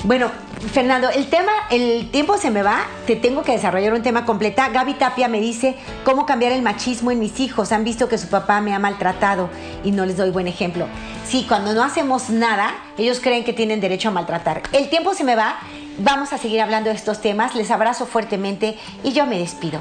Bueno, 0.05 0.31
Fernando, 0.73 1.11
el 1.11 1.29
tema, 1.29 1.53
el 1.71 2.11
tiempo 2.11 2.39
se 2.39 2.51
me 2.51 2.63
va, 2.63 2.87
te 3.07 3.15
tengo 3.15 3.43
que 3.43 3.53
desarrollar 3.53 3.93
un 3.93 4.03
tema 4.03 4.25
completa. 4.25 4.71
Gaby 4.71 4.95
Tapia 4.95 5.29
me 5.29 5.39
dice 5.39 5.77
cómo 6.03 6.25
cambiar 6.25 6.53
el 6.53 6.63
machismo 6.63 7.11
en 7.11 7.19
mis 7.19 7.39
hijos. 7.41 7.73
Han 7.73 7.85
visto 7.85 8.09
que 8.09 8.17
su 8.17 8.29
papá 8.29 8.61
me 8.63 8.75
ha 8.75 8.79
maltratado 8.79 9.51
y 9.85 9.91
no 9.91 10.07
les 10.07 10.17
doy 10.17 10.31
buen 10.31 10.49
ejemplo. 10.49 10.87
Sí, 11.27 11.45
cuando 11.47 11.75
no 11.75 11.85
hacemos 11.85 12.31
nada, 12.31 12.75
ellos 12.97 13.21
creen 13.21 13.45
que 13.45 13.53
tienen 13.53 13.81
derecho 13.81 14.09
a 14.09 14.13
maltratar. 14.13 14.63
El 14.73 14.89
tiempo 14.89 15.13
se 15.15 15.25
me 15.25 15.37
va, 15.37 15.59
vamos 15.99 16.33
a 16.33 16.39
seguir 16.39 16.63
hablando 16.63 16.89
de 16.89 16.97
estos 16.97 17.21
temas. 17.21 17.55
Les 17.55 17.71
abrazo 17.71 18.07
fuertemente 18.07 18.79
y 19.05 19.13
yo 19.13 19.27
me 19.27 19.39
despido. 19.39 19.81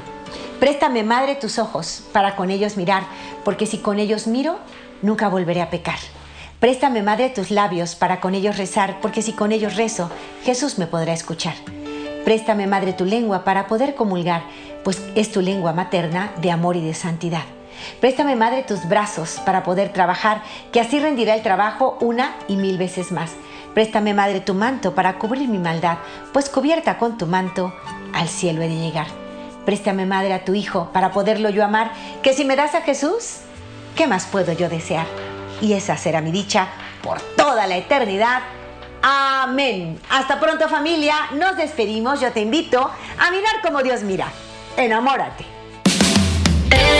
Préstame, 0.60 1.02
madre, 1.02 1.36
tus 1.36 1.58
ojos 1.58 2.02
para 2.12 2.36
con 2.36 2.50
ellos 2.50 2.76
mirar, 2.76 3.04
porque 3.44 3.66
si 3.66 3.78
con 3.78 3.98
ellos 3.98 4.26
miro, 4.26 4.58
nunca 5.00 5.28
volveré 5.28 5.62
a 5.62 5.70
pecar. 5.70 5.98
Préstame, 6.60 7.02
madre, 7.02 7.28
tus 7.28 7.50
labios 7.50 7.94
para 7.94 8.18
con 8.20 8.34
ellos 8.34 8.56
rezar, 8.56 8.98
porque 9.02 9.20
si 9.20 9.32
con 9.32 9.52
ellos 9.52 9.76
rezo, 9.76 10.10
Jesús 10.42 10.78
me 10.78 10.86
podrá 10.86 11.12
escuchar. 11.12 11.52
Préstame, 12.24 12.66
madre, 12.66 12.94
tu 12.94 13.04
lengua 13.04 13.44
para 13.44 13.66
poder 13.66 13.94
comulgar, 13.94 14.42
pues 14.82 15.02
es 15.14 15.30
tu 15.30 15.42
lengua 15.42 15.74
materna 15.74 16.32
de 16.40 16.50
amor 16.50 16.76
y 16.76 16.80
de 16.80 16.94
santidad. 16.94 17.42
Préstame, 18.00 18.36
madre, 18.36 18.62
tus 18.62 18.88
brazos 18.88 19.38
para 19.44 19.62
poder 19.62 19.92
trabajar, 19.92 20.42
que 20.72 20.80
así 20.80 20.98
rendirá 20.98 21.34
el 21.34 21.42
trabajo 21.42 21.98
una 22.00 22.34
y 22.48 22.56
mil 22.56 22.78
veces 22.78 23.12
más. 23.12 23.32
Préstame, 23.74 24.14
madre, 24.14 24.40
tu 24.40 24.54
manto 24.54 24.94
para 24.94 25.18
cubrir 25.18 25.48
mi 25.48 25.58
maldad, 25.58 25.98
pues 26.32 26.48
cubierta 26.48 26.96
con 26.96 27.18
tu 27.18 27.26
manto, 27.26 27.74
al 28.14 28.28
cielo 28.28 28.62
he 28.62 28.68
de 28.68 28.76
llegar. 28.76 29.08
Préstame, 29.66 30.06
madre, 30.06 30.32
a 30.32 30.46
tu 30.46 30.54
hijo 30.54 30.88
para 30.94 31.10
poderlo 31.10 31.50
yo 31.50 31.62
amar, 31.62 31.92
que 32.22 32.32
si 32.32 32.46
me 32.46 32.56
das 32.56 32.74
a 32.74 32.80
Jesús, 32.80 33.40
¿qué 33.94 34.06
más 34.06 34.24
puedo 34.24 34.54
yo 34.54 34.70
desear? 34.70 35.25
Y 35.60 35.72
esa 35.72 35.96
será 35.96 36.20
mi 36.20 36.30
dicha 36.30 36.68
por 37.02 37.20
toda 37.36 37.66
la 37.66 37.76
eternidad. 37.76 38.42
Amén. 39.02 40.00
Hasta 40.10 40.40
pronto 40.40 40.68
familia, 40.68 41.14
nos 41.34 41.56
despedimos. 41.56 42.20
Yo 42.20 42.32
te 42.32 42.40
invito 42.40 42.90
a 43.18 43.30
mirar 43.30 43.62
como 43.62 43.82
Dios 43.82 44.02
mira. 44.02 44.32
Enamórate. 44.76 45.44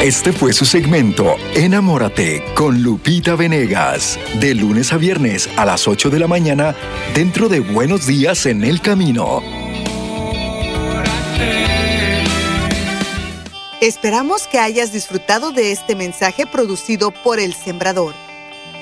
Este 0.02 0.32
fue 0.32 0.52
su 0.52 0.64
segmento 0.64 1.36
Enamórate 1.54 2.44
con 2.54 2.82
Lupita 2.82 3.34
Venegas, 3.34 4.18
de 4.34 4.54
lunes 4.54 4.92
a 4.92 4.98
viernes 4.98 5.48
a 5.56 5.64
las 5.64 5.88
8 5.88 6.10
de 6.10 6.18
la 6.18 6.26
mañana 6.26 6.74
dentro 7.14 7.48
de 7.48 7.60
Buenos 7.60 8.06
Días 8.06 8.46
en 8.46 8.62
el 8.62 8.80
Camino. 8.80 9.42
Esperamos 13.80 14.46
que 14.46 14.58
hayas 14.58 14.92
disfrutado 14.92 15.50
de 15.50 15.72
este 15.72 15.94
mensaje 15.94 16.46
producido 16.46 17.10
por 17.10 17.38
El 17.40 17.54
Sembrador. 17.54 18.25